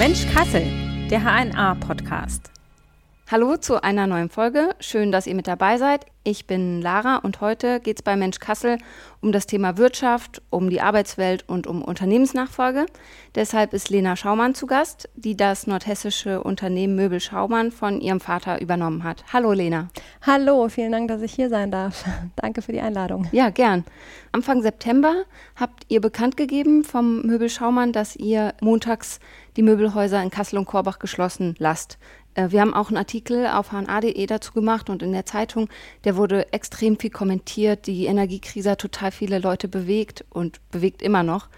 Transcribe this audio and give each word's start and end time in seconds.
Mensch 0.00 0.26
Kassel, 0.32 0.62
der 1.10 1.22
HNA-Podcast. 1.22 2.49
Hallo 3.30 3.56
zu 3.56 3.80
einer 3.80 4.08
neuen 4.08 4.28
Folge. 4.28 4.74
Schön, 4.80 5.12
dass 5.12 5.28
ihr 5.28 5.36
mit 5.36 5.46
dabei 5.46 5.78
seid. 5.78 6.04
Ich 6.24 6.48
bin 6.48 6.82
Lara 6.82 7.16
und 7.16 7.40
heute 7.40 7.78
geht 7.78 7.98
es 7.98 8.02
bei 8.02 8.16
Mensch 8.16 8.40
Kassel 8.40 8.76
um 9.22 9.30
das 9.30 9.46
Thema 9.46 9.78
Wirtschaft, 9.78 10.42
um 10.50 10.68
die 10.68 10.80
Arbeitswelt 10.80 11.48
und 11.48 11.66
um 11.66 11.82
Unternehmensnachfolge. 11.82 12.86
Deshalb 13.36 13.72
ist 13.72 13.88
Lena 13.88 14.16
Schaumann 14.16 14.54
zu 14.54 14.66
Gast, 14.66 15.08
die 15.14 15.36
das 15.36 15.66
nordhessische 15.66 16.42
Unternehmen 16.42 16.96
Möbel 16.96 17.20
Schaumann 17.20 17.70
von 17.70 18.00
ihrem 18.00 18.20
Vater 18.20 18.60
übernommen 18.60 19.04
hat. 19.04 19.24
Hallo 19.32 19.52
Lena. 19.52 19.88
Hallo, 20.22 20.68
vielen 20.68 20.92
Dank, 20.92 21.08
dass 21.08 21.22
ich 21.22 21.32
hier 21.32 21.48
sein 21.48 21.70
darf. 21.70 22.04
Danke 22.36 22.62
für 22.62 22.72
die 22.72 22.80
Einladung. 22.80 23.28
Ja, 23.32 23.50
gern. 23.50 23.84
Anfang 24.32 24.60
September 24.62 25.24
habt 25.56 25.84
ihr 25.88 26.00
bekannt 26.00 26.36
gegeben 26.36 26.84
vom 26.84 27.22
Möbel 27.22 27.48
Schaumann, 27.48 27.92
dass 27.92 28.16
ihr 28.16 28.54
montags 28.60 29.20
die 29.56 29.62
Möbelhäuser 29.62 30.22
in 30.22 30.30
Kassel 30.30 30.58
und 30.58 30.66
Korbach 30.66 30.98
geschlossen 30.98 31.54
lasst. 31.58 31.98
Äh, 32.34 32.50
wir 32.50 32.60
haben 32.60 32.74
auch 32.74 32.88
einen 32.88 32.96
Artikel 32.96 33.46
auf 33.46 33.72
hna.de 33.72 34.26
dazu 34.26 34.52
gemacht 34.52 34.90
und 34.90 35.02
in 35.02 35.12
der 35.12 35.26
Zeitung, 35.26 35.68
der 36.04 36.16
wurde 36.16 36.52
extrem 36.52 36.98
viel 36.98 37.10
kommentiert. 37.10 37.86
Die 37.86 38.06
Energiekrise 38.06 38.70
hat 38.70 38.80
total 38.80 39.10
viele 39.10 39.38
Leute 39.38 39.68
bewegt 39.68 40.24
und 40.30 40.60
bewegt 40.70 41.02
immer 41.02 41.22
noch. 41.22 41.48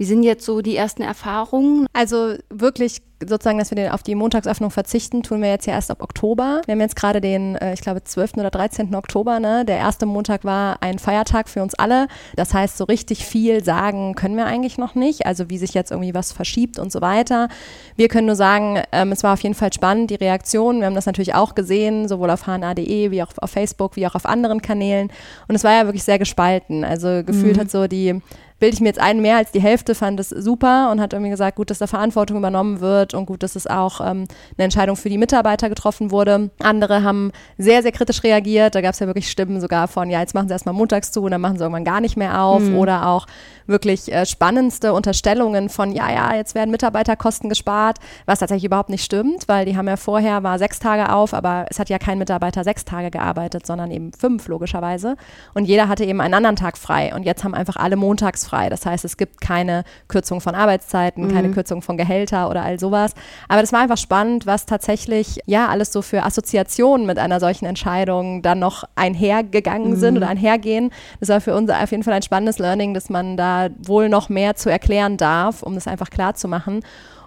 Wie 0.00 0.06
sind 0.06 0.22
jetzt 0.22 0.46
so 0.46 0.62
die 0.62 0.76
ersten 0.76 1.02
Erfahrungen? 1.02 1.86
Also 1.92 2.36
wirklich 2.48 3.02
sozusagen, 3.22 3.58
dass 3.58 3.70
wir 3.70 3.76
den, 3.76 3.90
auf 3.90 4.02
die 4.02 4.14
Montagsöffnung 4.14 4.70
verzichten, 4.70 5.22
tun 5.22 5.42
wir 5.42 5.50
jetzt 5.50 5.66
ja 5.66 5.74
erst 5.74 5.90
ab 5.90 6.02
Oktober. 6.02 6.62
Wir 6.64 6.72
haben 6.72 6.80
jetzt 6.80 6.96
gerade 6.96 7.20
den, 7.20 7.56
äh, 7.56 7.74
ich 7.74 7.82
glaube, 7.82 8.02
12. 8.02 8.38
oder 8.38 8.50
13. 8.50 8.94
Oktober. 8.94 9.40
Ne? 9.40 9.66
Der 9.66 9.76
erste 9.76 10.06
Montag 10.06 10.46
war 10.46 10.78
ein 10.80 10.98
Feiertag 10.98 11.50
für 11.50 11.62
uns 11.62 11.74
alle. 11.74 12.08
Das 12.34 12.54
heißt, 12.54 12.78
so 12.78 12.84
richtig 12.84 13.26
viel 13.26 13.62
sagen 13.62 14.14
können 14.14 14.36
wir 14.38 14.46
eigentlich 14.46 14.78
noch 14.78 14.94
nicht. 14.94 15.26
Also 15.26 15.50
wie 15.50 15.58
sich 15.58 15.74
jetzt 15.74 15.90
irgendwie 15.90 16.14
was 16.14 16.32
verschiebt 16.32 16.78
und 16.78 16.90
so 16.90 17.02
weiter. 17.02 17.50
Wir 17.96 18.08
können 18.08 18.26
nur 18.26 18.36
sagen, 18.36 18.80
ähm, 18.92 19.12
es 19.12 19.22
war 19.22 19.34
auf 19.34 19.42
jeden 19.42 19.54
Fall 19.54 19.70
spannend, 19.70 20.10
die 20.10 20.14
Reaktion. 20.14 20.78
Wir 20.78 20.86
haben 20.86 20.94
das 20.94 21.04
natürlich 21.04 21.34
auch 21.34 21.54
gesehen, 21.54 22.08
sowohl 22.08 22.30
auf 22.30 22.46
hna.de 22.46 23.10
wie 23.10 23.22
auch 23.22 23.32
auf 23.36 23.50
Facebook, 23.50 23.96
wie 23.96 24.06
auch 24.06 24.14
auf 24.14 24.24
anderen 24.24 24.62
Kanälen. 24.62 25.12
Und 25.46 25.56
es 25.56 25.62
war 25.62 25.72
ja 25.72 25.84
wirklich 25.84 26.04
sehr 26.04 26.18
gespalten. 26.18 26.84
Also 26.84 27.22
gefühlt 27.22 27.58
mhm. 27.58 27.60
hat 27.60 27.70
so 27.70 27.86
die 27.86 28.22
bilde 28.60 28.74
ich 28.74 28.80
mir 28.80 28.88
jetzt 28.88 29.00
ein, 29.00 29.20
mehr 29.20 29.36
als 29.36 29.50
die 29.50 29.60
Hälfte 29.60 29.94
fand 29.94 30.20
es 30.20 30.28
super 30.28 30.90
und 30.92 31.00
hat 31.00 31.12
irgendwie 31.12 31.30
gesagt, 31.30 31.56
gut, 31.56 31.70
dass 31.70 31.78
da 31.78 31.86
Verantwortung 31.86 32.36
übernommen 32.36 32.80
wird 32.80 33.14
und 33.14 33.26
gut, 33.26 33.42
dass 33.42 33.56
es 33.56 33.66
auch 33.66 34.00
ähm, 34.00 34.26
eine 34.56 34.64
Entscheidung 34.64 34.96
für 34.96 35.08
die 35.08 35.18
Mitarbeiter 35.18 35.68
getroffen 35.68 36.10
wurde. 36.10 36.50
Andere 36.60 37.02
haben 37.02 37.32
sehr, 37.58 37.82
sehr 37.82 37.92
kritisch 37.92 38.22
reagiert. 38.22 38.74
Da 38.74 38.80
gab 38.80 38.92
es 38.92 39.00
ja 39.00 39.06
wirklich 39.06 39.30
Stimmen 39.30 39.60
sogar 39.60 39.88
von, 39.88 40.10
ja, 40.10 40.20
jetzt 40.20 40.34
machen 40.34 40.48
sie 40.48 40.52
erstmal 40.52 40.74
montags 40.74 41.10
zu 41.10 41.22
und 41.22 41.32
dann 41.32 41.40
machen 41.40 41.56
sie 41.56 41.64
irgendwann 41.64 41.84
gar 41.84 42.00
nicht 42.00 42.16
mehr 42.16 42.42
auf. 42.42 42.62
Mhm. 42.62 42.76
Oder 42.76 43.06
auch 43.08 43.26
wirklich 43.66 44.12
äh, 44.12 44.26
spannendste 44.26 44.92
Unterstellungen 44.92 45.68
von, 45.68 45.92
ja, 45.92 46.10
ja, 46.10 46.34
jetzt 46.34 46.54
werden 46.54 46.70
Mitarbeiterkosten 46.70 47.48
gespart, 47.48 47.98
was 48.26 48.40
tatsächlich 48.40 48.64
überhaupt 48.64 48.90
nicht 48.90 49.04
stimmt, 49.04 49.48
weil 49.48 49.64
die 49.64 49.76
haben 49.76 49.88
ja 49.88 49.96
vorher, 49.96 50.42
war 50.42 50.58
sechs 50.58 50.78
Tage 50.78 51.12
auf, 51.12 51.32
aber 51.32 51.66
es 51.70 51.78
hat 51.78 51.88
ja 51.88 51.98
kein 51.98 52.18
Mitarbeiter 52.18 52.64
sechs 52.64 52.84
Tage 52.84 53.10
gearbeitet, 53.10 53.66
sondern 53.66 53.90
eben 53.90 54.12
fünf 54.12 54.48
logischerweise. 54.48 55.16
Und 55.54 55.64
jeder 55.64 55.88
hatte 55.88 56.04
eben 56.04 56.20
einen 56.20 56.34
anderen 56.34 56.56
Tag 56.56 56.76
frei. 56.76 57.14
Und 57.14 57.22
jetzt 57.22 57.44
haben 57.44 57.54
einfach 57.54 57.76
alle 57.76 57.96
montags 57.96 58.44
frei. 58.44 58.49
Das 58.68 58.86
heißt, 58.86 59.04
es 59.04 59.16
gibt 59.16 59.40
keine 59.40 59.84
Kürzung 60.08 60.40
von 60.40 60.54
Arbeitszeiten, 60.54 61.26
mhm. 61.26 61.32
keine 61.32 61.50
Kürzung 61.50 61.82
von 61.82 61.96
Gehälter 61.96 62.48
oder 62.50 62.62
all 62.62 62.78
sowas. 62.78 63.14
Aber 63.48 63.60
das 63.60 63.72
war 63.72 63.80
einfach 63.80 63.96
spannend, 63.96 64.46
was 64.46 64.66
tatsächlich, 64.66 65.40
ja, 65.46 65.68
alles 65.68 65.92
so 65.92 66.02
für 66.02 66.24
Assoziationen 66.24 67.06
mit 67.06 67.18
einer 67.18 67.40
solchen 67.40 67.66
Entscheidung 67.66 68.42
dann 68.42 68.58
noch 68.58 68.84
einhergegangen 68.94 69.90
mhm. 69.90 69.96
sind 69.96 70.16
oder 70.16 70.28
einhergehen. 70.28 70.90
Das 71.20 71.28
war 71.28 71.40
für 71.40 71.54
uns 71.54 71.70
auf 71.70 71.90
jeden 71.90 72.02
Fall 72.02 72.14
ein 72.14 72.22
spannendes 72.22 72.58
Learning, 72.58 72.94
dass 72.94 73.10
man 73.10 73.36
da 73.36 73.68
wohl 73.78 74.08
noch 74.08 74.28
mehr 74.28 74.56
zu 74.56 74.70
erklären 74.70 75.16
darf, 75.16 75.62
um 75.62 75.74
das 75.74 75.86
einfach 75.86 76.10
klar 76.10 76.34
zu 76.34 76.48
machen. 76.48 76.80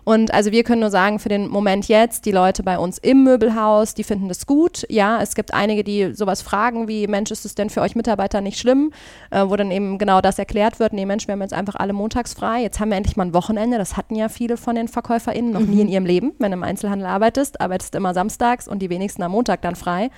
Und 0.03 0.33
also 0.33 0.51
wir 0.51 0.63
können 0.63 0.81
nur 0.81 0.89
sagen, 0.89 1.19
für 1.19 1.29
den 1.29 1.47
Moment 1.47 1.87
jetzt, 1.87 2.25
die 2.25 2.31
Leute 2.31 2.63
bei 2.63 2.77
uns 2.77 2.97
im 2.97 3.23
Möbelhaus, 3.23 3.93
die 3.93 4.03
finden 4.03 4.27
das 4.27 4.45
gut. 4.45 4.85
Ja, 4.89 5.21
es 5.21 5.35
gibt 5.35 5.53
einige, 5.53 5.83
die 5.83 6.13
sowas 6.13 6.41
fragen 6.41 6.87
wie, 6.87 7.07
Mensch, 7.07 7.31
ist 7.31 7.45
es 7.45 7.55
denn 7.55 7.69
für 7.69 7.81
euch 7.81 7.95
Mitarbeiter 7.95 8.41
nicht 8.41 8.59
schlimm? 8.59 8.91
Äh, 9.31 9.45
wo 9.47 9.55
dann 9.55 9.71
eben 9.71 9.97
genau 9.97 10.21
das 10.21 10.37
erklärt 10.39 10.79
wird. 10.79 10.93
Nee, 10.93 11.05
Mensch, 11.05 11.27
wir 11.27 11.33
haben 11.33 11.41
jetzt 11.41 11.53
einfach 11.53 11.75
alle 11.75 11.93
montags 11.93 12.33
frei. 12.33 12.61
Jetzt 12.61 12.79
haben 12.79 12.89
wir 12.89 12.97
endlich 12.97 13.15
mal 13.15 13.25
ein 13.25 13.33
Wochenende. 13.33 13.77
Das 13.77 13.97
hatten 13.97 14.15
ja 14.15 14.29
viele 14.29 14.57
von 14.57 14.75
den 14.75 14.87
VerkäuferInnen 14.87 15.51
noch 15.51 15.61
mhm. 15.61 15.69
nie 15.69 15.81
in 15.81 15.87
ihrem 15.87 16.05
Leben. 16.05 16.33
Wenn 16.39 16.51
du 16.51 16.57
im 16.57 16.63
Einzelhandel 16.63 17.07
arbeitest, 17.07 17.61
arbeitest 17.61 17.93
du 17.93 17.97
immer 17.97 18.13
samstags 18.13 18.67
und 18.67 18.79
die 18.81 18.89
wenigsten 18.89 19.23
am 19.23 19.31
Montag 19.31 19.61
dann 19.61 19.75
frei. 19.75 20.09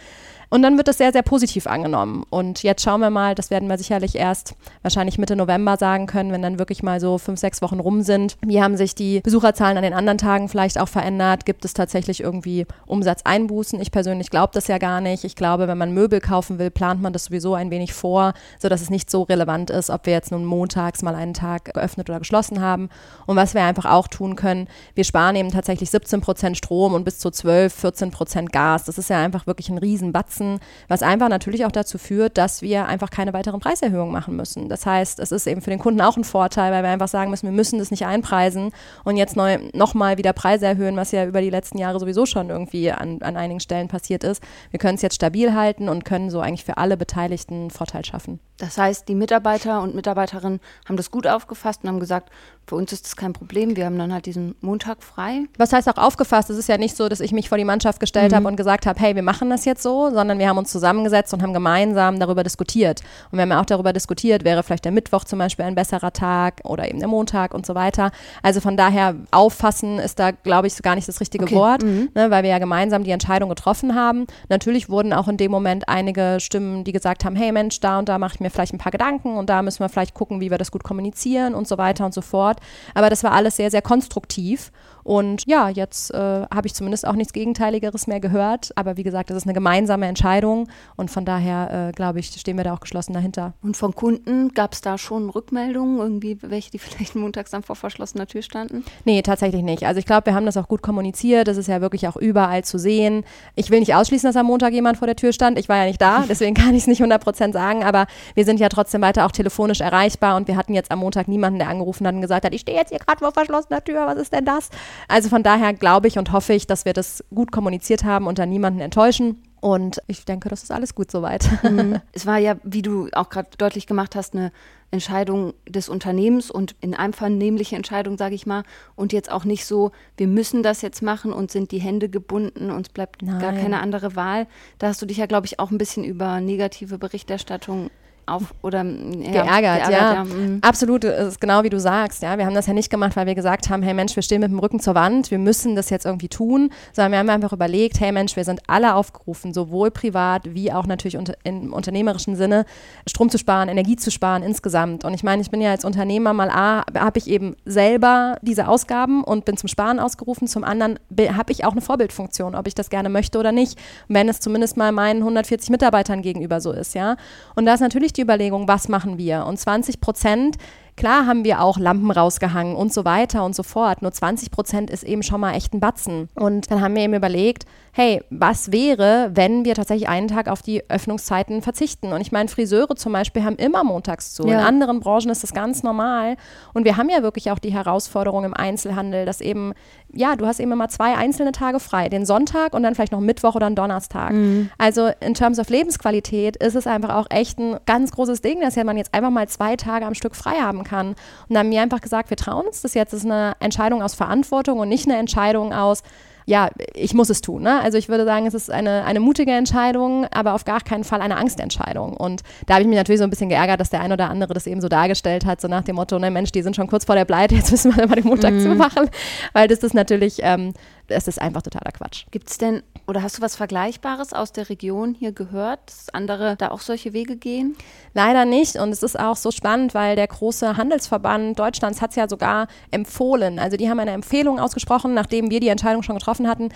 Und 0.55 0.61
dann 0.61 0.77
wird 0.77 0.87
das 0.87 0.97
sehr, 0.97 1.11
sehr 1.11 1.21
positiv 1.21 1.67
angenommen. 1.67 2.23
Und 2.29 2.63
jetzt 2.63 2.81
schauen 2.81 3.01
wir 3.01 3.09
mal, 3.09 3.35
das 3.35 3.51
werden 3.51 3.67
wir 3.67 3.77
sicherlich 3.77 4.15
erst 4.15 4.55
wahrscheinlich 4.83 5.17
Mitte 5.17 5.35
November 5.35 5.75
sagen 5.75 6.07
können, 6.07 6.31
wenn 6.31 6.41
dann 6.41 6.59
wirklich 6.59 6.81
mal 6.81 7.01
so 7.01 7.17
fünf, 7.17 7.41
sechs 7.41 7.61
Wochen 7.61 7.81
rum 7.81 8.03
sind. 8.03 8.37
Wie 8.39 8.61
haben 8.61 8.77
sich 8.77 8.95
die 8.95 9.19
Besucherzahlen 9.19 9.75
an 9.75 9.83
den 9.83 9.93
anderen 9.93 10.17
Tagen 10.17 10.47
vielleicht 10.47 10.79
auch 10.79 10.87
verändert? 10.87 11.45
Gibt 11.45 11.65
es 11.65 11.73
tatsächlich 11.73 12.21
irgendwie 12.21 12.65
Umsatzeinbußen? 12.85 13.81
Ich 13.81 13.91
persönlich 13.91 14.29
glaube 14.29 14.51
das 14.53 14.69
ja 14.69 14.77
gar 14.77 15.01
nicht. 15.01 15.25
Ich 15.25 15.35
glaube, 15.35 15.67
wenn 15.67 15.77
man 15.77 15.93
Möbel 15.93 16.21
kaufen 16.21 16.57
will, 16.57 16.71
plant 16.71 17.01
man 17.01 17.11
das 17.11 17.25
sowieso 17.25 17.53
ein 17.53 17.69
wenig 17.69 17.93
vor, 17.93 18.31
sodass 18.57 18.79
es 18.79 18.89
nicht 18.89 19.11
so 19.11 19.23
relevant 19.23 19.71
ist, 19.71 19.89
ob 19.89 20.05
wir 20.05 20.13
jetzt 20.13 20.31
nun 20.31 20.45
montags 20.45 21.01
mal 21.01 21.15
einen 21.15 21.33
Tag 21.33 21.73
geöffnet 21.73 22.09
oder 22.09 22.19
geschlossen 22.19 22.61
haben. 22.61 22.87
Und 23.25 23.35
was 23.35 23.55
wir 23.55 23.63
einfach 23.63 23.91
auch 23.91 24.07
tun 24.07 24.37
können, 24.37 24.69
wir 24.93 25.03
sparen 25.03 25.35
eben 25.35 25.51
tatsächlich 25.51 25.89
17 25.89 26.21
Prozent 26.21 26.55
Strom 26.55 26.93
und 26.93 27.03
bis 27.03 27.19
zu 27.19 27.29
12, 27.29 27.73
14 27.73 28.11
Prozent 28.11 28.53
Gas. 28.53 28.85
Das 28.85 28.97
ist 28.97 29.09
ja 29.09 29.19
einfach 29.19 29.47
wirklich 29.47 29.67
ein 29.67 29.79
Riesenbatzen 29.79 30.44
setzen, 30.45 30.59
was 30.87 31.01
einfach 31.01 31.29
natürlich 31.29 31.65
auch 31.65 31.71
dazu 31.71 31.97
führt, 31.97 32.37
dass 32.37 32.61
wir 32.61 32.85
einfach 32.85 33.09
keine 33.09 33.33
weiteren 33.33 33.59
Preiserhöhungen 33.59 34.11
machen 34.11 34.35
müssen. 34.35 34.69
Das 34.69 34.85
heißt, 34.85 35.19
es 35.19 35.31
ist 35.31 35.47
eben 35.47 35.61
für 35.61 35.69
den 35.69 35.79
Kunden 35.79 36.01
auch 36.01 36.17
ein 36.17 36.23
Vorteil, 36.23 36.71
weil 36.71 36.83
wir 36.83 36.89
einfach 36.89 37.07
sagen 37.07 37.31
müssen, 37.31 37.47
wir 37.47 37.53
müssen 37.53 37.79
das 37.79 37.91
nicht 37.91 38.05
einpreisen 38.05 38.71
und 39.03 39.17
jetzt 39.17 39.35
neu, 39.35 39.59
nochmal 39.73 40.17
wieder 40.17 40.33
Preise 40.33 40.65
erhöhen, 40.65 40.95
was 40.95 41.11
ja 41.11 41.25
über 41.25 41.41
die 41.41 41.49
letzten 41.49 41.77
Jahre 41.77 41.99
sowieso 41.99 42.25
schon 42.25 42.49
irgendwie 42.49 42.91
an, 42.91 43.21
an 43.21 43.37
einigen 43.37 43.59
Stellen 43.59 43.87
passiert 43.87 44.23
ist. 44.23 44.41
Wir 44.71 44.79
können 44.79 44.95
es 44.95 45.01
jetzt 45.01 45.15
stabil 45.15 45.53
halten 45.53 45.89
und 45.89 46.05
können 46.05 46.29
so 46.29 46.39
eigentlich 46.39 46.65
für 46.65 46.77
alle 46.77 46.97
Beteiligten 46.97 47.55
einen 47.55 47.71
Vorteil 47.71 48.05
schaffen. 48.05 48.39
Das 48.57 48.77
heißt, 48.77 49.09
die 49.09 49.15
Mitarbeiter 49.15 49.81
und 49.81 49.95
Mitarbeiterinnen 49.95 50.61
haben 50.87 50.95
das 50.95 51.11
gut 51.11 51.27
aufgefasst 51.27 51.83
und 51.83 51.89
haben 51.89 51.99
gesagt, 51.99 52.29
für 52.65 52.75
uns 52.75 52.93
ist 52.93 53.05
das 53.05 53.15
kein 53.17 53.33
Problem. 53.33 53.75
Wir 53.75 53.85
haben 53.85 53.97
dann 53.97 54.13
halt 54.13 54.25
diesen 54.25 54.55
Montag 54.61 55.03
frei. 55.03 55.43
Was 55.57 55.73
heißt 55.73 55.89
auch 55.89 55.97
aufgefasst? 55.97 56.49
Es 56.49 56.57
ist 56.57 56.69
ja 56.69 56.77
nicht 56.77 56.95
so, 56.95 57.09
dass 57.09 57.19
ich 57.19 57.33
mich 57.33 57.49
vor 57.49 57.57
die 57.57 57.65
Mannschaft 57.65 57.99
gestellt 57.99 58.31
mhm. 58.31 58.35
habe 58.37 58.47
und 58.47 58.55
gesagt 58.55 58.85
habe, 58.85 58.99
hey, 58.99 59.15
wir 59.15 59.23
machen 59.23 59.49
das 59.49 59.65
jetzt 59.65 59.83
so, 59.83 60.09
sondern 60.09 60.34
wir 60.39 60.49
haben 60.49 60.57
uns 60.57 60.71
zusammengesetzt 60.71 61.33
und 61.33 61.41
haben 61.41 61.53
gemeinsam 61.53 62.19
darüber 62.19 62.43
diskutiert. 62.43 63.01
Und 63.31 63.37
wir 63.37 63.43
haben 63.43 63.51
ja 63.51 63.61
auch 63.61 63.65
darüber 63.65 63.93
diskutiert, 63.93 64.43
wäre 64.43 64.63
vielleicht 64.63 64.85
der 64.85 64.91
Mittwoch 64.91 65.23
zum 65.23 65.39
Beispiel 65.39 65.65
ein 65.65 65.75
besserer 65.75 66.13
Tag 66.13 66.61
oder 66.63 66.87
eben 66.87 66.99
der 66.99 67.07
Montag 67.07 67.53
und 67.53 67.65
so 67.65 67.75
weiter. 67.75 68.11
Also 68.41 68.61
von 68.61 68.77
daher 68.77 69.15
auffassen 69.31 69.99
ist 69.99 70.19
da, 70.19 70.31
glaube 70.31 70.67
ich, 70.67 70.81
gar 70.81 70.95
nicht 70.95 71.07
das 71.07 71.19
richtige 71.21 71.45
okay. 71.45 71.55
Wort, 71.55 71.83
mhm. 71.83 72.09
ne, 72.15 72.31
weil 72.31 72.43
wir 72.43 72.49
ja 72.49 72.59
gemeinsam 72.59 73.03
die 73.03 73.11
Entscheidung 73.11 73.49
getroffen 73.49 73.95
haben. 73.95 74.25
Natürlich 74.49 74.89
wurden 74.89 75.13
auch 75.13 75.27
in 75.27 75.37
dem 75.37 75.51
Moment 75.51 75.87
einige 75.89 76.37
Stimmen, 76.39 76.83
die 76.83 76.91
gesagt 76.91 77.25
haben, 77.25 77.35
hey 77.35 77.51
Mensch, 77.51 77.79
da 77.79 77.99
und 77.99 78.09
da 78.09 78.17
mache 78.17 78.35
ich 78.35 78.39
mir 78.39 78.49
vielleicht 78.49 78.73
ein 78.73 78.77
paar 78.77 78.91
Gedanken 78.91 79.37
und 79.37 79.49
da 79.49 79.61
müssen 79.61 79.79
wir 79.79 79.89
vielleicht 79.89 80.13
gucken, 80.13 80.41
wie 80.41 80.51
wir 80.51 80.57
das 80.57 80.71
gut 80.71 80.83
kommunizieren 80.83 81.53
und 81.53 81.67
so 81.67 81.77
weiter 81.77 82.05
und 82.05 82.13
so 82.13 82.21
fort. 82.21 82.59
Aber 82.93 83.09
das 83.09 83.23
war 83.23 83.31
alles 83.31 83.55
sehr, 83.55 83.71
sehr 83.71 83.81
konstruktiv. 83.81 84.71
Und 85.05 85.43
ja, 85.45 85.69
jetzt 85.69 86.11
äh, 86.15 86.17
habe 86.17 86.65
ich 86.65 86.73
zumindest 86.73 87.05
auch 87.05 87.13
nichts 87.13 87.31
Gegenteiligeres 87.31 88.07
mehr 88.07 88.19
gehört. 88.19 88.71
Aber 88.75 88.97
wie 88.97 89.03
gesagt, 89.03 89.29
das 89.29 89.37
ist 89.37 89.43
eine 89.43 89.53
gemeinsame 89.53 90.07
Entscheidung 90.07 90.67
und 90.95 91.11
von 91.11 91.25
daher, 91.25 91.89
äh, 91.89 91.91
glaube 91.91 92.17
ich, 92.19 92.31
stehen 92.31 92.57
wir 92.57 92.63
da 92.63 92.73
auch 92.73 92.79
geschlossen 92.79 93.13
dahinter. 93.13 93.53
Und 93.61 93.77
von 93.77 93.93
Kunden 93.93 94.49
gab 94.55 94.73
es 94.73 94.81
da 94.81 94.97
schon 94.97 95.29
Rückmeldungen, 95.29 95.99
irgendwie 95.99 96.39
welche, 96.41 96.71
die 96.71 96.79
vielleicht 96.79 97.15
montags 97.15 97.51
dann 97.51 97.61
vor 97.61 97.75
verschlossener 97.75 98.25
Tür 98.25 98.41
standen? 98.41 98.83
Nee, 99.03 99.21
tatsächlich 99.21 99.61
nicht. 99.61 99.85
Also 99.85 99.99
ich 99.99 100.07
glaube, 100.07 100.25
wir 100.25 100.33
haben 100.33 100.47
das 100.47 100.57
auch 100.57 100.67
gut 100.67 100.81
kommuniziert. 100.81 101.47
Das 101.47 101.57
ist 101.57 101.67
ja 101.67 101.81
wirklich 101.81 102.07
auch 102.07 102.15
überall 102.15 102.63
zu 102.63 102.79
sehen. 102.79 103.25
Ich 103.53 103.69
will 103.69 103.81
nicht 103.81 103.93
ausschließen, 103.93 104.27
dass 104.27 104.35
am 104.35 104.47
Montag 104.47 104.73
jemand 104.73 104.97
vor 104.97 105.05
der 105.05 105.15
Tür 105.15 105.33
stand. 105.33 105.59
Ich 105.59 105.69
war 105.69 105.77
ja 105.77 105.85
nicht 105.85 106.01
da, 106.01 106.23
deswegen 106.29 106.55
kann 106.55 106.73
ich 106.73 106.81
es 106.81 106.87
nicht 106.87 107.03
100 107.03 107.53
sagen. 107.53 107.83
Aber 107.83 108.07
wir 108.33 108.43
sind 108.43 108.59
ja 108.59 108.69
trotzdem 108.69 109.03
weiter 109.03 109.27
auch 109.27 109.31
telefonisch 109.31 109.81
erreichbar 109.81 110.35
und 110.35 110.47
wir 110.47 110.55
hatten 110.55 110.73
jetzt 110.73 110.89
am 110.89 110.97
Montag 110.97 111.27
niemanden, 111.27 111.59
der 111.59 111.69
angerufen 111.69 112.07
hat 112.07 112.15
und 112.15 112.21
gesagt 112.21 112.43
hat, 112.43 112.55
ich 112.55 112.61
stehe 112.61 112.75
jetzt 112.75 112.89
hier 112.89 112.97
gerade 112.97 113.19
vor 113.19 113.31
verschlossener 113.31 113.83
Tür, 113.83 114.07
was 114.07 114.17
ist 114.17 114.33
denn 114.33 114.45
das? 114.45 114.71
Also 115.07 115.29
von 115.29 115.43
daher 115.43 115.73
glaube 115.73 116.07
ich 116.07 116.17
und 116.17 116.31
hoffe 116.31 116.53
ich, 116.53 116.67
dass 116.67 116.85
wir 116.85 116.93
das 116.93 117.23
gut 117.33 117.51
kommuniziert 117.51 118.03
haben 118.03 118.27
und 118.27 118.39
da 118.39 118.45
niemanden 118.45 118.79
enttäuschen. 118.79 119.41
Und 119.61 119.99
ich 120.05 120.25
denke, 120.25 120.47
das 120.47 120.61
ist 120.61 120.71
alles 120.71 120.93
gut 120.93 121.09
soweit. 121.09 121.49
Mhm. 121.63 121.99
Es 122.13 122.27
war 122.27 122.37
ja, 122.37 122.55
wie 122.63 122.83
du 122.83 123.09
auch 123.13 123.29
gerade 123.29 123.49
deutlich 123.57 123.87
gemacht 123.87 124.15
hast, 124.15 124.35
eine 124.35 124.51
Entscheidung 124.91 125.53
des 125.67 125.89
Unternehmens 125.89 126.51
und 126.51 126.75
in 126.81 126.93
einvernehmliche 126.93 127.75
Entscheidung, 127.75 128.17
sage 128.17 128.35
ich 128.35 128.45
mal. 128.45 128.63
Und 128.95 129.11
jetzt 129.11 129.31
auch 129.31 129.43
nicht 129.43 129.65
so, 129.65 129.91
wir 130.17 130.27
müssen 130.27 130.61
das 130.61 130.83
jetzt 130.83 131.01
machen 131.01 131.33
und 131.33 131.49
sind 131.49 131.71
die 131.71 131.79
Hände 131.79 132.09
gebunden, 132.09 132.69
uns 132.69 132.89
bleibt 132.89 133.23
Nein. 133.23 133.39
gar 133.39 133.53
keine 133.53 133.79
andere 133.81 134.15
Wahl. 134.15 134.45
Da 134.77 134.87
hast 134.87 135.01
du 135.01 135.07
dich 135.07 135.17
ja, 135.17 135.25
glaube 135.25 135.47
ich, 135.47 135.59
auch 135.59 135.71
ein 135.71 135.79
bisschen 135.79 136.03
über 136.03 136.39
negative 136.41 136.99
Berichterstattung 136.99 137.89
auf 138.27 138.53
oder 138.61 138.83
ja, 138.83 139.31
geärgert, 139.31 139.61
geärgert, 139.61 139.91
ja. 139.91 140.13
ja. 140.13 140.23
Mhm. 140.23 140.59
Absolut, 140.61 141.03
ist 141.03 141.39
genau 141.39 141.63
wie 141.63 141.69
du 141.69 141.79
sagst, 141.79 142.23
ja. 142.23 142.37
Wir 142.37 142.45
haben 142.45 142.55
das 142.55 142.67
ja 142.67 142.73
nicht 142.73 142.89
gemacht, 142.89 143.15
weil 143.15 143.25
wir 143.25 143.35
gesagt 143.35 143.69
haben, 143.69 143.83
hey 143.83 143.93
Mensch, 143.93 144.15
wir 144.15 144.23
stehen 144.23 144.41
mit 144.41 144.51
dem 144.51 144.59
Rücken 144.59 144.79
zur 144.79 144.95
Wand, 144.95 145.31
wir 145.31 145.37
müssen 145.37 145.75
das 145.75 145.89
jetzt 145.89 146.05
irgendwie 146.05 146.29
tun, 146.29 146.71
sondern 146.93 147.11
wir 147.11 147.19
haben 147.19 147.29
einfach 147.29 147.53
überlegt, 147.53 147.99
hey 147.99 148.11
Mensch, 148.11 148.35
wir 148.35 148.43
sind 148.43 148.61
alle 148.67 148.95
aufgerufen, 148.95 149.53
sowohl 149.53 149.91
privat 149.91 150.53
wie 150.53 150.71
auch 150.71 150.87
natürlich 150.87 151.17
unter, 151.17 151.35
im 151.43 151.73
unternehmerischen 151.73 152.35
Sinne, 152.35 152.65
Strom 153.07 153.29
zu 153.29 153.37
sparen, 153.37 153.69
Energie 153.69 153.95
zu 153.95 154.11
sparen 154.11 154.43
insgesamt. 154.43 155.05
Und 155.05 155.13
ich 155.13 155.23
meine, 155.23 155.41
ich 155.41 155.51
bin 155.51 155.61
ja 155.61 155.71
als 155.71 155.85
Unternehmer 155.85 156.33
mal 156.33 156.49
A, 156.49 156.83
habe 156.97 157.17
ich 157.19 157.29
eben 157.29 157.55
selber 157.65 158.37
diese 158.41 158.67
Ausgaben 158.67 159.23
und 159.23 159.45
bin 159.45 159.57
zum 159.57 159.69
Sparen 159.69 159.99
ausgerufen, 159.99 160.47
zum 160.47 160.63
anderen 160.63 160.99
habe 161.35 161.51
ich 161.51 161.65
auch 161.65 161.73
eine 161.73 161.81
Vorbildfunktion, 161.81 162.55
ob 162.55 162.67
ich 162.67 162.75
das 162.75 162.89
gerne 162.89 163.09
möchte 163.09 163.37
oder 163.37 163.51
nicht, 163.51 163.79
wenn 164.07 164.29
es 164.29 164.39
zumindest 164.39 164.77
mal 164.77 164.91
meinen 164.91 165.19
140 165.19 165.69
Mitarbeitern 165.69 166.21
gegenüber 166.21 166.61
so 166.61 166.71
ist, 166.71 166.95
ja. 166.95 167.17
Und 167.55 167.65
da 167.65 167.73
ist 167.73 167.81
natürlich 167.81 168.14
die 168.17 168.21
Überlegung, 168.21 168.67
was 168.67 168.87
machen 168.87 169.17
wir? 169.17 169.45
Und 169.45 169.59
20 169.59 169.99
Prozent 169.99 170.57
Klar 170.97 171.25
haben 171.25 171.43
wir 171.43 171.61
auch 171.61 171.77
Lampen 171.77 172.09
rausgehangen 172.09 172.75
und 172.75 172.93
so 172.93 173.03
weiter 173.03 173.43
und 173.43 173.53
so 173.53 173.63
fort. 173.63 174.01
Nur 174.01 174.13
20 174.13 174.49
Prozent 174.49 174.89
ist 174.89 175.03
eben 175.03 175.23
schon 175.23 175.41
mal 175.41 175.53
echt 175.53 175.73
ein 175.73 175.81
Batzen. 175.81 176.29
Und 176.35 176.71
dann 176.71 176.81
haben 176.81 176.95
wir 176.95 177.03
eben 177.03 177.13
überlegt, 177.13 177.65
hey, 177.91 178.21
was 178.29 178.71
wäre, 178.71 179.31
wenn 179.33 179.65
wir 179.65 179.75
tatsächlich 179.75 180.07
einen 180.07 180.27
Tag 180.29 180.47
auf 180.47 180.61
die 180.61 180.89
Öffnungszeiten 180.89 181.61
verzichten? 181.61 182.13
Und 182.13 182.21
ich 182.21 182.31
meine, 182.31 182.47
Friseure 182.47 182.95
zum 182.95 183.11
Beispiel 183.11 183.43
haben 183.43 183.57
immer 183.57 183.83
montags 183.83 184.33
zu. 184.33 184.47
Ja. 184.47 184.59
In 184.59 184.65
anderen 184.65 185.01
Branchen 185.01 185.29
ist 185.29 185.43
das 185.43 185.53
ganz 185.53 185.83
normal. 185.83 186.37
Und 186.73 186.85
wir 186.85 186.95
haben 186.95 187.09
ja 187.09 187.23
wirklich 187.23 187.51
auch 187.51 187.59
die 187.59 187.73
Herausforderung 187.73 188.45
im 188.45 188.53
Einzelhandel, 188.53 189.25
dass 189.25 189.41
eben, 189.41 189.73
ja, 190.13 190.37
du 190.37 190.45
hast 190.45 190.61
eben 190.61 190.71
immer 190.71 190.87
zwei 190.87 191.15
einzelne 191.15 191.51
Tage 191.51 191.81
frei. 191.81 192.07
Den 192.07 192.25
Sonntag 192.25 192.73
und 192.73 192.83
dann 192.83 192.95
vielleicht 192.95 193.11
noch 193.11 193.21
Mittwoch 193.21 193.55
oder 193.55 193.65
einen 193.65 193.75
Donnerstag. 193.75 194.31
Mhm. 194.31 194.69
Also 194.77 195.09
in 195.19 195.33
Terms 195.33 195.59
of 195.59 195.69
Lebensqualität 195.69 196.55
ist 196.57 196.75
es 196.75 196.87
einfach 196.87 197.13
auch 197.15 197.27
echt 197.29 197.59
ein 197.59 197.77
ganz 197.85 198.11
großes 198.11 198.41
Ding, 198.41 198.61
dass 198.61 198.75
ja 198.75 198.85
man 198.85 198.95
jetzt 198.95 199.13
einfach 199.13 199.31
mal 199.31 199.47
zwei 199.49 199.75
Tage 199.75 200.05
am 200.05 200.15
Stück 200.15 200.35
frei 200.35 200.55
haben 200.61 200.84
kann. 200.85 201.09
Und 201.09 201.17
dann 201.49 201.57
haben 201.57 201.71
wir 201.71 201.81
einfach 201.81 201.99
gesagt, 201.99 202.29
wir 202.29 202.37
trauen 202.37 202.65
uns 202.65 202.81
das 202.81 202.93
jetzt. 202.93 203.11
Ist 203.11 203.25
eine 203.25 203.57
Entscheidung 203.59 204.01
aus 204.01 204.15
Verantwortung 204.15 204.79
und 204.79 204.87
nicht 204.87 205.05
eine 205.05 205.17
Entscheidung 205.17 205.73
aus, 205.73 206.03
ja, 206.45 206.69
ich 206.93 207.13
muss 207.13 207.29
es 207.29 207.41
tun. 207.41 207.63
Ne? 207.63 207.81
Also 207.81 207.97
ich 207.97 208.07
würde 208.07 208.25
sagen, 208.25 208.45
es 208.45 208.53
ist 208.53 208.69
eine, 208.69 209.03
eine 209.03 209.19
mutige 209.19 209.51
Entscheidung, 209.51 210.27
aber 210.31 210.53
auf 210.53 210.63
gar 210.63 210.81
keinen 210.81 211.03
Fall 211.03 211.21
eine 211.21 211.37
Angstentscheidung. 211.37 212.15
Und 212.15 212.41
da 212.67 212.75
habe 212.75 212.83
ich 212.83 212.87
mich 212.87 212.97
natürlich 212.97 213.19
so 213.19 213.23
ein 213.23 213.29
bisschen 213.29 213.49
geärgert, 213.49 213.79
dass 213.79 213.89
der 213.89 214.01
ein 214.01 214.11
oder 214.11 214.29
andere 214.29 214.53
das 214.53 214.67
eben 214.67 214.79
so 214.79 214.87
dargestellt 214.87 215.45
hat, 215.45 215.59
so 215.59 215.67
nach 215.67 215.83
dem 215.83 215.95
Motto, 215.95 216.19
ne 216.19 216.29
Mensch, 216.29 216.51
die 216.51 216.61
sind 216.61 216.75
schon 216.75 216.87
kurz 216.87 217.05
vor 217.05 217.15
der 217.15 217.25
Pleite, 217.25 217.55
jetzt 217.55 217.71
müssen 217.71 217.95
wir 217.95 218.07
mal 218.07 218.15
den 218.15 218.25
Montag 218.25 218.53
mm. 218.53 218.61
zumachen. 218.61 219.09
Weil 219.53 219.67
das 219.67 219.79
ist 219.79 219.93
natürlich, 219.93 220.37
ähm, 220.41 220.73
das 221.07 221.27
ist 221.27 221.41
einfach 221.41 221.61
totaler 221.61 221.91
Quatsch. 221.91 222.25
Gibt 222.31 222.49
es 222.49 222.57
denn, 222.57 222.83
oder 223.07 223.21
hast 223.21 223.37
du 223.37 223.41
was 223.41 223.55
Vergleichbares 223.55 224.33
aus 224.33 224.51
der 224.51 224.69
Region 224.69 225.15
hier 225.17 225.31
gehört, 225.31 225.79
dass 225.87 226.09
andere 226.13 226.55
da 226.57 226.69
auch 226.69 226.79
solche 226.79 227.13
Wege 227.13 227.37
gehen? 227.37 227.75
Leider 228.13 228.45
nicht. 228.45 228.75
Und 228.75 228.89
es 228.89 229.03
ist 229.03 229.19
auch 229.19 229.35
so 229.35 229.51
spannend, 229.51 229.93
weil 229.93 230.15
der 230.15 230.27
große 230.27 230.77
Handelsverband 230.77 231.57
Deutschlands 231.57 232.01
hat 232.01 232.11
es 232.11 232.15
ja 232.15 232.27
sogar 232.27 232.67
empfohlen. 232.91 233.59
Also 233.59 233.77
die 233.77 233.89
haben 233.89 233.99
eine 233.99 234.11
Empfehlung 234.11 234.59
ausgesprochen, 234.59 235.13
nachdem 235.13 235.49
wir 235.49 235.59
die 235.59 235.67
Entscheidung 235.67 236.03
schon 236.03 236.17
getroffen 236.17 236.34
hatten, 236.43 236.69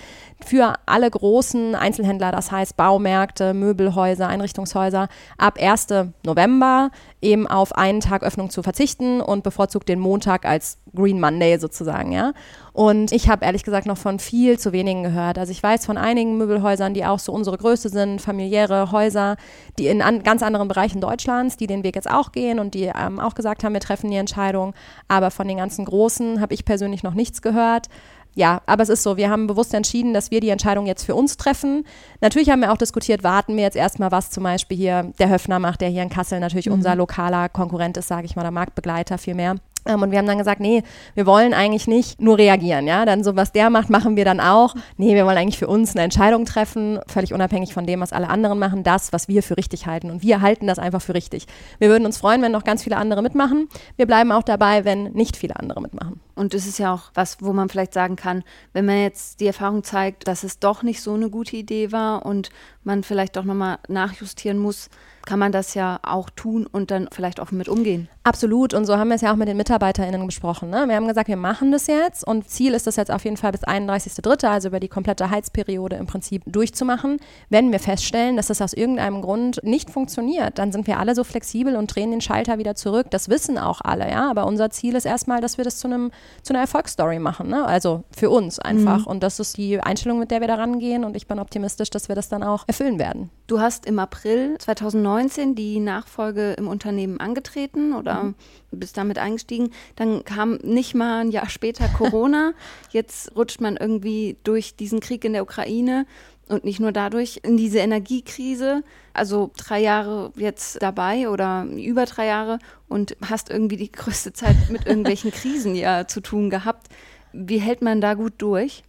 für 0.43 0.75
alle 0.85 1.09
großen 1.09 1.75
Einzelhändler, 1.75 2.31
das 2.31 2.51
heißt 2.51 2.77
Baumärkte, 2.77 3.53
Möbelhäuser, 3.53 4.27
Einrichtungshäuser, 4.27 5.09
ab 5.37 5.57
1. 5.59 5.87
November 6.25 6.91
eben 7.21 7.47
auf 7.47 7.75
einen 7.75 7.99
Tag 7.99 8.23
Öffnung 8.23 8.49
zu 8.49 8.63
verzichten 8.63 9.21
und 9.21 9.43
bevorzugt 9.43 9.89
den 9.89 9.99
Montag 9.99 10.45
als 10.45 10.77
Green 10.95 11.19
Monday 11.19 11.59
sozusagen, 11.59 12.11
ja. 12.11 12.33
Und 12.73 13.11
ich 13.11 13.27
habe 13.27 13.45
ehrlich 13.45 13.63
gesagt 13.63 13.87
noch 13.87 13.97
von 13.97 14.19
viel 14.19 14.57
zu 14.57 14.71
wenigen 14.71 15.03
gehört. 15.03 15.37
Also 15.37 15.51
ich 15.51 15.61
weiß 15.61 15.85
von 15.85 15.97
einigen 15.97 16.37
Möbelhäusern, 16.37 16.93
die 16.93 17.03
auch 17.03 17.19
so 17.19 17.33
unsere 17.33 17.57
Größe 17.57 17.89
sind, 17.89 18.21
familiäre 18.21 18.91
Häuser, 18.93 19.35
die 19.77 19.87
in 19.87 20.01
an, 20.01 20.23
ganz 20.23 20.43
anderen 20.43 20.69
Bereichen 20.69 21.01
Deutschlands, 21.01 21.57
die 21.57 21.67
den 21.67 21.83
Weg 21.83 21.95
jetzt 21.95 22.09
auch 22.09 22.31
gehen 22.31 22.59
und 22.59 22.75
die 22.75 22.91
ähm, 22.95 23.19
auch 23.19 23.35
gesagt 23.35 23.63
haben, 23.63 23.73
wir 23.73 23.81
treffen 23.81 24.09
die 24.09 24.17
Entscheidung. 24.17 24.73
Aber 25.09 25.29
von 25.29 25.47
den 25.47 25.57
ganzen 25.57 25.83
Großen 25.83 26.39
habe 26.39 26.53
ich 26.53 26.63
persönlich 26.63 27.03
noch 27.03 27.15
nichts 27.15 27.41
gehört 27.41 27.87
ja, 28.35 28.61
aber 28.65 28.83
es 28.83 28.89
ist 28.89 29.03
so, 29.03 29.17
wir 29.17 29.29
haben 29.29 29.47
bewusst 29.47 29.73
entschieden, 29.73 30.13
dass 30.13 30.31
wir 30.31 30.39
die 30.39 30.49
Entscheidung 30.49 30.85
jetzt 30.85 31.03
für 31.03 31.15
uns 31.15 31.37
treffen. 31.37 31.85
Natürlich 32.21 32.49
haben 32.49 32.61
wir 32.61 32.71
auch 32.71 32.77
diskutiert, 32.77 33.23
warten 33.23 33.55
wir 33.55 33.63
jetzt 33.63 33.75
erstmal, 33.75 34.11
was 34.11 34.29
zum 34.29 34.43
Beispiel 34.43 34.77
hier 34.77 35.11
der 35.19 35.29
Höfner 35.29 35.59
macht, 35.59 35.81
der 35.81 35.89
hier 35.89 36.03
in 36.03 36.09
Kassel 36.09 36.39
natürlich 36.39 36.67
mhm. 36.67 36.73
unser 36.73 36.95
lokaler 36.95 37.49
Konkurrent 37.49 37.97
ist, 37.97 38.07
sage 38.07 38.25
ich 38.25 38.35
mal, 38.35 38.43
der 38.43 38.51
Marktbegleiter 38.51 39.17
vielmehr. 39.17 39.55
Ähm, 39.85 40.01
und 40.01 40.11
wir 40.11 40.17
haben 40.17 40.25
dann 40.25 40.37
gesagt, 40.37 40.59
nee, 40.59 40.83
wir 41.15 41.25
wollen 41.25 41.53
eigentlich 41.53 41.87
nicht 41.87 42.21
nur 42.21 42.37
reagieren, 42.37 42.87
ja. 42.87 43.05
Dann 43.05 43.23
so, 43.23 43.35
was 43.35 43.51
der 43.51 43.69
macht, 43.69 43.89
machen 43.89 44.15
wir 44.15 44.25
dann 44.25 44.39
auch. 44.39 44.75
Nee, 44.97 45.15
wir 45.15 45.25
wollen 45.25 45.37
eigentlich 45.37 45.59
für 45.59 45.67
uns 45.67 45.95
eine 45.95 46.03
Entscheidung 46.03 46.45
treffen, 46.45 46.99
völlig 47.07 47.33
unabhängig 47.33 47.73
von 47.73 47.85
dem, 47.85 47.99
was 47.99 48.13
alle 48.13 48.29
anderen 48.29 48.59
machen, 48.59 48.83
das, 48.83 49.13
was 49.13 49.27
wir 49.27 49.43
für 49.43 49.57
richtig 49.57 49.85
halten. 49.87 50.11
Und 50.11 50.21
wir 50.21 50.41
halten 50.41 50.67
das 50.67 50.79
einfach 50.79 51.01
für 51.01 51.13
richtig. 51.13 51.45
Wir 51.79 51.89
würden 51.89 52.05
uns 52.05 52.17
freuen, 52.17 52.41
wenn 52.41 52.51
noch 52.51 52.63
ganz 52.63 52.83
viele 52.83 52.97
andere 52.97 53.21
mitmachen. 53.21 53.69
Wir 53.95 54.05
bleiben 54.05 54.31
auch 54.31 54.43
dabei, 54.43 54.85
wenn 54.85 55.11
nicht 55.13 55.37
viele 55.37 55.55
andere 55.55 55.81
mitmachen. 55.81 56.19
Und 56.35 56.53
es 56.53 56.65
ist 56.65 56.79
ja 56.79 56.93
auch 56.93 57.11
was, 57.13 57.41
wo 57.41 57.51
man 57.51 57.67
vielleicht 57.67 57.93
sagen 57.93 58.15
kann, 58.15 58.43
wenn 58.71 58.85
man 58.85 59.01
jetzt 59.01 59.41
die 59.41 59.47
Erfahrung 59.47 59.83
zeigt, 59.83 60.27
dass 60.27 60.43
es 60.43 60.59
doch 60.59 60.83
nicht 60.83 61.01
so 61.01 61.13
eine 61.13 61.29
gute 61.29 61.57
Idee 61.57 61.91
war 61.91 62.25
und 62.25 62.49
man 62.83 63.03
vielleicht 63.03 63.35
doch 63.35 63.43
nochmal 63.43 63.79
nachjustieren 63.89 64.57
muss, 64.57 64.89
kann 65.29 65.37
man 65.37 65.51
das 65.51 65.75
ja 65.75 65.99
auch 66.01 66.31
tun 66.31 66.65
und 66.65 66.89
dann 66.89 67.07
vielleicht 67.11 67.39
offen 67.39 67.59
mit 67.59 67.69
umgehen. 67.69 68.09
Absolut. 68.23 68.73
Und 68.73 68.85
so 68.85 68.97
haben 68.97 69.09
wir 69.09 69.15
es 69.15 69.21
ja 69.21 69.31
auch 69.31 69.35
mit 69.35 69.47
den 69.47 69.57
MitarbeiterInnen 69.57 70.25
besprochen. 70.25 70.71
Ne? 70.71 70.85
Wir 70.87 70.95
haben 70.95 71.07
gesagt, 71.07 71.27
wir 71.27 71.37
machen 71.37 71.71
das 71.71 71.85
jetzt 71.85 72.27
und 72.27 72.49
Ziel 72.49 72.73
ist 72.73 72.87
das 72.87 72.95
jetzt 72.95 73.11
auf 73.11 73.23
jeden 73.25 73.37
Fall 73.37 73.51
bis 73.51 73.63
31.3., 73.63 74.47
also 74.47 74.69
über 74.69 74.79
die 74.79 74.87
komplette 74.87 75.29
Heizperiode 75.29 75.97
im 75.97 76.07
Prinzip 76.07 76.41
durchzumachen. 76.47 77.19
Wenn 77.47 77.71
wir 77.71 77.79
feststellen, 77.79 78.37
dass 78.37 78.47
das 78.47 78.59
aus 78.59 78.73
irgendeinem 78.73 79.21
Grund 79.21 79.59
nicht 79.61 79.91
funktioniert, 79.91 80.57
dann 80.57 80.71
sind 80.71 80.87
wir 80.87 80.97
alle 80.97 81.13
so 81.13 81.23
flexibel 81.23 81.75
und 81.75 81.93
drehen 81.93 82.09
den 82.09 82.21
Schalter 82.21 82.57
wieder 82.57 82.73
zurück. 82.73 83.11
Das 83.11 83.29
wissen 83.29 83.59
auch 83.59 83.81
alle, 83.81 84.09
ja. 84.09 84.31
Aber 84.31 84.47
unser 84.47 84.71
Ziel 84.71 84.95
ist 84.95 85.05
erstmal, 85.05 85.41
dass 85.41 85.59
wir 85.59 85.63
das 85.63 85.77
zu 85.77 85.87
einem 85.87 86.09
zu 86.41 86.53
einer 86.53 86.61
Erfolgsstory 86.61 87.19
machen. 87.19 87.49
Ne? 87.49 87.63
Also 87.65 88.03
für 88.17 88.31
uns 88.31 88.57
einfach. 88.57 89.01
Mhm. 89.01 89.07
Und 89.07 89.21
das 89.21 89.39
ist 89.39 89.57
die 89.57 89.79
Einstellung, 89.79 90.17
mit 90.17 90.31
der 90.31 90.41
wir 90.41 90.47
da 90.47 90.55
rangehen. 90.55 91.03
Und 91.03 91.15
ich 91.15 91.27
bin 91.27 91.37
optimistisch, 91.37 91.91
dass 91.91 92.07
wir 92.07 92.15
das 92.15 92.29
dann 92.29 92.41
auch 92.41 92.63
erfüllen 92.65 92.97
werden. 92.97 93.29
Du 93.49 93.59
hast 93.59 93.87
im 93.87 93.97
April 93.97 94.55
2009 94.59 95.09
2019 95.09 95.55
die 95.55 95.79
Nachfolge 95.79 96.53
im 96.53 96.67
Unternehmen 96.67 97.19
angetreten 97.19 97.93
oder 97.93 98.25
mhm. 98.25 98.35
bist 98.71 98.95
damit 98.95 99.17
eingestiegen. 99.17 99.71
Dann 99.95 100.23
kam 100.23 100.59
nicht 100.63 100.93
mal 100.93 101.21
ein 101.21 101.31
Jahr 101.31 101.49
später 101.49 101.87
Corona. 101.97 102.53
Jetzt 102.91 103.35
rutscht 103.35 103.59
man 103.59 103.75
irgendwie 103.75 104.37
durch 104.43 104.75
diesen 104.75 104.99
Krieg 104.99 105.25
in 105.25 105.33
der 105.33 105.41
Ukraine 105.41 106.05
und 106.47 106.63
nicht 106.63 106.79
nur 106.79 106.91
dadurch 106.91 107.39
in 107.41 107.57
diese 107.57 107.79
Energiekrise. 107.79 108.83
Also 109.13 109.49
drei 109.57 109.81
Jahre 109.81 110.31
jetzt 110.35 110.81
dabei 110.83 111.27
oder 111.27 111.65
über 111.65 112.05
drei 112.05 112.27
Jahre 112.27 112.59
und 112.87 113.17
hast 113.27 113.49
irgendwie 113.49 113.77
die 113.77 113.91
größte 113.91 114.31
Zeit 114.31 114.55
mit 114.69 114.85
irgendwelchen 114.85 115.31
Krisen 115.31 115.73
ja 115.73 116.07
zu 116.07 116.21
tun 116.21 116.51
gehabt. 116.51 116.87
Wie 117.33 117.59
hält 117.59 117.81
man 117.81 117.99
da 117.99 118.13
gut 118.13 118.33
durch? 118.37 118.83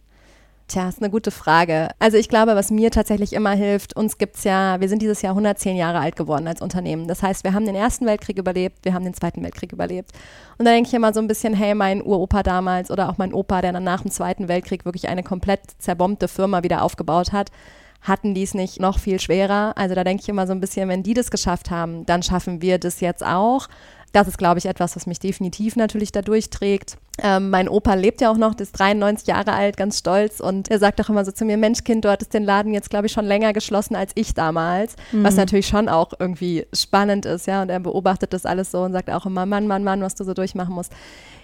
Tja, 0.71 0.87
ist 0.87 1.01
eine 1.01 1.11
gute 1.11 1.31
Frage. 1.31 1.89
Also 1.99 2.15
ich 2.15 2.29
glaube, 2.29 2.55
was 2.55 2.71
mir 2.71 2.91
tatsächlich 2.91 3.33
immer 3.33 3.51
hilft, 3.51 3.93
uns 3.97 4.17
gibt 4.17 4.37
es 4.37 4.45
ja, 4.45 4.79
wir 4.79 4.87
sind 4.87 5.01
dieses 5.01 5.21
Jahr 5.21 5.33
110 5.33 5.75
Jahre 5.75 5.99
alt 5.99 6.15
geworden 6.15 6.47
als 6.47 6.61
Unternehmen. 6.61 7.09
Das 7.09 7.21
heißt, 7.21 7.43
wir 7.43 7.53
haben 7.53 7.65
den 7.65 7.75
Ersten 7.75 8.05
Weltkrieg 8.05 8.37
überlebt, 8.37 8.77
wir 8.83 8.93
haben 8.93 9.03
den 9.03 9.13
Zweiten 9.13 9.43
Weltkrieg 9.43 9.73
überlebt. 9.73 10.13
Und 10.57 10.63
da 10.63 10.71
denke 10.71 10.87
ich 10.87 10.93
immer 10.93 11.13
so 11.13 11.19
ein 11.19 11.27
bisschen, 11.27 11.53
hey, 11.53 11.75
mein 11.75 12.01
Uropa 12.01 12.41
damals 12.41 12.89
oder 12.89 13.09
auch 13.09 13.17
mein 13.17 13.33
Opa, 13.33 13.61
der 13.61 13.73
dann 13.73 13.83
nach 13.83 14.03
dem 14.03 14.11
Zweiten 14.11 14.47
Weltkrieg 14.47 14.85
wirklich 14.85 15.09
eine 15.09 15.23
komplett 15.23 15.59
zerbombte 15.77 16.29
Firma 16.29 16.63
wieder 16.63 16.83
aufgebaut 16.83 17.33
hat, 17.33 17.51
hatten 18.01 18.33
die 18.33 18.43
es 18.43 18.53
nicht 18.53 18.79
noch 18.79 18.97
viel 18.97 19.19
schwerer. 19.19 19.73
Also 19.75 19.93
da 19.93 20.05
denke 20.05 20.23
ich 20.23 20.29
immer 20.29 20.47
so 20.47 20.53
ein 20.53 20.61
bisschen, 20.61 20.87
wenn 20.87 21.03
die 21.03 21.13
das 21.13 21.31
geschafft 21.31 21.69
haben, 21.69 22.05
dann 22.05 22.23
schaffen 22.23 22.61
wir 22.61 22.79
das 22.79 23.01
jetzt 23.01 23.25
auch. 23.25 23.67
Das 24.11 24.27
ist, 24.27 24.37
glaube 24.37 24.59
ich, 24.59 24.65
etwas, 24.65 24.95
was 24.95 25.07
mich 25.07 25.19
definitiv 25.19 25.75
natürlich 25.75 26.11
da 26.11 26.21
durchträgt. 26.21 26.97
Ähm, 27.21 27.49
mein 27.49 27.69
Opa 27.69 27.93
lebt 27.93 28.19
ja 28.21 28.31
auch 28.31 28.37
noch, 28.37 28.55
der 28.55 28.63
ist 28.63 28.73
93 28.73 29.27
Jahre 29.27 29.53
alt, 29.53 29.77
ganz 29.77 29.99
stolz 29.99 30.39
und 30.39 30.71
er 30.71 30.79
sagt 30.79 30.99
auch 31.01 31.09
immer 31.09 31.23
so 31.23 31.31
zu 31.31 31.45
mir, 31.45 31.55
Mensch 31.55 31.83
Kind, 31.83 32.03
du 32.03 32.09
hattest 32.09 32.33
den 32.33 32.43
Laden 32.43 32.73
jetzt, 32.73 32.89
glaube 32.89 33.07
ich, 33.07 33.13
schon 33.13 33.25
länger 33.25 33.53
geschlossen 33.53 33.95
als 33.95 34.11
ich 34.15 34.33
damals, 34.33 34.95
mhm. 35.11 35.23
was 35.23 35.35
natürlich 35.35 35.67
schon 35.67 35.87
auch 35.87 36.13
irgendwie 36.19 36.65
spannend 36.73 37.25
ist, 37.25 37.47
ja, 37.47 37.61
und 37.61 37.69
er 37.69 37.79
beobachtet 37.79 38.33
das 38.33 38.45
alles 38.45 38.71
so 38.71 38.81
und 38.81 38.93
sagt 38.93 39.09
auch 39.09 39.25
immer, 39.25 39.45
Mann, 39.45 39.67
Mann, 39.67 39.83
Mann, 39.83 40.01
was 40.01 40.15
du 40.15 40.23
so 40.23 40.33
durchmachen 40.33 40.73
musst. 40.73 40.91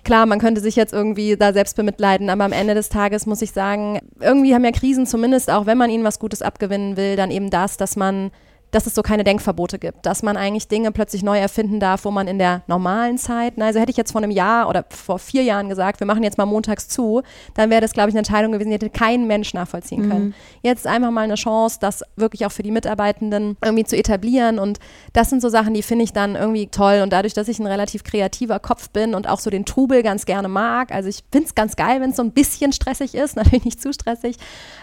Klar, 0.03 0.25
man 0.25 0.39
könnte 0.39 0.61
sich 0.61 0.75
jetzt 0.75 0.93
irgendwie 0.93 1.35
da 1.35 1.53
selbst 1.53 1.75
bemitleiden, 1.75 2.29
aber 2.29 2.45
am 2.45 2.53
Ende 2.53 2.73
des 2.73 2.89
Tages 2.89 3.25
muss 3.25 3.41
ich 3.41 3.51
sagen, 3.51 3.99
irgendwie 4.19 4.53
haben 4.53 4.63
ja 4.63 4.71
Krisen 4.71 5.05
zumindest, 5.05 5.51
auch 5.51 5.65
wenn 5.65 5.77
man 5.77 5.89
ihnen 5.89 6.03
was 6.03 6.19
Gutes 6.19 6.41
abgewinnen 6.41 6.97
will, 6.97 7.15
dann 7.15 7.29
eben 7.29 7.49
das, 7.49 7.77
dass 7.77 7.95
man 7.95 8.31
dass 8.71 8.85
es 8.85 8.95
so 8.95 9.01
keine 9.01 9.23
Denkverbote 9.23 9.79
gibt, 9.79 10.05
dass 10.05 10.23
man 10.23 10.35
eigentlich 10.35 10.67
Dinge 10.67 10.91
plötzlich 10.91 11.23
neu 11.23 11.39
erfinden 11.39 11.79
darf, 11.79 12.03
wo 12.03 12.11
man 12.11 12.27
in 12.27 12.37
der 12.37 12.63
normalen 12.67 13.17
Zeit, 13.17 13.53
na, 13.55 13.67
also 13.67 13.79
hätte 13.79 13.91
ich 13.91 13.97
jetzt 13.97 14.11
vor 14.11 14.21
einem 14.21 14.31
Jahr 14.31 14.67
oder 14.67 14.85
vor 14.89 15.19
vier 15.19 15.43
Jahren 15.43 15.69
gesagt, 15.69 15.99
wir 16.01 16.07
machen 16.07 16.23
jetzt 16.23 16.37
mal 16.37 16.45
montags 16.45 16.89
zu, 16.89 17.21
dann 17.53 17.69
wäre 17.69 17.81
das, 17.81 17.93
glaube 17.93 18.09
ich, 18.09 18.13
eine 18.13 18.19
Entscheidung 18.19 18.51
gewesen, 18.51 18.69
die 18.69 18.75
hätte 18.75 18.89
kein 18.89 19.25
Mensch 19.25 19.53
nachvollziehen 19.53 20.09
können. 20.09 20.25
Mhm. 20.25 20.33
Jetzt 20.63 20.85
einfach 20.85 21.11
mal 21.11 21.21
eine 21.21 21.35
Chance, 21.35 21.77
das 21.79 22.03
wirklich 22.17 22.45
auch 22.45 22.51
für 22.51 22.63
die 22.63 22.71
Mitarbeitenden 22.71 23.57
irgendwie 23.63 23.85
zu 23.85 23.95
etablieren 23.95 24.59
und 24.59 24.79
das 25.13 25.29
sind 25.29 25.41
so 25.41 25.49
Sachen, 25.49 25.73
die 25.73 25.81
finde 25.81 26.03
ich 26.03 26.11
dann 26.11 26.35
irgendwie 26.35 26.67
toll 26.67 27.01
und 27.03 27.13
dadurch, 27.13 27.33
dass 27.33 27.47
ich 27.47 27.59
ein 27.59 27.67
relativ 27.67 28.03
kreativer 28.03 28.59
Kopf 28.59 28.89
bin 28.89 29.15
und 29.15 29.29
auch 29.29 29.39
so 29.39 29.49
den 29.49 29.65
Trubel 29.65 30.03
ganz 30.03 30.25
gerne 30.25 30.49
mag, 30.49 30.93
also 30.93 31.07
ich 31.07 31.23
finde 31.31 31.47
es 31.47 31.55
ganz 31.55 31.77
geil, 31.77 32.01
wenn 32.01 32.09
es 32.09 32.17
so 32.17 32.23
ein 32.23 32.31
bisschen 32.31 32.73
stressig 32.73 33.15
ist, 33.15 33.35
natürlich 33.37 33.63
nicht 33.63 33.81
zu 33.81 33.93
stressig 33.93 34.35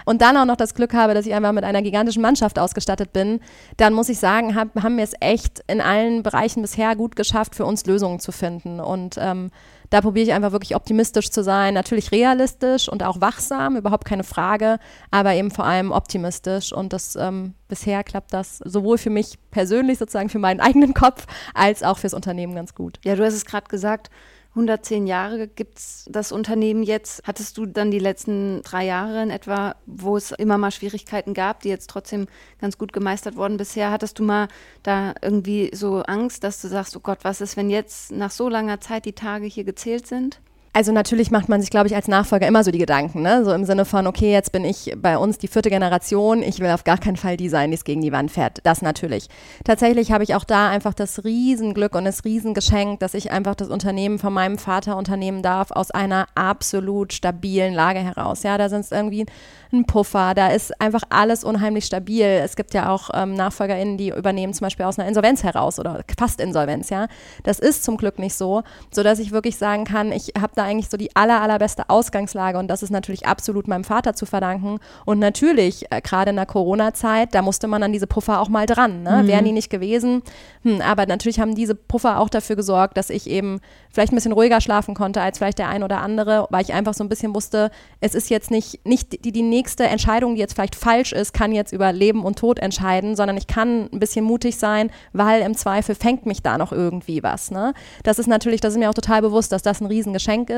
und 0.07 0.23
dann 0.23 0.37
auch 0.38 0.47
noch 0.47 0.57
das 0.57 0.75
Glück 0.75 0.95
habe, 0.95 1.12
dass 1.12 1.26
ich 1.26 1.35
einfach 1.35 1.53
mit 1.53 1.64
einer 1.64 1.83
gigantischen 1.83 2.23
Mannschaft 2.23 2.59
ausgestattet 2.59 3.12
bin, 3.12 3.41
dann 3.76 3.93
muss 3.93 4.09
ich 4.09 4.19
sagen, 4.19 4.54
hab, 4.54 4.83
haben 4.83 4.97
wir 4.97 5.04
es 5.04 5.14
echt 5.21 5.62
in 5.66 5.81
allen 5.81 6.23
Bereichen 6.23 6.62
bisher 6.62 6.95
gut 6.97 7.16
geschafft, 7.16 7.54
für 7.54 7.64
uns 7.64 7.87
Lösungen 7.87 8.21
zu 8.21 8.33
finden. 8.33 8.81
Und 8.81 9.16
ähm, 9.19 9.50
da 9.90 10.00
probiere 10.00 10.26
ich 10.26 10.33
einfach 10.33 10.52
wirklich 10.52 10.76
optimistisch 10.76 11.31
zu 11.31 11.43
sein, 11.43 11.75
natürlich 11.75 12.11
realistisch 12.12 12.88
und 12.88 13.02
auch 13.02 13.21
wachsam, 13.21 13.76
überhaupt 13.76 14.04
keine 14.04 14.25
Frage, 14.25 14.78
aber 15.11 15.35
eben 15.35 15.50
vor 15.50 15.64
allem 15.64 15.93
optimistisch. 15.93 16.73
Und 16.73 16.93
das 16.93 17.16
ähm, 17.16 17.54
bisher 17.69 18.04
klappt 18.04 18.33
das 18.33 18.59
sowohl 18.59 18.99
für 18.99 19.11
mich 19.11 19.38
persönlich 19.50 19.99
sozusagen 19.99 20.28
für 20.28 20.38
meinen 20.38 20.61
eigenen 20.61 20.95
Kopf 20.95 21.26
als 21.54 21.83
auch 21.83 21.99
fürs 21.99 22.14
Unternehmen 22.14 22.54
ganz 22.54 22.75
gut. 22.75 22.99
Ja, 23.04 23.16
du 23.16 23.25
hast 23.25 23.35
es 23.35 23.45
gerade 23.45 23.69
gesagt, 23.69 24.11
110 24.54 25.08
Jahre 25.08 25.49
gibt 25.49 25.78
es 25.78 26.06
das 26.08 26.30
Unternehmen 26.30 26.84
jetzt. 26.84 27.23
Hattest 27.26 27.58
du 27.58 27.66
dann 27.66 27.90
die 27.90 27.99
letzten 27.99 28.62
drei 28.62 28.84
Jahre 28.84 29.20
in 29.20 29.30
etwa, 29.30 29.75
wo 29.84 30.16
es 30.16 30.30
immer 30.30 30.58
mal 30.58 30.70
Schwierigkeiten 30.70 31.34
gab, 31.34 31.61
die 31.61 31.70
jetzt 31.70 31.90
trotzdem 31.90 32.28
ganz 32.61 32.78
gut 32.78 32.92
gemeistert 32.92 33.34
wurden 33.34 33.56
bisher? 33.56 33.90
Hattest 33.90 34.20
du 34.20 34.23
mal 34.23 34.46
da 34.84 35.14
irgendwie 35.23 35.70
so 35.75 36.02
Angst, 36.02 36.44
dass 36.44 36.61
du 36.61 36.68
sagst, 36.68 36.96
oh 36.96 37.00
Gott, 37.00 37.18
was 37.23 37.40
ist, 37.40 37.56
wenn 37.56 37.68
jetzt 37.68 38.12
nach 38.12 38.30
so 38.30 38.49
langer 38.49 38.80
Zeit 38.80 39.06
die 39.06 39.12
Tage 39.12 39.46
hier 39.46 39.64
gezählt 39.64 40.06
sind? 40.06 40.40
Also 40.75 40.90
natürlich 40.90 41.31
macht 41.31 41.49
man 41.49 41.61
sich, 41.61 41.71
glaube 41.71 41.87
ich, 41.87 41.95
als 41.95 42.09
Nachfolger 42.09 42.49
immer 42.49 42.64
so 42.64 42.73
die 42.73 42.78
Gedanken, 42.78 43.23
ne? 43.23 43.45
So 43.45 43.52
im 43.52 43.64
Sinne 43.64 43.85
von, 43.85 44.09
okay, 44.09 44.33
jetzt 44.33 44.50
bin 44.50 44.64
ich 44.64 44.93
bei 44.97 45.16
uns 45.16 45.38
die 45.38 45.47
vierte 45.47 45.71
Generation, 45.71 46.43
ich 46.43 46.59
will 46.59 46.71
auf 46.71 46.83
gar 46.83 46.99
keinen 46.99 47.16
Fall 47.16 47.37
die 47.37 47.49
sein, 47.49 47.71
die 47.71 47.76
es 47.76 47.85
gegen 47.85 48.02
die 48.02 48.11
Wand 48.11 48.33
fährt. 48.33 48.59
Das 48.64 48.83
natürlich. 48.83 49.28
Tatsächlich 49.62 50.11
habe 50.11 50.25
ich 50.25 50.35
auch 50.35 50.43
da 50.43 50.69
einfach 50.69 50.93
das 50.93 51.23
Riesenglück 51.23 51.95
und 51.95 52.04
das 52.04 52.25
Riesengeschenk, 52.25 52.99
dass 52.99 53.14
ich 53.14 53.31
einfach 53.31 53.54
das 53.54 53.69
Unternehmen 53.69 54.19
von 54.19 54.33
meinem 54.33 54.59
Vater 54.59 54.97
unternehmen 54.97 55.43
darf, 55.43 55.71
aus 55.71 55.93
einer 55.93 56.26
absolut 56.35 57.12
stabilen 57.12 57.73
Lage 57.73 58.00
heraus. 58.00 58.43
Ja, 58.43 58.59
da 58.59 58.69
sind 58.69 58.81
es 58.81 58.90
irgendwie 58.90 59.26
ein 59.73 59.85
Puffer, 59.85 60.35
da 60.35 60.49
ist 60.49 60.81
einfach 60.81 61.02
alles 61.09 61.45
unheimlich 61.45 61.85
stabil. 61.85 62.25
Es 62.25 62.57
gibt 62.57 62.75
ja 62.75 62.90
auch 62.90 63.11
ähm, 63.14 63.35
NachfolgerInnen, 63.35 63.97
die 63.97 64.09
übernehmen 64.09 64.52
zum 64.52 64.64
Beispiel 64.66 64.87
aus 64.87 64.99
einer 64.99 65.07
Insolvenz 65.07 65.45
heraus 65.45 65.78
oder 65.78 66.02
fast 66.19 66.40
Insolvenz, 66.40 66.90
ja. 66.90 67.07
Das 67.45 67.61
ist 67.61 67.85
zum 67.85 67.97
Glück 67.97 68.19
nicht 68.19 68.35
so, 68.35 68.62
sodass 68.90 69.21
ich 69.21 69.31
wirklich 69.31 69.57
sagen 69.57 69.85
kann, 69.85 70.11
ich 70.11 70.33
habe 70.37 70.52
da 70.57 70.63
eigentlich 70.64 70.88
so 70.88 70.97
die 70.97 71.14
aller, 71.14 71.40
allerbeste 71.40 71.88
Ausgangslage 71.88 72.59
und 72.59 72.68
das 72.68 72.83
ist 72.83 72.90
natürlich 72.90 73.26
absolut 73.26 73.68
meinem 73.68 73.85
Vater 73.85 74.14
zu 74.14 74.26
verdanken. 74.26 74.78
Und 75.04 75.18
natürlich, 75.18 75.87
äh, 75.90 76.00
gerade 76.00 76.30
in 76.30 76.37
der 76.37 76.47
Corona-Zeit, 76.47 77.35
da 77.35 77.42
musste 77.42 77.66
man 77.66 77.83
an 77.83 77.92
diese 77.92 78.06
Puffer 78.06 78.40
auch 78.40 78.49
mal 78.49 78.66
dran. 78.66 79.02
Ne? 79.02 79.23
Mhm. 79.23 79.26
Wären 79.28 79.44
die 79.44 79.52
nicht 79.52 79.71
gewesen. 79.71 80.23
Hm, 80.62 80.80
aber 80.80 81.06
natürlich 81.06 81.40
haben 81.40 81.54
diese 81.54 81.75
Puffer 81.75 82.18
auch 82.18 82.28
dafür 82.28 82.56
gesorgt, 82.56 82.97
dass 82.97 83.11
ich 83.11 83.28
eben 83.28 83.61
vielleicht 83.90 84.12
ein 84.12 84.16
bisschen 84.16 84.33
ruhiger 84.33 84.61
schlafen 84.61 84.94
konnte 84.94 85.21
als 85.21 85.38
vielleicht 85.38 85.59
der 85.59 85.68
ein 85.68 85.83
oder 85.83 86.00
andere, 86.00 86.47
weil 86.50 86.62
ich 86.62 86.73
einfach 86.73 86.94
so 86.94 87.04
ein 87.04 87.09
bisschen 87.09 87.35
wusste, 87.35 87.71
es 88.00 88.14
ist 88.14 88.30
jetzt 88.30 88.50
nicht, 88.50 88.85
nicht 88.87 89.25
die, 89.25 89.33
die 89.33 89.42
nächste 89.42 89.85
Entscheidung, 89.85 90.35
die 90.35 90.40
jetzt 90.40 90.54
vielleicht 90.54 90.75
falsch 90.75 91.12
ist, 91.12 91.33
kann 91.33 91.52
jetzt 91.52 91.73
über 91.73 91.92
Leben 91.92 92.25
und 92.25 92.38
Tod 92.38 92.59
entscheiden, 92.59 93.16
sondern 93.16 93.37
ich 93.37 93.47
kann 93.47 93.88
ein 93.92 94.00
bisschen 94.00 94.25
mutig 94.25 94.56
sein, 94.59 94.90
weil 95.12 95.42
im 95.42 95.56
Zweifel 95.56 95.94
fängt 95.94 96.26
mich 96.26 96.42
da 96.42 96.59
noch 96.59 96.73
irgendwie 96.73 97.23
was. 97.23 97.50
Ne? 97.50 97.75
Das 98.02 98.18
ist 98.18 98.26
natürlich, 98.26 98.61
das 98.61 98.75
ist 98.75 98.78
mir 98.78 98.90
auch 98.90 98.94
total 98.94 99.23
bewusst, 99.23 99.52
dass 99.52 99.62
das 99.62 99.80
ein 99.80 99.87
Riesengeschenk 99.87 100.50
ist. 100.50 100.53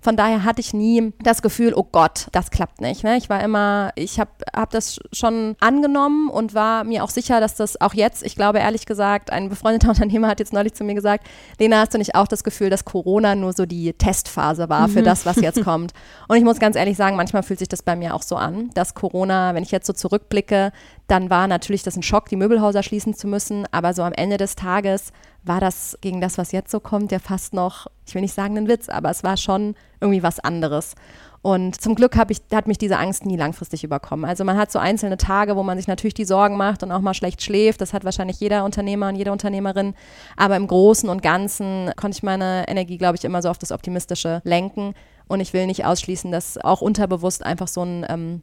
Von 0.00 0.16
daher 0.16 0.44
hatte 0.44 0.60
ich 0.60 0.72
nie 0.72 1.12
das 1.22 1.42
Gefühl, 1.42 1.72
oh 1.74 1.86
Gott, 1.90 2.28
das 2.32 2.50
klappt 2.50 2.80
nicht. 2.80 3.04
Ne? 3.04 3.16
Ich 3.16 3.28
war 3.28 3.42
immer, 3.42 3.90
ich 3.94 4.20
habe 4.20 4.30
hab 4.54 4.70
das 4.70 5.00
schon 5.12 5.56
angenommen 5.60 6.28
und 6.30 6.54
war 6.54 6.84
mir 6.84 7.04
auch 7.04 7.10
sicher, 7.10 7.40
dass 7.40 7.54
das 7.54 7.80
auch 7.80 7.94
jetzt, 7.94 8.22
ich 8.22 8.36
glaube 8.36 8.58
ehrlich 8.58 8.86
gesagt, 8.86 9.30
ein 9.30 9.48
befreundeter 9.48 9.88
Unternehmer 9.90 10.28
hat 10.28 10.40
jetzt 10.40 10.52
neulich 10.52 10.74
zu 10.74 10.84
mir 10.84 10.94
gesagt, 10.94 11.26
Lena, 11.58 11.80
hast 11.80 11.94
du 11.94 11.98
nicht 11.98 12.14
auch 12.14 12.28
das 12.28 12.44
Gefühl, 12.44 12.70
dass 12.70 12.84
Corona 12.84 13.34
nur 13.34 13.52
so 13.52 13.66
die 13.66 13.92
Testphase 13.92 14.68
war 14.68 14.88
für 14.88 15.00
mhm. 15.00 15.04
das, 15.04 15.26
was 15.26 15.36
jetzt 15.36 15.62
kommt? 15.64 15.92
Und 16.28 16.36
ich 16.36 16.44
muss 16.44 16.58
ganz 16.58 16.76
ehrlich 16.76 16.96
sagen, 16.96 17.16
manchmal 17.16 17.42
fühlt 17.42 17.58
sich 17.58 17.68
das 17.68 17.82
bei 17.82 17.96
mir 17.96 18.14
auch 18.14 18.22
so 18.22 18.36
an, 18.36 18.70
dass 18.74 18.94
Corona, 18.94 19.54
wenn 19.54 19.62
ich 19.62 19.70
jetzt 19.70 19.86
so 19.86 19.92
zurückblicke, 19.92 20.72
dann 21.10 21.28
war 21.28 21.48
natürlich 21.48 21.82
das 21.82 21.96
ein 21.96 22.02
Schock, 22.02 22.28
die 22.28 22.36
Möbelhäuser 22.36 22.82
schließen 22.82 23.14
zu 23.14 23.26
müssen, 23.26 23.66
aber 23.72 23.94
so 23.94 24.02
am 24.02 24.12
Ende 24.12 24.36
des 24.36 24.54
Tages 24.54 25.12
war 25.42 25.60
das 25.60 25.98
gegen 26.00 26.20
das, 26.20 26.38
was 26.38 26.52
jetzt 26.52 26.70
so 26.70 26.78
kommt, 26.78 27.10
ja 27.10 27.18
fast 27.18 27.52
noch, 27.52 27.88
ich 28.06 28.14
will 28.14 28.22
nicht 28.22 28.34
sagen 28.34 28.56
ein 28.56 28.68
Witz, 28.68 28.88
aber 28.88 29.10
es 29.10 29.24
war 29.24 29.36
schon 29.36 29.74
irgendwie 30.00 30.22
was 30.22 30.38
anderes. 30.38 30.94
Und 31.42 31.80
zum 31.80 31.94
Glück 31.94 32.16
ich, 32.28 32.42
hat 32.52 32.68
mich 32.68 32.76
diese 32.76 32.98
Angst 32.98 33.24
nie 33.24 33.36
langfristig 33.36 33.82
überkommen. 33.82 34.26
Also 34.26 34.44
man 34.44 34.58
hat 34.58 34.70
so 34.70 34.78
einzelne 34.78 35.16
Tage, 35.16 35.56
wo 35.56 35.62
man 35.62 35.78
sich 35.78 35.88
natürlich 35.88 36.14
die 36.14 36.26
Sorgen 36.26 36.58
macht 36.58 36.82
und 36.82 36.92
auch 36.92 37.00
mal 37.00 37.14
schlecht 37.14 37.42
schläft. 37.42 37.80
Das 37.80 37.94
hat 37.94 38.04
wahrscheinlich 38.04 38.38
jeder 38.40 38.62
Unternehmer 38.62 39.08
und 39.08 39.16
jede 39.16 39.32
Unternehmerin. 39.32 39.94
Aber 40.36 40.56
im 40.56 40.66
Großen 40.66 41.08
und 41.08 41.22
Ganzen 41.22 41.92
konnte 41.96 42.18
ich 42.18 42.22
meine 42.22 42.68
Energie, 42.68 42.98
glaube 42.98 43.16
ich, 43.16 43.24
immer 43.24 43.40
so 43.40 43.48
auf 43.48 43.56
das 43.56 43.72
Optimistische 43.72 44.42
lenken. 44.44 44.92
Und 45.28 45.40
ich 45.40 45.54
will 45.54 45.66
nicht 45.66 45.86
ausschließen, 45.86 46.30
dass 46.30 46.58
auch 46.58 46.82
unterbewusst 46.82 47.42
einfach 47.46 47.68
so 47.68 47.82
ein 47.82 48.04
ähm, 48.10 48.42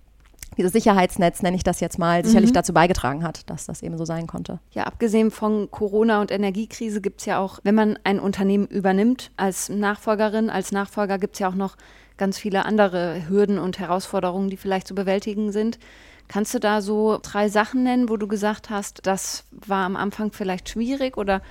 dieses 0.57 0.73
Sicherheitsnetz, 0.73 1.41
nenne 1.41 1.55
ich 1.55 1.63
das 1.63 1.79
jetzt 1.79 1.99
mal, 1.99 2.25
sicherlich 2.25 2.49
mhm. 2.49 2.55
dazu 2.55 2.73
beigetragen 2.73 3.23
hat, 3.23 3.49
dass 3.49 3.65
das 3.65 3.81
eben 3.83 3.97
so 3.97 4.05
sein 4.05 4.27
konnte. 4.27 4.59
Ja, 4.71 4.83
abgesehen 4.83 5.31
von 5.31 5.69
Corona 5.71 6.21
und 6.21 6.31
Energiekrise 6.31 7.01
gibt 7.01 7.21
es 7.21 7.25
ja 7.25 7.39
auch, 7.39 7.59
wenn 7.63 7.75
man 7.75 7.99
ein 8.03 8.19
Unternehmen 8.19 8.67
übernimmt, 8.67 9.31
als 9.37 9.69
Nachfolgerin, 9.69 10.49
als 10.49 10.71
Nachfolger 10.71 11.17
gibt 11.17 11.35
es 11.35 11.39
ja 11.39 11.49
auch 11.49 11.55
noch 11.55 11.77
ganz 12.17 12.37
viele 12.37 12.65
andere 12.65 13.27
Hürden 13.27 13.59
und 13.59 13.79
Herausforderungen, 13.79 14.49
die 14.49 14.57
vielleicht 14.57 14.87
zu 14.87 14.95
bewältigen 14.95 15.51
sind. 15.51 15.77
Kannst 16.27 16.53
du 16.53 16.59
da 16.59 16.81
so 16.81 17.19
drei 17.21 17.47
Sachen 17.47 17.83
nennen, 17.83 18.09
wo 18.09 18.17
du 18.17 18.27
gesagt 18.27 18.69
hast, 18.69 19.05
das 19.05 19.45
war 19.51 19.85
am 19.85 19.95
Anfang 19.95 20.33
vielleicht 20.33 20.67
schwierig 20.67 21.15
oder 21.15 21.41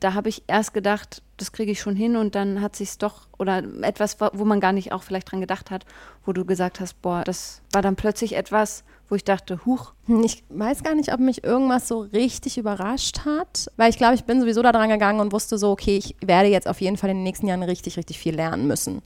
da 0.00 0.14
habe 0.14 0.28
ich 0.28 0.42
erst 0.46 0.74
gedacht, 0.74 1.22
das 1.36 1.52
kriege 1.52 1.72
ich 1.72 1.80
schon 1.80 1.96
hin 1.96 2.16
und 2.16 2.34
dann 2.34 2.60
hat 2.60 2.76
sich 2.76 2.90
es 2.90 2.98
doch 2.98 3.26
oder 3.38 3.62
etwas, 3.82 4.18
wo 4.20 4.44
man 4.44 4.60
gar 4.60 4.72
nicht 4.72 4.92
auch 4.92 5.02
vielleicht 5.02 5.30
dran 5.30 5.40
gedacht 5.40 5.70
hat, 5.70 5.84
wo 6.24 6.32
du 6.32 6.44
gesagt 6.44 6.80
hast, 6.80 7.00
boah, 7.02 7.22
das 7.24 7.62
war 7.72 7.82
dann 7.82 7.96
plötzlich 7.96 8.36
etwas, 8.36 8.84
wo 9.08 9.16
ich 9.16 9.24
dachte, 9.24 9.64
huch. 9.66 9.92
Ich 10.22 10.44
weiß 10.48 10.82
gar 10.82 10.94
nicht, 10.94 11.12
ob 11.12 11.20
mich 11.20 11.44
irgendwas 11.44 11.88
so 11.88 12.00
richtig 12.00 12.58
überrascht 12.58 13.24
hat, 13.24 13.70
weil 13.76 13.90
ich 13.90 13.98
glaube, 13.98 14.14
ich 14.14 14.24
bin 14.24 14.40
sowieso 14.40 14.62
da 14.62 14.72
dran 14.72 14.88
gegangen 14.88 15.20
und 15.20 15.32
wusste 15.32 15.58
so, 15.58 15.70
okay, 15.70 15.96
ich 15.96 16.16
werde 16.24 16.48
jetzt 16.48 16.68
auf 16.68 16.80
jeden 16.80 16.96
Fall 16.96 17.10
in 17.10 17.18
den 17.18 17.24
nächsten 17.24 17.46
Jahren 17.46 17.62
richtig, 17.62 17.96
richtig 17.96 18.18
viel 18.18 18.34
lernen 18.34 18.66
müssen. 18.66 19.02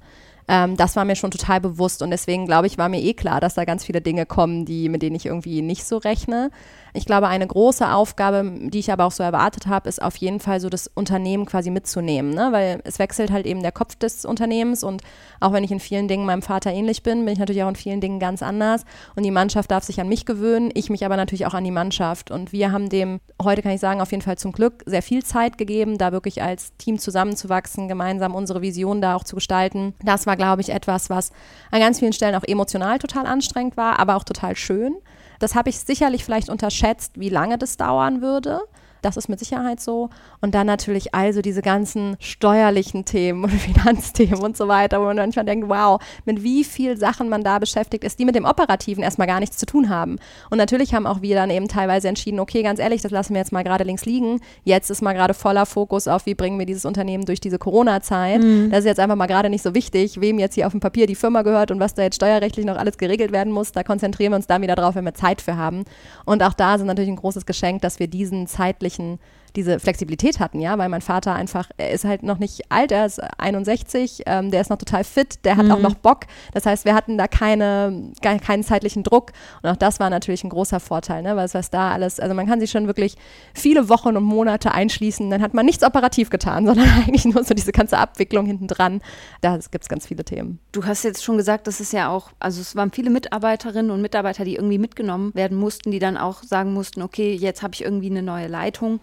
Ähm, 0.48 0.76
das 0.76 0.96
war 0.96 1.04
mir 1.04 1.14
schon 1.14 1.30
total 1.30 1.60
bewusst 1.60 2.00
und 2.00 2.10
deswegen 2.10 2.46
glaube 2.46 2.66
ich, 2.66 2.78
war 2.78 2.88
mir 2.88 3.02
eh 3.02 3.12
klar, 3.12 3.40
dass 3.40 3.54
da 3.54 3.64
ganz 3.66 3.84
viele 3.84 4.00
Dinge 4.00 4.24
kommen, 4.24 4.64
die, 4.64 4.88
mit 4.88 5.02
denen 5.02 5.14
ich 5.14 5.26
irgendwie 5.26 5.60
nicht 5.60 5.84
so 5.84 5.98
rechne. 5.98 6.50
Ich 6.94 7.04
glaube, 7.04 7.28
eine 7.28 7.46
große 7.46 7.90
Aufgabe, 7.92 8.50
die 8.60 8.78
ich 8.78 8.92
aber 8.92 9.04
auch 9.04 9.12
so 9.12 9.22
erwartet 9.22 9.66
habe, 9.66 9.88
ist 9.88 10.02
auf 10.02 10.16
jeden 10.16 10.40
Fall 10.40 10.60
so 10.60 10.68
das 10.68 10.88
Unternehmen 10.88 11.46
quasi 11.46 11.70
mitzunehmen, 11.70 12.32
ne? 12.32 12.48
weil 12.50 12.80
es 12.84 12.98
wechselt 12.98 13.30
halt 13.30 13.46
eben 13.46 13.62
der 13.62 13.72
Kopf 13.72 13.94
des 13.96 14.24
Unternehmens 14.24 14.82
und 14.82 15.02
auch 15.40 15.52
wenn 15.52 15.64
ich 15.64 15.70
in 15.70 15.80
vielen 15.80 16.08
Dingen 16.08 16.26
meinem 16.26 16.42
Vater 16.42 16.72
ähnlich 16.72 17.02
bin, 17.02 17.24
bin 17.24 17.32
ich 17.32 17.38
natürlich 17.38 17.62
auch 17.62 17.68
in 17.68 17.76
vielen 17.76 18.00
Dingen 18.00 18.18
ganz 18.18 18.42
anders 18.42 18.84
und 19.16 19.22
die 19.22 19.30
Mannschaft 19.30 19.70
darf 19.70 19.84
sich 19.84 20.00
an 20.00 20.08
mich 20.08 20.24
gewöhnen, 20.24 20.70
ich 20.74 20.90
mich 20.90 21.04
aber 21.04 21.16
natürlich 21.16 21.46
auch 21.46 21.54
an 21.54 21.64
die 21.64 21.70
Mannschaft 21.70 22.30
und 22.30 22.52
wir 22.52 22.72
haben 22.72 22.88
dem, 22.88 23.20
heute 23.42 23.62
kann 23.62 23.72
ich 23.72 23.80
sagen, 23.80 24.00
auf 24.00 24.10
jeden 24.10 24.22
Fall 24.22 24.38
zum 24.38 24.52
Glück 24.52 24.82
sehr 24.86 25.02
viel 25.02 25.24
Zeit 25.24 25.58
gegeben, 25.58 25.98
da 25.98 26.12
wirklich 26.12 26.42
als 26.42 26.76
Team 26.76 26.98
zusammenzuwachsen, 26.98 27.88
gemeinsam 27.88 28.34
unsere 28.34 28.62
Vision 28.62 29.00
da 29.00 29.14
auch 29.14 29.24
zu 29.24 29.36
gestalten. 29.36 29.94
Das 30.02 30.26
war, 30.26 30.36
glaube 30.36 30.62
ich, 30.62 30.70
etwas, 30.70 31.10
was 31.10 31.32
an 31.70 31.80
ganz 31.80 31.98
vielen 31.98 32.12
Stellen 32.12 32.34
auch 32.34 32.44
emotional 32.44 32.98
total 32.98 33.26
anstrengend 33.26 33.76
war, 33.76 33.98
aber 33.98 34.16
auch 34.16 34.24
total 34.24 34.56
schön. 34.56 34.96
Das 35.38 35.54
habe 35.54 35.70
ich 35.70 35.78
sicherlich 35.78 36.24
vielleicht 36.24 36.48
unterschätzt, 36.48 37.18
wie 37.18 37.28
lange 37.28 37.58
das 37.58 37.76
dauern 37.76 38.22
würde. 38.22 38.60
Das 39.02 39.16
ist 39.16 39.28
mit 39.28 39.38
Sicherheit 39.38 39.80
so. 39.80 40.10
Und 40.40 40.54
dann 40.54 40.66
natürlich 40.66 41.14
also 41.14 41.42
diese 41.42 41.62
ganzen 41.62 42.16
steuerlichen 42.20 43.04
Themen 43.04 43.44
und 43.44 43.50
Finanzthemen 43.52 44.40
und 44.40 44.56
so 44.56 44.68
weiter, 44.68 45.00
wo 45.00 45.04
man 45.04 45.16
manchmal 45.16 45.44
denkt, 45.44 45.68
wow, 45.68 46.00
mit 46.24 46.42
wie 46.42 46.64
viel 46.64 46.96
Sachen 46.96 47.28
man 47.28 47.44
da 47.44 47.58
beschäftigt 47.58 48.04
ist, 48.04 48.18
die 48.18 48.24
mit 48.24 48.34
dem 48.34 48.44
Operativen 48.44 49.02
erstmal 49.02 49.26
gar 49.26 49.40
nichts 49.40 49.56
zu 49.56 49.66
tun 49.66 49.88
haben. 49.88 50.16
Und 50.50 50.58
natürlich 50.58 50.94
haben 50.94 51.06
auch 51.06 51.22
wir 51.22 51.34
dann 51.34 51.50
eben 51.50 51.68
teilweise 51.68 52.08
entschieden, 52.08 52.40
okay, 52.40 52.62
ganz 52.62 52.80
ehrlich, 52.80 53.02
das 53.02 53.12
lassen 53.12 53.34
wir 53.34 53.40
jetzt 53.40 53.52
mal 53.52 53.64
gerade 53.64 53.84
links 53.84 54.04
liegen. 54.04 54.40
Jetzt 54.64 54.90
ist 54.90 55.02
mal 55.02 55.12
gerade 55.12 55.34
voller 55.34 55.66
Fokus 55.66 56.08
auf, 56.08 56.26
wie 56.26 56.34
bringen 56.34 56.58
wir 56.58 56.66
dieses 56.66 56.84
Unternehmen 56.84 57.24
durch 57.24 57.40
diese 57.40 57.58
Corona-Zeit. 57.58 58.42
Mhm. 58.42 58.70
Das 58.70 58.80
ist 58.80 58.86
jetzt 58.86 59.00
einfach 59.00 59.16
mal 59.16 59.26
gerade 59.26 59.50
nicht 59.50 59.62
so 59.62 59.74
wichtig, 59.74 60.20
wem 60.20 60.38
jetzt 60.38 60.54
hier 60.54 60.66
auf 60.66 60.72
dem 60.72 60.80
Papier 60.80 61.06
die 61.06 61.14
Firma 61.14 61.42
gehört 61.42 61.70
und 61.70 61.80
was 61.80 61.94
da 61.94 62.02
jetzt 62.02 62.16
steuerrechtlich 62.16 62.66
noch 62.66 62.76
alles 62.76 62.98
geregelt 62.98 63.32
werden 63.32 63.52
muss. 63.52 63.72
Da 63.72 63.82
konzentrieren 63.82 64.32
wir 64.32 64.36
uns 64.36 64.46
dann 64.46 64.62
wieder 64.62 64.74
drauf, 64.74 64.94
wenn 64.94 65.04
wir 65.04 65.14
Zeit 65.14 65.40
für 65.40 65.56
haben. 65.56 65.84
Und 66.24 66.42
auch 66.42 66.54
da 66.54 66.74
ist 66.74 66.84
natürlich 66.84 67.10
ein 67.10 67.16
großes 67.16 67.46
Geschenk, 67.46 67.82
dass 67.82 67.98
wir 67.98 68.08
diesen 68.08 68.46
zeitlichen 68.46 68.87
zeitlichen 68.88 69.18
diese 69.58 69.80
Flexibilität 69.80 70.38
hatten, 70.38 70.60
ja, 70.60 70.78
weil 70.78 70.88
mein 70.88 71.00
Vater 71.00 71.34
einfach, 71.34 71.68
er 71.78 71.90
ist 71.90 72.04
halt 72.04 72.22
noch 72.22 72.38
nicht 72.38 72.70
alt, 72.70 72.92
er 72.92 73.04
ist 73.04 73.20
61, 73.38 74.22
ähm, 74.26 74.52
der 74.52 74.60
ist 74.60 74.70
noch 74.70 74.78
total 74.78 75.02
fit, 75.02 75.44
der 75.44 75.56
hat 75.56 75.66
mhm. 75.66 75.72
auch 75.72 75.80
noch 75.80 75.94
Bock. 75.94 76.20
Das 76.54 76.64
heißt, 76.64 76.84
wir 76.84 76.94
hatten 76.94 77.18
da 77.18 77.26
keine, 77.26 78.12
keinen 78.22 78.62
zeitlichen 78.62 79.02
Druck 79.02 79.32
und 79.62 79.68
auch 79.68 79.76
das 79.76 79.98
war 79.98 80.10
natürlich 80.10 80.44
ein 80.44 80.50
großer 80.50 80.78
Vorteil, 80.78 81.22
ne, 81.22 81.34
weil 81.34 81.44
es 81.44 81.54
was 81.54 81.70
da 81.70 81.90
alles, 81.90 82.20
also 82.20 82.34
man 82.36 82.46
kann 82.46 82.60
sich 82.60 82.70
schon 82.70 82.86
wirklich 82.86 83.16
viele 83.52 83.88
Wochen 83.88 84.16
und 84.16 84.22
Monate 84.22 84.70
einschließen, 84.70 85.28
dann 85.28 85.42
hat 85.42 85.54
man 85.54 85.66
nichts 85.66 85.82
operativ 85.82 86.30
getan, 86.30 86.64
sondern 86.66 86.88
eigentlich 86.88 87.24
nur 87.24 87.42
so 87.42 87.52
diese 87.52 87.72
ganze 87.72 87.98
Abwicklung 87.98 88.46
hinten 88.46 88.68
dran. 88.68 89.00
Da 89.40 89.58
gibt 89.58 89.82
es 89.82 89.88
ganz 89.88 90.06
viele 90.06 90.24
Themen. 90.24 90.60
Du 90.70 90.84
hast 90.84 91.02
jetzt 91.02 91.24
schon 91.24 91.36
gesagt, 91.36 91.66
das 91.66 91.80
ist 91.80 91.92
ja 91.92 92.10
auch, 92.10 92.30
also 92.38 92.60
es 92.60 92.76
waren 92.76 92.92
viele 92.92 93.10
Mitarbeiterinnen 93.10 93.90
und 93.90 94.00
Mitarbeiter, 94.02 94.44
die 94.44 94.54
irgendwie 94.54 94.78
mitgenommen 94.78 95.34
werden 95.34 95.58
mussten, 95.58 95.90
die 95.90 95.98
dann 95.98 96.16
auch 96.16 96.44
sagen 96.44 96.72
mussten, 96.72 97.02
okay, 97.02 97.34
jetzt 97.34 97.64
habe 97.64 97.74
ich 97.74 97.82
irgendwie 97.82 98.10
eine 98.10 98.22
neue 98.22 98.46
Leitung 98.46 99.00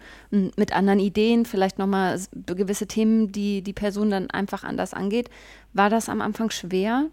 mit 0.56 0.72
anderen 0.72 0.98
Ideen, 1.00 1.44
vielleicht 1.44 1.78
nochmal 1.78 2.20
gewisse 2.46 2.86
Themen, 2.86 3.32
die 3.32 3.62
die 3.62 3.72
Person 3.72 4.10
dann 4.10 4.30
einfach 4.30 4.64
anders 4.64 4.94
angeht. 4.94 5.30
War 5.72 5.90
das 5.90 6.08
am 6.08 6.20
Anfang 6.20 6.50
schwer? 6.50 7.06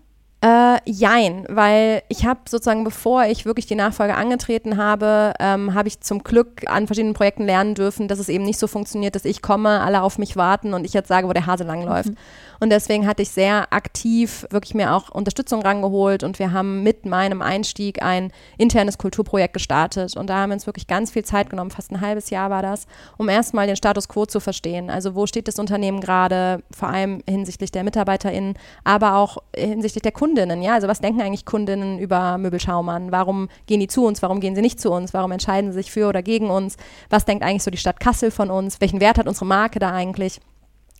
Äh, 0.43 0.79
jein, 0.83 1.45
weil 1.47 2.03
ich 2.09 2.25
habe 2.25 2.41
sozusagen, 2.49 2.83
bevor 2.83 3.23
ich 3.23 3.45
wirklich 3.45 3.65
die 3.65 3.75
Nachfolge 3.75 4.15
angetreten 4.15 4.75
habe, 4.75 5.33
ähm, 5.39 5.73
habe 5.73 5.87
ich 5.87 6.01
zum 6.01 6.21
Glück 6.21 6.69
an 6.69 6.85
verschiedenen 6.85 7.13
Projekten 7.13 7.45
lernen 7.45 7.75
dürfen, 7.75 8.09
dass 8.09 8.19
es 8.19 8.27
eben 8.27 8.43
nicht 8.43 8.59
so 8.59 8.67
funktioniert, 8.67 9.15
dass 9.15 9.23
ich 9.23 9.41
komme, 9.41 9.79
alle 9.79 10.01
auf 10.01 10.17
mich 10.17 10.35
warten 10.35 10.73
und 10.73 10.83
ich 10.83 10.91
jetzt 10.91 11.07
sage, 11.07 11.29
wo 11.29 11.31
der 11.31 11.45
Hase 11.45 11.63
langläuft. 11.63 12.09
Mhm. 12.09 12.17
Und 12.59 12.69
deswegen 12.69 13.07
hatte 13.07 13.21
ich 13.21 13.29
sehr 13.29 13.73
aktiv 13.73 14.45
wirklich 14.49 14.73
mir 14.73 14.93
auch 14.93 15.09
Unterstützung 15.09 15.61
rangeholt 15.61 16.23
und 16.23 16.39
wir 16.39 16.51
haben 16.51 16.83
mit 16.83 17.05
meinem 17.05 17.41
Einstieg 17.41 18.01
ein 18.01 18.31
internes 18.57 18.97
Kulturprojekt 18.97 19.53
gestartet. 19.53 20.15
Und 20.15 20.27
da 20.29 20.37
haben 20.37 20.49
wir 20.49 20.55
uns 20.55 20.65
wirklich 20.65 20.87
ganz 20.87 21.11
viel 21.11 21.25
Zeit 21.25 21.49
genommen, 21.49 21.71
fast 21.71 21.91
ein 21.91 21.99
halbes 21.99 22.29
Jahr 22.29 22.49
war 22.49 22.61
das, 22.61 22.85
um 23.17 23.27
erstmal 23.27 23.67
den 23.67 23.75
Status 23.75 24.07
quo 24.07 24.25
zu 24.25 24.39
verstehen. 24.39 24.89
Also 24.89 25.15
wo 25.15 25.25
steht 25.25 25.47
das 25.47 25.59
Unternehmen 25.59 25.99
gerade, 25.99 26.63
vor 26.71 26.89
allem 26.89 27.21
hinsichtlich 27.29 27.71
der 27.71 27.83
MitarbeiterInnen, 27.83 28.55
aber 28.83 29.15
auch 29.15 29.39
hinsichtlich 29.55 30.01
der 30.01 30.11
Kundinnen. 30.33 30.63
Ja, 30.63 30.73
also 30.73 30.87
was 30.87 30.99
denken 30.99 31.21
eigentlich 31.21 31.45
Kundinnen 31.45 31.99
über 31.99 32.39
Möbelschaumann? 32.39 33.11
Warum 33.11 33.49
gehen 33.67 33.79
die 33.79 33.87
zu 33.87 34.03
uns? 34.03 34.23
Warum 34.23 34.39
gehen 34.39 34.55
sie 34.55 34.63
nicht 34.63 34.81
zu 34.81 34.89
uns? 34.89 35.13
Warum 35.13 35.31
entscheiden 35.31 35.71
sie 35.71 35.77
sich 35.77 35.91
für 35.91 36.09
oder 36.09 36.23
gegen 36.23 36.49
uns? 36.49 36.75
Was 37.11 37.25
denkt 37.25 37.43
eigentlich 37.43 37.61
so 37.61 37.69
die 37.69 37.77
Stadt 37.77 37.99
Kassel 37.99 38.31
von 38.31 38.49
uns? 38.49 38.81
Welchen 38.81 38.99
Wert 38.99 39.19
hat 39.19 39.27
unsere 39.27 39.45
Marke 39.45 39.77
da 39.77 39.91
eigentlich? 39.91 40.39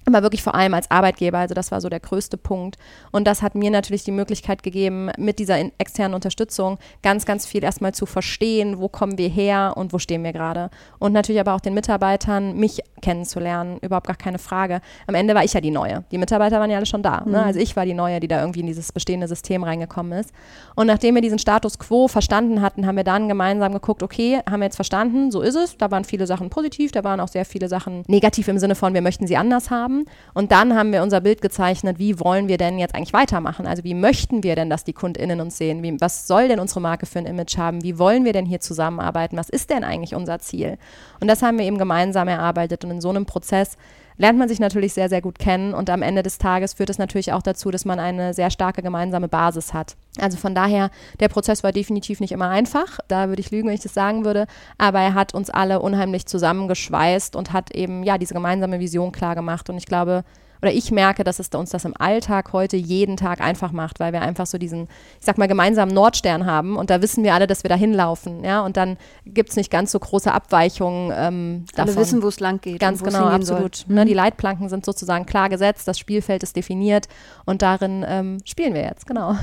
Aber 0.05 0.24
wirklich 0.24 0.43
vor 0.43 0.55
allem 0.55 0.74
als 0.74 0.89
Arbeitgeber. 0.91 1.39
Also 1.39 1.53
das 1.53 1.72
war 1.72 1.81
so 1.81 1.89
der 1.89 2.00
größte 2.00 2.38
Punkt. 2.38 2.77
Und 3.12 3.25
das 3.25 3.41
hat 3.41 3.55
mir 3.55 3.72
natürlich 3.72 4.03
die 4.03 4.12
Möglichkeit 4.12 4.63
gegeben, 4.63 5.10
mit 5.17 5.39
dieser 5.39 5.60
externen 5.77 6.13
Unterstützung 6.13 6.77
ganz, 7.01 7.25
ganz 7.25 7.45
viel 7.45 7.63
erstmal 7.63 7.93
zu 7.93 8.05
verstehen, 8.05 8.79
wo 8.79 8.89
kommen 8.89 9.17
wir 9.17 9.29
her 9.29 9.74
und 9.75 9.93
wo 9.93 10.00
stehen 10.00 10.24
wir 10.24 10.33
gerade. 10.33 10.69
Und 11.00 11.13
natürlich 11.13 11.39
aber 11.39 11.53
auch 11.53 11.62
den 11.62 11.74
Mitarbeitern, 11.74 12.57
mich 12.57 12.81
kennenzulernen, 13.01 13.77
überhaupt 13.81 14.07
gar 14.07 14.15
keine 14.15 14.39
Frage. 14.39 14.81
Am 15.07 15.15
Ende 15.15 15.36
war 15.36 15.43
ich 15.43 15.53
ja 15.53 15.62
die 15.62 15.72
Neue. 15.72 16.03
Die 16.12 16.17
Mitarbeiter 16.17 16.60
waren 16.60 16.69
ja 16.69 16.77
alle 16.77 16.86
schon 16.86 17.03
da. 17.03 17.22
Ne? 17.25 17.38
Mhm. 17.38 17.43
Also 17.43 17.60
ich 17.60 17.75
war 17.75 17.86
die 17.86 17.93
Neue, 17.93 18.19
die 18.19 18.27
da 18.27 18.39
irgendwie 18.41 18.62
in 18.62 18.67
dieses 18.67 18.91
bestehende 18.91 19.27
System 19.27 19.63
reingekommen 19.63 20.17
ist. 20.19 20.31
Und 20.75 20.88
nachdem 20.88 21.15
wir 21.15 21.22
diesen 21.22 21.39
Status 21.39 21.79
quo 21.79 22.07
verstanden 22.07 22.62
hatten, 22.62 22.86
haben 22.86 22.98
wir 22.98 23.03
dann 23.03 23.27
gemeinsam 23.27 23.74
geguckt, 23.74 24.03
okay, 24.03 24.39
haben 24.50 24.60
wir 24.60 24.65
jetzt 24.65 24.75
verstanden, 24.75 25.31
so 25.31 25.41
ist 25.41 25.55
es. 25.55 25.77
Da 25.77 25.91
waren 25.91 26.03
viele 26.03 26.27
Sachen 26.27 26.50
positiv, 26.50 26.91
da 26.91 27.03
waren 27.03 27.19
auch 27.19 27.27
sehr 27.27 27.45
viele 27.45 27.67
Sachen 27.67 28.03
negativ 28.07 28.48
im 28.48 28.57
Sinne 28.57 28.75
von, 28.75 28.93
wir 28.93 29.01
möchten 29.01 29.27
sie 29.27 29.38
anders 29.38 29.69
haben 29.69 29.92
haben. 29.93 30.05
Und 30.33 30.51
dann 30.51 30.75
haben 30.75 30.91
wir 30.91 31.03
unser 31.03 31.21
Bild 31.21 31.41
gezeichnet, 31.41 32.00
wie 32.00 32.19
wollen 32.19 32.47
wir 32.47 32.57
denn 32.57 32.79
jetzt 32.79 32.95
eigentlich 32.95 33.13
weitermachen? 33.13 33.67
Also 33.67 33.83
wie 33.83 33.93
möchten 33.93 34.43
wir 34.43 34.55
denn, 34.55 34.69
dass 34.69 34.83
die 34.83 34.93
KundInnen 34.93 35.39
uns 35.41 35.57
sehen? 35.57 35.83
Wie, 35.83 36.00
was 36.00 36.27
soll 36.27 36.47
denn 36.47 36.59
unsere 36.59 36.81
Marke 36.81 37.05
für 37.05 37.19
ein 37.19 37.25
Image 37.25 37.57
haben? 37.57 37.83
Wie 37.83 37.97
wollen 38.00 38.25
wir 38.25 38.33
denn 38.33 38.45
hier 38.45 38.59
zusammenarbeiten? 38.59 39.38
Was 39.38 39.50
ist 39.50 39.69
denn 39.69 39.83
eigentlich 39.83 40.15
unser 40.15 40.39
Ziel? 40.39 40.77
Und 41.19 41.27
das 41.27 41.41
haben 41.41 41.57
wir 41.57 41.65
eben 41.65 41.77
gemeinsam 41.77 42.27
erarbeitet. 42.27 42.83
Und 42.83 42.91
in 42.91 43.01
so 43.01 43.09
einem 43.09 43.25
Prozess 43.25 43.77
lernt 44.17 44.38
man 44.39 44.50
sich 44.50 44.60
natürlich 44.60 44.93
sehr, 44.93 45.10
sehr 45.10 45.22
gut 45.22 45.39
kennen 45.39 45.74
und 45.74 45.89
am 45.89 46.01
Ende 46.01 46.24
des 46.24 46.38
Tages 46.38 46.74
führt 46.74 46.89
es 46.89 46.98
natürlich 46.98 47.34
auch 47.34 47.41
dazu, 47.41 47.72
dass 47.72 47.86
man 47.86 48.00
eine 48.00 48.34
sehr 48.34 48.50
starke 48.50 48.82
gemeinsame 48.82 49.27
Basis 49.27 49.74
hat. 49.74 49.96
Also 50.20 50.38
von 50.38 50.55
daher, 50.55 50.91
der 51.20 51.29
Prozess 51.29 51.63
war 51.63 51.72
definitiv 51.72 52.20
nicht 52.20 52.32
immer 52.32 52.50
einfach, 52.50 53.00
da 53.08 53.29
würde 53.29 53.41
ich 53.41 53.51
lügen, 53.51 53.67
wenn 53.67 53.75
ich 53.75 53.82
das 53.82 53.93
sagen 53.93 54.25
würde, 54.25 54.46
aber 54.77 55.00
er 55.00 55.13
hat 55.13 55.34
uns 55.34 55.50
alle 55.50 55.79
unheimlich 55.79 56.25
zusammengeschweißt 56.25 57.36
und 57.36 57.53
hat 57.53 57.74
eben 57.74 58.03
ja 58.03 58.17
diese 58.17 58.34
gemeinsame 58.34 58.79
Vision 58.79 59.12
klar 59.12 59.36
gemacht 59.36 59.70
und 59.70 59.77
ich 59.77 59.86
glaube, 59.86 60.24
oder 60.63 60.72
ich 60.72 60.91
merke, 60.91 61.25
dass 61.25 61.39
es 61.39 61.50
uns 61.50 61.72
das 61.72 61.84
im 61.84 61.93
Alltag 62.00 62.53
heute 62.53 62.77
jeden 62.77 63.17
Tag 63.17 63.41
einfach 63.41 63.74
macht, 63.74 64.00
weil 64.00 64.13
wir 64.13 64.22
einfach 64.22 64.46
so 64.46 64.58
diesen, 64.58 64.88
ich 65.20 65.25
sag 65.25 65.38
mal, 65.38 65.50
gemeinsamen 65.50 65.93
Nordstern 65.93 66.46
haben 66.46 66.77
und 66.77 66.89
da 66.89 67.01
wissen 67.01 67.24
wir 67.24 67.34
alle, 67.34 67.48
dass 67.48 67.63
wir 67.63 67.70
da 67.70 67.75
hinlaufen, 67.75 68.46
ja, 68.46 68.62
und 68.62 68.77
dann 68.77 68.98
gibt 69.25 69.50
es 69.50 69.58
nicht 69.58 69.70
ganz 69.70 69.91
so 69.91 70.00
große 70.00 70.32
Abweichungen 70.32 71.12
ähm, 71.13 71.65
davon. 71.75 71.89
Alle 71.89 72.01
wissen, 72.01 72.24
wo 72.24 72.29
es 72.29 72.39
lang 72.39 72.62
geht. 72.62 72.79
Ganz 72.79 73.03
genau, 73.03 73.25
absolut. 73.25 73.84
Ne, 73.89 74.05
die 74.05 74.13
Leitplanken 74.13 74.70
sind 74.70 74.86
sozusagen 74.86 75.25
klar 75.25 75.50
gesetzt, 75.50 75.86
das 75.86 76.00
Spielfeld 76.00 76.43
ist 76.43 76.55
definiert 76.55 77.10
und 77.43 77.62
darin 77.62 78.05
ähm, 78.08 78.38
spielen 78.46 78.74
wir 78.74 78.84
jetzt, 78.84 79.05
genau. 79.05 79.36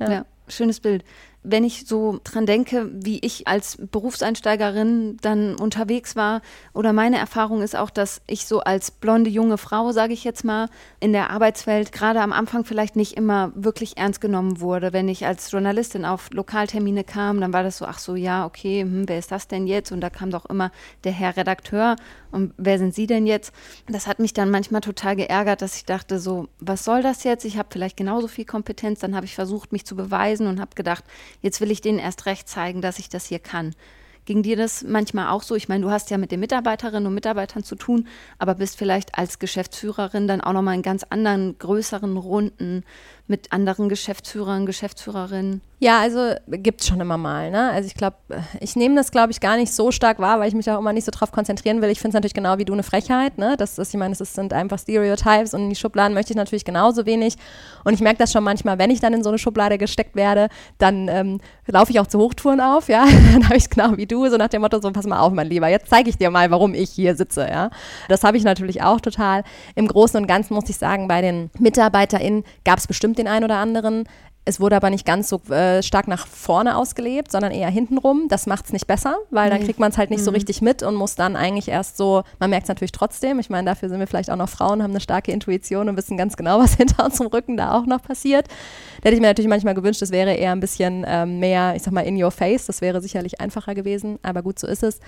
ja. 0.00 0.10
ja 0.10 0.24
schönes 0.48 0.80
Bild 0.80 1.04
wenn 1.48 1.62
ich 1.62 1.86
so 1.86 2.18
dran 2.24 2.44
denke, 2.44 2.90
wie 2.92 3.20
ich 3.20 3.46
als 3.46 3.78
Berufseinsteigerin 3.90 5.16
dann 5.20 5.54
unterwegs 5.54 6.16
war, 6.16 6.42
oder 6.74 6.92
meine 6.92 7.18
Erfahrung 7.18 7.62
ist 7.62 7.76
auch, 7.76 7.90
dass 7.90 8.20
ich 8.26 8.46
so 8.46 8.60
als 8.60 8.90
blonde 8.90 9.30
junge 9.30 9.56
Frau, 9.56 9.92
sage 9.92 10.12
ich 10.12 10.24
jetzt 10.24 10.44
mal, 10.44 10.68
in 10.98 11.12
der 11.12 11.30
Arbeitswelt 11.30 11.92
gerade 11.92 12.20
am 12.20 12.32
Anfang 12.32 12.64
vielleicht 12.64 12.96
nicht 12.96 13.16
immer 13.16 13.52
wirklich 13.54 13.96
ernst 13.96 14.20
genommen 14.20 14.60
wurde. 14.60 14.92
Wenn 14.92 15.08
ich 15.08 15.24
als 15.24 15.50
Journalistin 15.50 16.04
auf 16.04 16.30
Lokaltermine 16.32 17.04
kam, 17.04 17.40
dann 17.40 17.52
war 17.52 17.62
das 17.62 17.78
so, 17.78 17.86
ach 17.86 17.98
so, 17.98 18.16
ja, 18.16 18.44
okay, 18.44 18.82
hm, 18.82 19.08
wer 19.08 19.18
ist 19.18 19.30
das 19.30 19.46
denn 19.46 19.68
jetzt? 19.68 19.92
Und 19.92 20.00
da 20.00 20.10
kam 20.10 20.30
doch 20.30 20.46
immer 20.46 20.72
der 21.04 21.12
Herr 21.12 21.36
Redakteur 21.36 21.96
und 22.36 22.52
wer 22.58 22.78
sind 22.78 22.94
Sie 22.94 23.06
denn 23.06 23.26
jetzt? 23.26 23.52
Das 23.86 24.06
hat 24.06 24.18
mich 24.18 24.34
dann 24.34 24.50
manchmal 24.50 24.82
total 24.82 25.16
geärgert, 25.16 25.62
dass 25.62 25.76
ich 25.76 25.86
dachte 25.86 26.18
so, 26.18 26.48
was 26.58 26.84
soll 26.84 27.02
das 27.02 27.24
jetzt? 27.24 27.44
Ich 27.44 27.56
habe 27.56 27.68
vielleicht 27.70 27.96
genauso 27.96 28.28
viel 28.28 28.44
Kompetenz. 28.44 29.00
Dann 29.00 29.16
habe 29.16 29.24
ich 29.24 29.34
versucht, 29.34 29.72
mich 29.72 29.86
zu 29.86 29.96
beweisen 29.96 30.46
und 30.46 30.60
habe 30.60 30.74
gedacht, 30.74 31.04
Jetzt 31.42 31.60
will 31.60 31.70
ich 31.70 31.80
denen 31.80 31.98
erst 31.98 32.26
recht 32.26 32.48
zeigen, 32.48 32.80
dass 32.80 32.98
ich 32.98 33.08
das 33.08 33.26
hier 33.26 33.38
kann. 33.38 33.74
Ging 34.26 34.42
dir 34.42 34.56
das 34.56 34.82
manchmal 34.82 35.28
auch 35.28 35.42
so? 35.42 35.54
Ich 35.54 35.68
meine, 35.68 35.84
du 35.84 35.90
hast 35.90 36.10
ja 36.10 36.18
mit 36.18 36.32
den 36.32 36.40
Mitarbeiterinnen 36.40 37.06
und 37.06 37.14
Mitarbeitern 37.14 37.62
zu 37.62 37.76
tun, 37.76 38.08
aber 38.38 38.56
bist 38.56 38.76
vielleicht 38.76 39.16
als 39.16 39.38
Geschäftsführerin 39.38 40.26
dann 40.26 40.40
auch 40.40 40.52
nochmal 40.52 40.74
in 40.74 40.82
ganz 40.82 41.04
anderen, 41.04 41.56
größeren 41.58 42.16
Runden 42.16 42.82
mit 43.28 43.52
anderen 43.52 43.88
Geschäftsführern, 43.88 44.66
Geschäftsführerinnen? 44.66 45.60
Ja, 45.78 46.00
also 46.00 46.32
gibt 46.48 46.80
es 46.80 46.86
schon 46.86 47.00
immer 47.00 47.18
mal. 47.18 47.50
Ne? 47.50 47.70
Also 47.70 47.86
ich 47.86 47.94
glaube, 47.94 48.16
ich 48.60 48.76
nehme 48.76 48.94
das, 48.94 49.10
glaube 49.10 49.30
ich, 49.30 49.40
gar 49.40 49.56
nicht 49.56 49.74
so 49.74 49.90
stark 49.90 50.18
wahr, 50.18 50.40
weil 50.40 50.48
ich 50.48 50.54
mich 50.54 50.70
auch 50.70 50.78
immer 50.78 50.94
nicht 50.94 51.04
so 51.04 51.12
drauf 51.12 51.32
konzentrieren 51.32 51.82
will. 51.82 51.90
Ich 51.90 51.98
finde 52.00 52.10
es 52.10 52.14
natürlich 52.14 52.32
genau 52.32 52.56
wie 52.56 52.64
du 52.64 52.72
eine 52.72 52.82
Frechheit. 52.82 53.36
Ne? 53.36 53.56
Das 53.58 53.78
ist, 53.78 53.92
ich 53.92 53.98
meine, 53.98 54.16
es 54.18 54.34
sind 54.34 54.54
einfach 54.54 54.78
Stereotypes 54.78 55.52
und 55.52 55.64
in 55.64 55.68
die 55.68 55.76
Schubladen 55.76 56.14
möchte 56.14 56.32
ich 56.32 56.36
natürlich 56.36 56.64
genauso 56.64 57.04
wenig. 57.04 57.36
Und 57.84 57.92
ich 57.92 58.00
merke 58.00 58.16
das 58.18 58.32
schon 58.32 58.42
manchmal, 58.42 58.78
wenn 58.78 58.90
ich 58.90 59.00
dann 59.00 59.12
in 59.12 59.22
so 59.22 59.28
eine 59.28 59.36
Schublade 59.38 59.76
gesteckt 59.76 60.16
werde, 60.16 60.48
dann 60.78 61.08
ähm, 61.08 61.40
laufe 61.66 61.92
ich 61.92 62.00
auch 62.00 62.06
zu 62.06 62.18
Hochtouren 62.20 62.62
auf. 62.62 62.88
Ja? 62.88 63.04
dann 63.32 63.44
habe 63.44 63.56
ich 63.56 63.64
es 63.64 63.70
genau 63.70 63.98
wie 63.98 64.06
du, 64.06 64.26
so 64.30 64.38
nach 64.38 64.48
dem 64.48 64.62
Motto, 64.62 64.80
so 64.80 64.90
pass 64.92 65.06
mal 65.06 65.20
auf, 65.20 65.34
mein 65.34 65.48
Lieber, 65.48 65.68
jetzt 65.68 65.90
zeige 65.90 66.08
ich 66.08 66.16
dir 66.16 66.30
mal, 66.30 66.50
warum 66.50 66.72
ich 66.72 66.88
hier 66.88 67.14
sitze. 67.16 67.46
Ja? 67.50 67.68
Das 68.08 68.24
habe 68.24 68.38
ich 68.38 68.44
natürlich 68.44 68.82
auch 68.82 69.02
total. 69.02 69.44
Im 69.74 69.86
Großen 69.86 70.18
und 70.18 70.26
Ganzen 70.26 70.54
muss 70.54 70.70
ich 70.70 70.78
sagen, 70.78 71.06
bei 71.06 71.20
den 71.20 71.50
MitarbeiterInnen 71.58 72.44
gab 72.64 72.78
es 72.78 72.86
bestimmt 72.86 73.15
den 73.18 73.28
einen 73.28 73.44
oder 73.44 73.56
anderen. 73.56 74.04
Es 74.48 74.60
wurde 74.60 74.76
aber 74.76 74.90
nicht 74.90 75.04
ganz 75.04 75.28
so 75.28 75.40
äh, 75.50 75.82
stark 75.82 76.06
nach 76.06 76.24
vorne 76.28 76.76
ausgelebt, 76.76 77.32
sondern 77.32 77.50
eher 77.50 77.68
hintenrum. 77.68 78.28
Das 78.28 78.46
macht 78.46 78.66
es 78.66 78.72
nicht 78.72 78.86
besser, 78.86 79.16
weil 79.30 79.50
dann 79.50 79.60
kriegt 79.60 79.80
man 79.80 79.90
es 79.90 79.98
halt 79.98 80.10
nicht 80.10 80.20
mhm. 80.20 80.24
so 80.24 80.30
richtig 80.30 80.62
mit 80.62 80.84
und 80.84 80.94
muss 80.94 81.16
dann 81.16 81.34
eigentlich 81.34 81.66
erst 81.66 81.96
so, 81.96 82.22
man 82.38 82.50
merkt 82.50 82.66
es 82.66 82.68
natürlich 82.68 82.92
trotzdem. 82.92 83.40
Ich 83.40 83.50
meine, 83.50 83.68
dafür 83.68 83.88
sind 83.88 83.98
wir 83.98 84.06
vielleicht 84.06 84.30
auch 84.30 84.36
noch 84.36 84.48
Frauen, 84.48 84.84
haben 84.84 84.92
eine 84.92 85.00
starke 85.00 85.32
Intuition 85.32 85.88
und 85.88 85.96
wissen 85.96 86.16
ganz 86.16 86.36
genau, 86.36 86.60
was 86.62 86.74
hinter 86.74 87.04
unserem 87.04 87.26
Rücken 87.26 87.56
da 87.56 87.72
auch 87.76 87.86
noch 87.86 88.00
passiert. 88.00 88.46
Da 89.00 89.06
hätte 89.08 89.16
ich 89.16 89.20
mir 89.20 89.26
natürlich 89.26 89.50
manchmal 89.50 89.74
gewünscht, 89.74 90.00
es 90.00 90.12
wäre 90.12 90.34
eher 90.34 90.52
ein 90.52 90.60
bisschen 90.60 91.04
ähm, 91.08 91.40
mehr, 91.40 91.74
ich 91.74 91.82
sag 91.82 91.92
mal, 91.92 92.02
in 92.02 92.22
your 92.22 92.30
face. 92.30 92.66
Das 92.66 92.80
wäre 92.80 93.00
sicherlich 93.00 93.40
einfacher 93.40 93.74
gewesen, 93.74 94.20
aber 94.22 94.42
gut, 94.42 94.60
so 94.60 94.68
ist 94.68 94.84
es. 94.84 95.00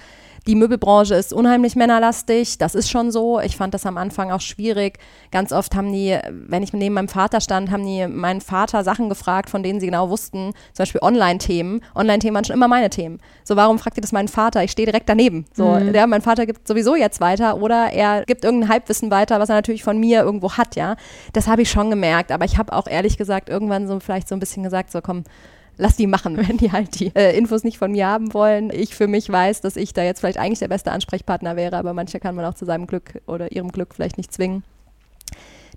Die 0.46 0.54
Möbelbranche 0.54 1.14
ist 1.14 1.32
unheimlich 1.32 1.76
männerlastig, 1.76 2.58
das 2.58 2.74
ist 2.74 2.90
schon 2.90 3.10
so. 3.10 3.40
Ich 3.40 3.56
fand 3.56 3.74
das 3.74 3.86
am 3.86 3.98
Anfang 3.98 4.30
auch 4.30 4.40
schwierig. 4.40 4.98
Ganz 5.30 5.52
oft 5.52 5.74
haben 5.74 5.92
die, 5.92 6.18
wenn 6.30 6.62
ich 6.62 6.72
neben 6.72 6.94
meinem 6.94 7.08
Vater 7.08 7.40
stand, 7.40 7.70
haben 7.70 7.84
die 7.84 8.06
meinen 8.06 8.40
Vater 8.40 8.84
Sachen 8.84 9.08
gefragt, 9.08 9.50
von 9.50 9.62
denen 9.62 9.80
sie 9.80 9.86
genau 9.86 10.10
wussten, 10.10 10.52
zum 10.72 10.82
Beispiel 10.82 11.02
Online-Themen. 11.02 11.82
Online-Themen 11.94 12.34
waren 12.34 12.44
schon 12.44 12.56
immer 12.56 12.68
meine 12.68 12.90
Themen. 12.90 13.20
So, 13.44 13.56
warum 13.56 13.78
fragt 13.78 13.98
ihr 13.98 14.02
das 14.02 14.12
meinen 14.12 14.28
Vater? 14.28 14.62
Ich 14.64 14.70
stehe 14.70 14.86
direkt 14.86 15.08
daneben. 15.08 15.46
So, 15.52 15.66
mhm. 15.66 15.92
der, 15.92 16.06
mein 16.06 16.22
Vater 16.22 16.46
gibt 16.46 16.66
sowieso 16.66 16.96
jetzt 16.96 17.20
weiter 17.20 17.60
oder 17.60 17.92
er 17.92 18.24
gibt 18.24 18.44
irgendein 18.44 18.70
Halbwissen 18.70 19.10
weiter, 19.10 19.40
was 19.40 19.48
er 19.48 19.56
natürlich 19.56 19.84
von 19.84 19.98
mir 19.98 20.22
irgendwo 20.22 20.52
hat, 20.52 20.76
ja. 20.76 20.96
Das 21.32 21.46
habe 21.46 21.62
ich 21.62 21.70
schon 21.70 21.90
gemerkt, 21.90 22.32
aber 22.32 22.44
ich 22.44 22.58
habe 22.58 22.72
auch 22.72 22.86
ehrlich 22.86 23.16
gesagt 23.16 23.48
irgendwann 23.48 23.88
so 23.88 24.00
vielleicht 24.00 24.28
so 24.28 24.34
ein 24.34 24.40
bisschen 24.40 24.62
gesagt, 24.62 24.92
so 24.92 25.00
komm, 25.00 25.24
lass 25.78 25.96
die 25.96 26.06
machen, 26.06 26.36
wenn 26.48 26.58
die 26.58 26.72
halt 26.72 27.00
die 27.00 27.14
äh, 27.14 27.36
Infos 27.36 27.64
nicht 27.64 27.78
von 27.78 27.92
mir 27.92 28.06
haben 28.06 28.34
wollen. 28.34 28.70
Ich 28.70 28.94
für 28.94 29.08
mich 29.08 29.30
weiß, 29.30 29.62
dass 29.62 29.76
ich 29.76 29.94
da 29.94 30.02
jetzt 30.02 30.20
vielleicht 30.20 30.38
eigentlich 30.38 30.58
der 30.58 30.68
beste 30.68 30.92
Ansprechpartner 30.92 31.56
wäre, 31.56 31.76
aber 31.76 31.94
manche 31.94 32.20
kann 32.20 32.34
man 32.34 32.44
auch 32.44 32.54
zu 32.54 32.66
seinem 32.66 32.86
Glück 32.86 33.22
oder 33.26 33.52
ihrem 33.52 33.72
Glück 33.72 33.94
vielleicht 33.94 34.18
nicht 34.18 34.32
zwingen 34.32 34.62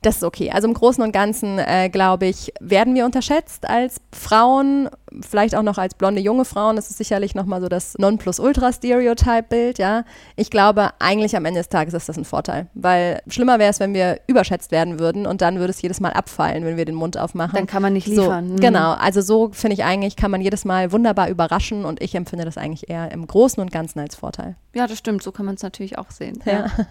das 0.01 0.17
ist 0.17 0.23
okay. 0.23 0.49
Also 0.51 0.67
im 0.67 0.73
Großen 0.73 1.03
und 1.03 1.11
Ganzen, 1.11 1.59
äh, 1.59 1.89
glaube 1.89 2.25
ich, 2.25 2.51
werden 2.59 2.95
wir 2.95 3.05
unterschätzt 3.05 3.69
als 3.69 4.01
Frauen, 4.11 4.89
vielleicht 5.21 5.55
auch 5.55 5.61
noch 5.61 5.77
als 5.77 5.93
blonde 5.93 6.21
junge 6.21 6.43
Frauen. 6.43 6.75
Das 6.75 6.89
ist 6.89 6.97
sicherlich 6.97 7.35
nochmal 7.35 7.61
so 7.61 7.69
das 7.69 7.95
Nonplusultra-Stereotype-Bild, 7.99 9.77
ja. 9.77 10.03
Ich 10.35 10.49
glaube, 10.49 10.89
eigentlich 10.97 11.35
am 11.35 11.45
Ende 11.45 11.59
des 11.59 11.69
Tages 11.69 11.93
ist 11.93 12.09
das 12.09 12.17
ein 12.17 12.25
Vorteil, 12.25 12.67
weil 12.73 13.21
schlimmer 13.27 13.59
wäre 13.59 13.69
es, 13.69 13.79
wenn 13.79 13.93
wir 13.93 14.19
überschätzt 14.25 14.71
werden 14.71 14.99
würden 14.99 15.27
und 15.27 15.41
dann 15.41 15.59
würde 15.59 15.69
es 15.69 15.81
jedes 15.81 15.99
Mal 15.99 16.13
abfallen, 16.13 16.65
wenn 16.65 16.77
wir 16.77 16.85
den 16.85 16.95
Mund 16.95 17.17
aufmachen. 17.17 17.55
Dann 17.55 17.67
kann 17.67 17.83
man 17.83 17.93
nicht 17.93 18.07
liefern. 18.07 18.47
So, 18.47 18.53
mhm. 18.55 18.59
Genau, 18.59 18.93
also 18.93 19.21
so 19.21 19.49
finde 19.51 19.75
ich 19.75 19.83
eigentlich, 19.83 20.15
kann 20.15 20.31
man 20.31 20.41
jedes 20.41 20.65
Mal 20.65 20.91
wunderbar 20.91 21.29
überraschen 21.29 21.85
und 21.85 22.01
ich 22.01 22.15
empfinde 22.15 22.45
das 22.45 22.57
eigentlich 22.57 22.89
eher 22.89 23.11
im 23.11 23.27
Großen 23.27 23.61
und 23.61 23.71
Ganzen 23.71 23.99
als 23.99 24.15
Vorteil. 24.15 24.55
Ja, 24.73 24.87
das 24.87 24.97
stimmt, 24.97 25.21
so 25.21 25.31
kann 25.31 25.45
man 25.45 25.55
es 25.55 25.61
natürlich 25.61 25.99
auch 25.99 26.09
sehen. 26.09 26.41
ja. 26.45 26.51
ja. 26.53 26.67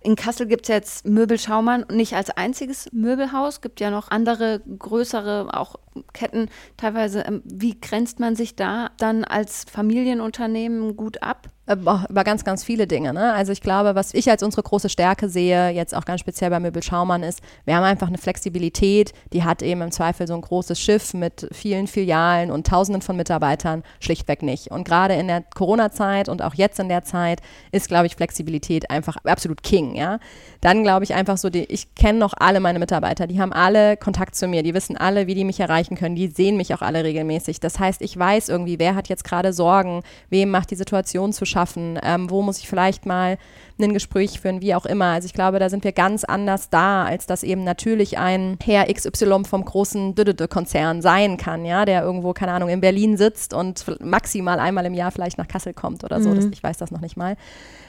In 0.00 0.16
Kassel 0.16 0.46
gibt 0.46 0.62
es 0.62 0.68
jetzt 0.68 1.06
Möbel 1.06 1.38
Schaumann 1.38 1.84
nicht 1.90 2.14
als 2.14 2.30
einziges 2.30 2.88
Möbelhaus, 2.92 3.60
gibt 3.60 3.80
ja 3.80 3.90
noch 3.90 4.10
andere 4.10 4.60
größere, 4.78 5.48
auch 5.52 5.76
Lieferketten 6.18 6.50
teilweise. 6.76 7.20
Ähm, 7.20 7.42
wie 7.44 7.78
grenzt 7.80 8.20
man 8.20 8.36
sich 8.36 8.56
da 8.56 8.90
dann 8.98 9.24
als 9.24 9.64
Familienunternehmen 9.70 10.96
gut 10.96 11.22
ab? 11.22 11.48
Äh, 11.68 11.76
über 12.08 12.24
ganz, 12.24 12.44
ganz 12.44 12.64
viele 12.64 12.86
Dinge. 12.86 13.12
Ne? 13.12 13.32
Also 13.34 13.52
ich 13.52 13.60
glaube, 13.60 13.94
was 13.94 14.14
ich 14.14 14.30
als 14.30 14.42
unsere 14.42 14.62
große 14.62 14.88
Stärke 14.88 15.28
sehe, 15.28 15.68
jetzt 15.70 15.94
auch 15.94 16.04
ganz 16.04 16.20
speziell 16.20 16.50
bei 16.50 16.60
Möbel 16.60 16.82
Schaumann, 16.82 17.22
ist, 17.22 17.40
wir 17.66 17.76
haben 17.76 17.84
einfach 17.84 18.08
eine 18.08 18.16
Flexibilität, 18.16 19.12
die 19.32 19.44
hat 19.44 19.62
eben 19.62 19.82
im 19.82 19.90
Zweifel 19.90 20.26
so 20.26 20.34
ein 20.34 20.40
großes 20.40 20.80
Schiff 20.80 21.12
mit 21.12 21.46
vielen 21.52 21.86
Filialen 21.86 22.50
und 22.50 22.66
Tausenden 22.66 23.02
von 23.02 23.16
Mitarbeitern 23.16 23.82
schlichtweg 24.00 24.42
nicht. 24.42 24.70
Und 24.70 24.84
gerade 24.84 25.14
in 25.14 25.28
der 25.28 25.42
Corona-Zeit 25.42 26.28
und 26.28 26.40
auch 26.42 26.54
jetzt 26.54 26.80
in 26.80 26.88
der 26.88 27.04
Zeit 27.04 27.40
ist, 27.70 27.88
glaube 27.88 28.06
ich, 28.06 28.16
Flexibilität 28.16 28.90
einfach 28.90 29.16
absolut 29.24 29.62
King. 29.62 29.94
Ja? 29.94 30.20
Dann 30.62 30.82
glaube 30.82 31.04
ich 31.04 31.14
einfach 31.14 31.36
so, 31.36 31.50
die, 31.50 31.64
ich 31.64 31.94
kenne 31.94 32.18
noch 32.18 32.32
alle 32.38 32.60
meine 32.60 32.78
Mitarbeiter, 32.78 33.26
die 33.26 33.40
haben 33.40 33.52
alle 33.52 33.98
Kontakt 33.98 34.34
zu 34.34 34.48
mir, 34.48 34.62
die 34.62 34.72
wissen 34.72 34.96
alle, 34.96 35.26
wie 35.26 35.34
die 35.34 35.44
mich 35.44 35.60
erreichen 35.60 35.96
können, 35.96 36.16
die 36.16 36.28
sehen 36.28 36.56
mich 36.56 36.72
auch 36.72 36.82
alle 36.82 37.04
regelmäßig. 37.04 37.60
Das 37.60 37.78
heißt, 37.78 38.00
ich 38.00 38.18
weiß 38.18 38.48
irgendwie, 38.48 38.78
wer 38.78 38.94
hat 38.94 39.08
jetzt 39.08 39.24
gerade 39.24 39.52
Sorgen, 39.52 40.02
wem 40.30 40.50
macht 40.50 40.70
die 40.70 40.76
Situation 40.76 41.32
zu 41.32 41.44
schaffen, 41.58 41.98
ähm, 42.02 42.30
wo 42.30 42.42
muss 42.42 42.58
ich 42.58 42.68
vielleicht 42.68 43.04
mal 43.04 43.36
ein 43.80 43.92
Gespräch 43.92 44.40
führen, 44.40 44.60
wie 44.60 44.74
auch 44.74 44.86
immer. 44.86 45.06
Also 45.06 45.26
ich 45.26 45.32
glaube, 45.32 45.58
da 45.58 45.68
sind 45.68 45.84
wir 45.84 45.92
ganz 45.92 46.24
anders 46.24 46.70
da, 46.70 47.04
als 47.04 47.26
das 47.26 47.42
eben 47.42 47.64
natürlich 47.64 48.18
ein 48.18 48.58
Herr 48.62 48.92
XY 48.92 49.44
vom 49.44 49.64
großen 49.64 50.14
Düdede-Konzern 50.14 51.02
sein 51.02 51.36
kann, 51.36 51.64
ja, 51.64 51.84
der 51.84 52.02
irgendwo, 52.02 52.32
keine 52.32 52.52
Ahnung, 52.52 52.68
in 52.68 52.80
Berlin 52.80 53.16
sitzt 53.16 53.54
und 53.54 53.84
maximal 54.00 54.58
einmal 54.58 54.86
im 54.86 54.94
Jahr 54.94 55.10
vielleicht 55.10 55.38
nach 55.38 55.48
Kassel 55.48 55.74
kommt 55.74 56.04
oder 56.04 56.20
so. 56.20 56.30
Mhm. 56.30 56.36
Das, 56.36 56.44
ich 56.46 56.62
weiß 56.62 56.78
das 56.78 56.90
noch 56.90 57.00
nicht 57.00 57.16
mal. 57.16 57.36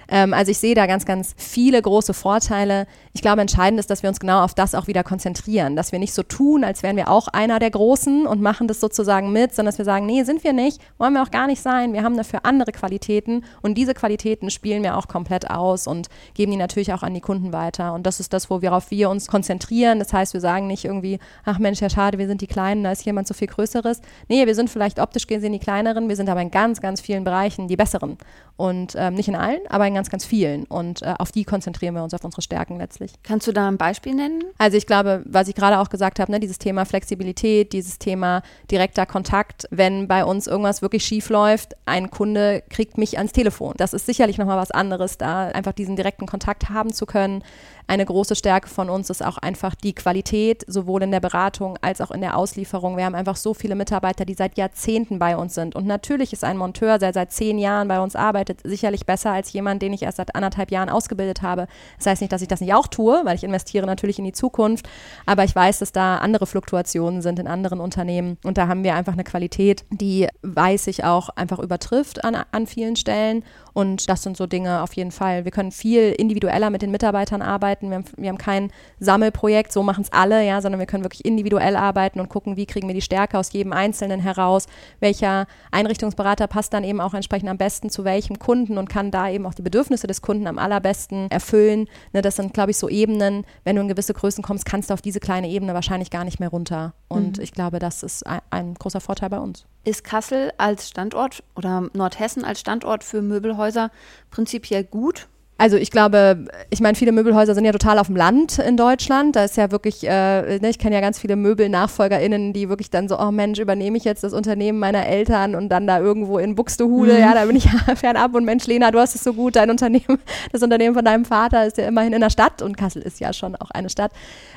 Ähm, 0.09 0.33
also 0.33 0.51
ich 0.51 0.57
sehe 0.57 0.75
da 0.75 0.85
ganz, 0.87 1.05
ganz 1.05 1.33
viele 1.37 1.81
große 1.81 2.13
Vorteile. 2.13 2.87
Ich 3.13 3.21
glaube, 3.21 3.41
entscheidend 3.41 3.79
ist, 3.79 3.89
dass 3.89 4.03
wir 4.03 4.09
uns 4.09 4.19
genau 4.19 4.43
auf 4.43 4.53
das 4.53 4.75
auch 4.75 4.87
wieder 4.87 5.03
konzentrieren, 5.03 5.75
dass 5.75 5.91
wir 5.91 5.99
nicht 5.99 6.13
so 6.13 6.23
tun, 6.23 6.63
als 6.63 6.83
wären 6.83 6.95
wir 6.95 7.09
auch 7.09 7.27
einer 7.27 7.59
der 7.59 7.71
Großen 7.71 8.25
und 8.25 8.41
machen 8.41 8.67
das 8.67 8.79
sozusagen 8.79 9.31
mit, 9.31 9.53
sondern 9.53 9.71
dass 9.71 9.77
wir 9.77 9.85
sagen, 9.85 10.05
nee, 10.05 10.23
sind 10.23 10.43
wir 10.43 10.53
nicht, 10.53 10.81
wollen 10.97 11.13
wir 11.13 11.23
auch 11.23 11.31
gar 11.31 11.47
nicht 11.47 11.61
sein. 11.61 11.93
Wir 11.93 12.03
haben 12.03 12.17
dafür 12.17 12.41
andere 12.43 12.71
Qualitäten 12.71 13.43
und 13.61 13.75
diese 13.77 13.93
Qualitäten 13.93 14.49
spielen 14.49 14.83
wir 14.83 14.97
auch 14.97 15.07
komplett 15.07 15.49
aus 15.49 15.87
und 15.87 16.07
geben 16.33 16.51
die 16.51 16.57
natürlich 16.57 16.93
auch 16.93 17.03
an 17.03 17.13
die 17.13 17.21
Kunden 17.21 17.53
weiter. 17.53 17.93
Und 17.93 18.05
das 18.05 18.19
ist 18.19 18.33
das, 18.33 18.49
worauf 18.49 18.91
wir 18.91 19.09
uns 19.09 19.27
konzentrieren. 19.27 19.99
Das 19.99 20.13
heißt, 20.13 20.33
wir 20.33 20.41
sagen 20.41 20.67
nicht 20.67 20.85
irgendwie, 20.85 21.19
ach 21.45 21.59
Mensch, 21.59 21.81
ja 21.81 21.89
schade, 21.89 22.17
wir 22.17 22.27
sind 22.27 22.41
die 22.41 22.47
Kleinen, 22.47 22.83
da 22.83 22.91
ist 22.91 23.05
jemand 23.05 23.27
so 23.27 23.33
viel 23.33 23.47
Größeres. 23.47 24.01
Nee, 24.27 24.45
wir 24.45 24.55
sind 24.55 24.69
vielleicht 24.69 24.99
optisch 24.99 25.27
gesehen 25.27 25.53
die 25.53 25.59
Kleineren, 25.59 26.09
wir 26.09 26.15
sind 26.15 26.29
aber 26.29 26.41
in 26.41 26.51
ganz, 26.51 26.81
ganz 26.81 27.01
vielen 27.01 27.23
Bereichen 27.23 27.67
die 27.67 27.75
Besseren. 27.75 28.17
Und 28.57 28.93
ähm, 28.97 29.13
nicht 29.13 29.29
in 29.29 29.35
allen, 29.35 29.61
aber 29.69 29.87
in 29.87 29.98
ganz, 29.99 30.09
ganz 30.09 30.23
vielen. 30.23 30.63
Und 30.63 31.01
äh, 31.01 31.13
auf 31.19 31.33
die 31.33 31.43
konzentrieren 31.43 31.93
wir 31.93 32.03
uns, 32.03 32.13
auf 32.13 32.23
unsere 32.23 32.41
Stärken 32.41 32.77
letztlich. 32.77 33.12
Kannst 33.21 33.47
du 33.47 33.51
da 33.51 33.67
ein 33.67 33.77
Beispiel 33.77 34.15
nennen? 34.15 34.43
Also 34.57 34.77
ich 34.77 34.88
glaube, 34.88 35.23
was 35.25 35.49
ich 35.49 35.55
gerade 35.55 35.77
auch 35.79 35.89
gesagt 35.89 36.19
habe, 36.19 36.31
ne, 36.31 36.39
dieses 36.39 36.57
Thema 36.57 36.85
Flexibilität, 36.85 37.73
dieses 37.73 37.99
Thema 37.99 38.41
direkter 38.71 39.05
Kontakt. 39.05 39.67
Wenn 39.71 40.07
bei 40.07 40.23
uns 40.23 40.47
irgendwas 40.47 40.81
wirklich 40.81 41.03
schief 41.03 41.29
läuft, 41.29 41.75
ein 41.85 42.09
Kunde 42.09 42.63
kriegt 42.69 42.97
mich 42.97 43.17
ans 43.17 43.33
Telefon. 43.33 43.73
Das 43.75 43.93
ist 43.93 44.05
sicherlich 44.05 44.38
nochmal 44.38 44.57
was 44.57 44.71
anderes, 44.71 45.17
da 45.17 45.47
einfach 45.47 45.73
diesen 45.73 45.97
direkten 45.97 46.25
Kontakt 46.25 46.69
haben 46.69 46.93
zu 46.93 47.05
können. 47.05 47.43
Eine 47.89 48.06
große 48.06 48.36
Stärke 48.36 48.69
von 48.69 48.88
uns 48.88 49.10
ist 49.10 49.25
auch 49.25 49.39
einfach 49.39 49.73
die 49.73 49.95
Qualität, 49.95 50.63
sowohl 50.67 51.02
in 51.02 51.10
der 51.10 51.21
Beratung 51.21 51.75
als 51.82 52.02
auch 52.02 52.12
in 52.12 52.21
der 52.21 52.38
Auslieferung. 52.38 52.97
Wir 52.97 53.06
haben 53.06 53.15
einfach 53.15 53.36
so 53.36 53.56
viele 53.56 53.73
Mitarbeiter, 53.73 54.25
die 54.25 54.36
seit 54.36 54.60
Jahrzehnten 54.60 55.17
bei 55.17 55.36
uns 55.36 55.56
sind. 55.56 55.75
Und 55.75 55.88
natürlich 55.88 56.32
ist 56.32 56.43
ein 56.43 56.56
Monteur, 56.56 56.99
der 56.99 57.13
seit 57.13 57.32
zehn 57.32 57.58
Jahren 57.58 57.88
bei 57.88 57.99
uns 57.99 58.15
arbeitet, 58.15 58.60
sicherlich 58.63 59.08
besser 59.08 59.32
als 59.32 59.52
jemand, 59.54 59.82
den 59.82 59.91
ich 59.91 60.04
erst 60.04 60.17
seit 60.17 60.36
anderthalb 60.36 60.69
Jahren 60.69 60.88
ausgebildet 60.88 61.41
habe. 61.41 61.65
Das 61.97 62.06
heißt 62.06 62.21
nicht, 62.21 62.32
dass 62.32 62.43
ich 62.43 62.47
das 62.47 62.62
nicht 62.62 62.75
auch 62.75 62.86
tue, 62.86 63.21
weil 63.23 63.36
ich 63.36 63.43
investiere 63.43 63.88
natürlich 63.88 64.19
in 64.19 64.25
die 64.25 64.34
Zukunft. 64.34 64.88
Aber 65.25 65.43
ich 65.43 65.56
weiß, 65.56 65.80
dass 65.80 65.91
da 65.91 66.17
andere 66.17 66.45
Fluktuationen 66.45 67.23
sind 67.23 67.39
in 67.39 67.47
anderen 67.47 67.80
Unternehmen. 67.80 68.38
Und 68.43 68.60
da 68.60 68.67
haben 68.67 68.84
wir 68.84 68.93
einfach 68.93 69.13
eine 69.13 69.23
Qualität, 69.23 69.84
die, 69.89 70.28
weiß 70.43 70.86
ich, 70.86 71.06
auch 71.06 71.30
einfach 71.30 71.58
übertrifft 71.58 72.23
an, 72.23 72.38
an 72.52 72.67
vielen 72.67 72.97
Stellen. 72.97 73.43
Und 73.73 74.10
das 74.10 74.21
sind 74.21 74.38
so 74.38 74.45
Dinge 74.45 74.84
auf 74.84 74.93
jeden 74.93 75.12
Fall. 75.12 75.43
Wir 75.43 75.52
können 75.52 75.71
viel 75.71 76.12
individueller 76.12 76.69
mit 76.69 76.84
den 76.84 76.91
Mitarbeitern 76.91 77.41
arbeiten. 77.41 77.78
Wir 77.87 77.95
haben, 77.95 78.05
wir 78.17 78.29
haben 78.29 78.37
kein 78.37 78.71
Sammelprojekt, 78.99 79.71
so 79.71 79.83
machen 79.83 80.01
es 80.01 80.11
alle, 80.11 80.45
ja, 80.45 80.61
sondern 80.61 80.79
wir 80.79 80.87
können 80.87 81.03
wirklich 81.03 81.25
individuell 81.25 81.75
arbeiten 81.75 82.19
und 82.19 82.29
gucken, 82.29 82.57
wie 82.57 82.65
kriegen 82.65 82.87
wir 82.87 82.95
die 82.95 83.01
Stärke 83.01 83.37
aus 83.37 83.53
jedem 83.53 83.71
Einzelnen 83.71 84.19
heraus. 84.19 84.67
Welcher 84.99 85.47
Einrichtungsberater 85.71 86.47
passt 86.47 86.73
dann 86.73 86.83
eben 86.83 86.99
auch 86.99 87.13
entsprechend 87.13 87.49
am 87.49 87.57
besten 87.57 87.89
zu 87.89 88.03
welchem 88.03 88.39
Kunden 88.39 88.77
und 88.77 88.89
kann 88.89 89.11
da 89.11 89.29
eben 89.29 89.45
auch 89.45 89.53
die 89.53 89.61
Bedürfnisse 89.61 90.07
des 90.07 90.21
Kunden 90.21 90.47
am 90.47 90.57
allerbesten 90.57 91.31
erfüllen. 91.31 91.87
Ne, 92.11 92.21
das 92.21 92.35
sind, 92.35 92.53
glaube 92.53 92.71
ich, 92.71 92.77
so 92.77 92.89
Ebenen. 92.89 93.45
Wenn 93.63 93.75
du 93.75 93.81
in 93.81 93.87
gewisse 93.87 94.13
Größen 94.13 94.43
kommst, 94.43 94.65
kannst 94.65 94.89
du 94.89 94.93
auf 94.93 95.01
diese 95.01 95.19
kleine 95.19 95.49
Ebene 95.49 95.73
wahrscheinlich 95.73 96.09
gar 96.09 96.25
nicht 96.25 96.39
mehr 96.39 96.49
runter. 96.49 96.93
Und 97.07 97.37
mhm. 97.37 97.43
ich 97.43 97.53
glaube, 97.53 97.79
das 97.79 98.03
ist 98.03 98.25
ein, 98.25 98.41
ein 98.49 98.73
großer 98.73 98.99
Vorteil 98.99 99.29
bei 99.29 99.39
uns. 99.39 99.65
Ist 99.83 100.03
Kassel 100.03 100.51
als 100.57 100.89
Standort 100.89 101.43
oder 101.55 101.89
Nordhessen 101.93 102.43
als 102.43 102.59
Standort 102.59 103.03
für 103.03 103.21
Möbelhäuser 103.21 103.91
prinzipiell 104.29 104.83
gut? 104.83 105.27
Also 105.59 105.75
ich 105.75 105.91
glaube, 105.91 106.45
ich 106.69 106.79
meine, 106.79 106.95
viele 106.95 107.11
Möbelhäuser 107.11 107.53
sind 107.53 107.65
ja 107.65 107.73
total 107.73 107.99
auf 107.99 108.07
dem 108.07 108.15
Land 108.15 108.59
in 108.59 108.77
Deutschland. 108.77 109.35
Da 109.35 109.43
ist 109.43 109.57
ja 109.57 109.71
wirklich, 109.71 110.07
äh, 110.07 110.57
ne, 110.57 110.69
ich 110.69 110.79
kenne 110.79 110.95
ja 110.95 111.01
ganz 111.01 111.19
viele 111.19 111.35
Möbelnachfolgerinnen, 111.35 112.53
die 112.53 112.69
wirklich 112.69 112.89
dann 112.89 113.09
so, 113.09 113.19
oh 113.19 113.29
Mensch, 113.31 113.59
übernehme 113.59 113.97
ich 113.97 114.05
jetzt 114.05 114.23
das 114.23 114.31
Unternehmen 114.31 114.79
meiner 114.79 115.05
Eltern 115.05 115.55
und 115.55 115.67
dann 115.67 115.85
da 115.85 115.99
irgendwo 115.99 116.37
in 116.37 116.55
Buxtehude, 116.55 117.11
mhm. 117.11 117.19
ja, 117.19 117.33
da 117.33 117.43
bin 117.43 117.57
ich 117.57 117.65
ja 117.87 117.95
fernab 117.97 118.35
und 118.35 118.45
Mensch, 118.45 118.67
Lena, 118.67 118.89
du 118.91 118.99
hast 118.99 119.15
es 119.15 119.23
so 119.25 119.33
gut, 119.33 119.57
dein 119.57 119.69
Unternehmen, 119.69 120.19
das 120.53 120.63
Unternehmen 120.63 120.95
von 120.95 121.03
deinem 121.03 121.25
Vater 121.25 121.65
ist 121.65 121.77
ja 121.77 121.89
immerhin 121.89 122.13
in 122.13 122.21
der 122.21 122.29
Stadt 122.29 122.61
und 122.61 122.77
Kassel 122.77 123.01
ist 123.01 123.19
ja 123.19 123.33
schon 123.33 123.57
auch 123.57 123.71
eine 123.71 123.89
Stadt. 123.89 124.13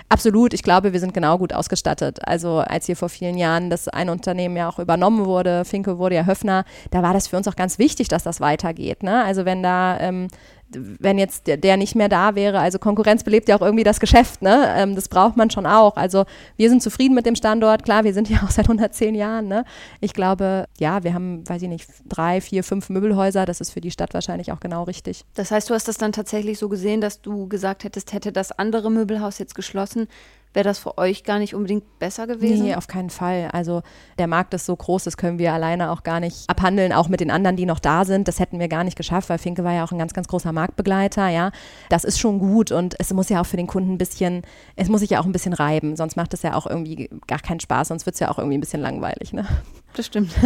Absolut, 0.09 0.55
ich 0.55 0.63
glaube, 0.63 0.93
wir 0.93 1.01
sind 1.01 1.15
genau 1.15 1.37
gut 1.37 1.53
ausgestattet. 1.53 2.21
Also 2.29 2.59
als 2.59 2.87
hier 2.87 2.97
vor 2.97 3.09
vielen 3.09 3.39
Jahren 3.39 3.71
das 3.71 3.89
ein 3.89 4.09
Unternehmen 4.09 4.57
ja 4.57 4.69
auch 4.69 4.79
übernommen 4.79 5.27
wurde, 5.27 5.65
Finke 5.65 5.99
wurde 5.99 6.15
ja 6.15 6.27
Höfner, 6.27 6.65
da 6.93 7.03
war 7.03 7.13
das 7.13 7.27
für 7.27 7.37
uns 7.37 7.49
auch 7.49 7.57
ganz 7.57 7.81
wichtig, 7.81 8.07
dass 8.07 8.23
das 8.23 8.41
weitergeht. 8.41 9.03
Ne? 9.03 9.25
Also 9.25 9.45
wenn 9.45 9.65
da 9.65 9.99
ähm, 9.99 10.29
wenn 10.75 11.19
jetzt 11.19 11.47
der, 11.47 11.57
der, 11.57 11.77
nicht 11.77 11.95
mehr 11.95 12.09
da 12.09 12.35
wäre, 12.35 12.61
also 12.61 12.79
Konkurrenz 12.79 13.25
belebt 13.25 13.49
ja 13.49 13.57
auch 13.57 13.63
irgendwie 13.63 13.85
das 13.85 14.01
Geschäft, 14.01 14.43
ne? 14.43 14.73
Ähm, 14.77 14.95
das 14.95 15.09
braucht 15.09 15.37
man 15.37 15.51
schon 15.51 15.67
auch. 15.67 15.97
Also 15.97 16.25
wir 16.57 16.69
sind 16.69 16.83
zufrieden 16.83 17.15
mit 17.15 17.27
dem 17.27 17.37
Standort, 17.37 17.85
klar, 17.85 18.05
wir 18.05 18.15
sind 18.15 18.29
ja 18.29 18.39
auch 18.45 18.51
seit 18.51 18.67
110 18.67 19.15
Jahren, 19.15 19.49
ne? 19.49 19.65
Ich 20.01 20.15
glaube, 20.15 20.67
ja, 20.79 21.05
wir 21.05 21.15
haben, 21.15 21.49
weiß 21.49 21.63
ich 21.63 21.69
nicht, 21.69 21.89
drei, 22.07 22.41
vier, 22.41 22.65
fünf 22.65 22.89
Möbelhäuser, 22.89 23.47
das 23.47 23.61
ist 23.61 23.71
für 23.71 23.81
die 23.81 23.91
Stadt 23.91 24.15
wahrscheinlich 24.15 24.53
auch 24.53 24.61
genau 24.61 24.85
richtig. 24.85 25.25
Das 25.35 25.51
heißt, 25.51 25.71
du 25.71 25.75
hast 25.75 25.89
das 25.89 25.99
dann 25.99 26.13
tatsächlich 26.13 26.59
so 26.59 26.69
gesehen, 26.69 27.01
dass 27.01 27.21
du 27.21 27.49
gesagt 27.49 27.85
hättest, 27.85 28.13
hätte 28.13 28.33
das 28.33 28.53
andere 28.53 28.91
Möbelhaus 28.91 29.39
jetzt 29.39 29.55
geschlossen, 29.55 30.09
Wäre 30.55 30.65
das 30.65 30.79
für 30.79 30.99
euch 30.99 31.25
gar 31.25 31.39
nicht 31.39 31.55
unbedingt 31.55 31.99
besser 31.99 32.27
gewesen? 32.27 32.65
Nee, 32.65 32.75
auf 32.75 32.87
keinen 32.87 33.09
Fall. 33.09 33.49
Also 33.53 33.83
der 34.19 34.27
Markt 34.27 34.53
ist 34.53 34.67
so 34.67 34.77
groß, 34.77 35.05
das 35.05 35.17
können 35.17 35.39
wir 35.39 35.53
alleine 35.53 35.91
auch 35.91 36.03
gar 36.03 36.21
nicht 36.21 36.49
abhandeln, 36.49 36.93
auch 36.93 37.09
mit 37.09 37.21
den 37.21 37.31
anderen, 37.31 37.57
die 37.57 37.65
noch 37.65 37.79
da 37.79 38.05
sind. 38.05 38.29
Das 38.29 38.39
hätten 38.39 38.59
wir 38.61 38.69
gar 38.69 38.85
nicht 38.85 38.97
geschafft, 38.97 39.31
weil 39.31 39.39
Finke 39.39 39.65
war 39.65 39.73
ja 39.73 39.85
auch 39.85 39.93
ein 39.93 39.99
ganz, 39.99 40.13
ganz 40.13 40.29
großer 40.29 40.53
Marktbegleiter, 40.53 41.29
ja. 41.29 41.53
Das 41.89 42.05
ist 42.05 42.19
schon 42.19 42.39
gut 42.39 42.71
und 42.71 42.95
es 42.99 43.13
muss 43.15 43.31
ja 43.31 43.41
auch 43.41 43.47
für 43.47 43.57
den 43.57 43.67
Kunden 43.67 43.93
ein 43.95 43.99
bisschen, 43.99 44.43
es 44.77 44.89
muss 44.89 45.01
sich 45.01 45.11
ja 45.11 45.21
auch 45.21 45.27
ein 45.27 45.33
bisschen 45.33 45.55
reiben, 45.55 45.97
sonst 45.97 46.17
macht 46.17 46.35
es 46.35 46.43
ja 46.43 46.55
auch 46.55 46.67
irgendwie 46.67 47.09
gar 47.27 47.41
keinen 47.41 47.61
Spaß, 47.61 47.89
sonst 47.89 48.05
wird 48.05 48.15
es 48.15 48.21
ja 48.21 48.31
auch 48.31 48.39
irgendwie 48.39 48.59
ein 48.59 48.61
bisschen 48.61 48.83
langweilig, 48.83 49.33
ne? 49.33 49.47
Das 49.95 50.07
stimmt. 50.07 50.35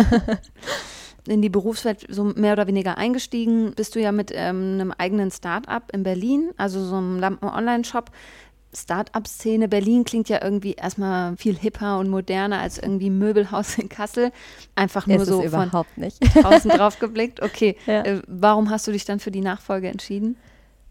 in 1.28 1.42
die 1.42 1.48
Berufswelt 1.48 2.06
so 2.08 2.24
mehr 2.24 2.52
oder 2.52 2.66
weniger 2.66 2.98
eingestiegen, 2.98 3.72
bist 3.74 3.94
du 3.94 4.00
ja 4.00 4.12
mit 4.12 4.30
ähm, 4.34 4.74
einem 4.74 4.92
eigenen 4.92 5.30
Start-up 5.30 5.92
in 5.92 6.02
Berlin, 6.02 6.50
also 6.56 6.84
so 6.84 6.96
einem 6.96 7.18
Lampen-Online-Shop. 7.18 8.10
Start-up-Szene. 8.76 9.68
Berlin 9.68 10.04
klingt 10.04 10.28
ja 10.28 10.42
irgendwie 10.42 10.74
erstmal 10.74 11.36
viel 11.36 11.56
hipper 11.56 11.98
und 11.98 12.08
moderner 12.08 12.60
als 12.60 12.78
irgendwie 12.78 13.10
Möbelhaus 13.10 13.78
in 13.78 13.88
Kassel. 13.88 14.30
Einfach 14.74 15.06
nur 15.06 15.22
ist 15.22 15.28
so 15.28 15.42
von 15.42 15.70
nicht. 15.96 16.18
draußen 16.42 16.70
drauf 16.70 16.98
geblickt. 16.98 17.42
Okay, 17.42 17.76
ja. 17.86 18.02
äh, 18.02 18.22
warum 18.26 18.70
hast 18.70 18.86
du 18.86 18.92
dich 18.92 19.04
dann 19.04 19.20
für 19.20 19.30
die 19.30 19.40
Nachfolge 19.40 19.88
entschieden? 19.88 20.36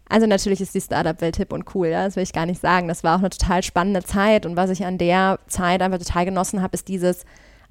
Also 0.08 0.26
natürlich 0.26 0.60
ist 0.60 0.74
die 0.74 0.80
Startup-Welt 0.80 1.36
hip 1.36 1.52
und 1.52 1.74
cool, 1.74 1.88
ja? 1.88 2.04
das 2.04 2.16
will 2.16 2.22
ich 2.22 2.32
gar 2.32 2.46
nicht 2.46 2.60
sagen. 2.60 2.86
Das 2.86 3.02
war 3.02 3.16
auch 3.16 3.20
eine 3.20 3.30
total 3.30 3.62
spannende 3.62 4.04
Zeit 4.04 4.46
und 4.46 4.56
was 4.56 4.70
ich 4.70 4.84
an 4.84 4.98
der 4.98 5.40
Zeit 5.48 5.82
einfach 5.82 5.98
total 5.98 6.24
genossen 6.24 6.62
habe, 6.62 6.74
ist 6.74 6.88
dieses 6.88 7.24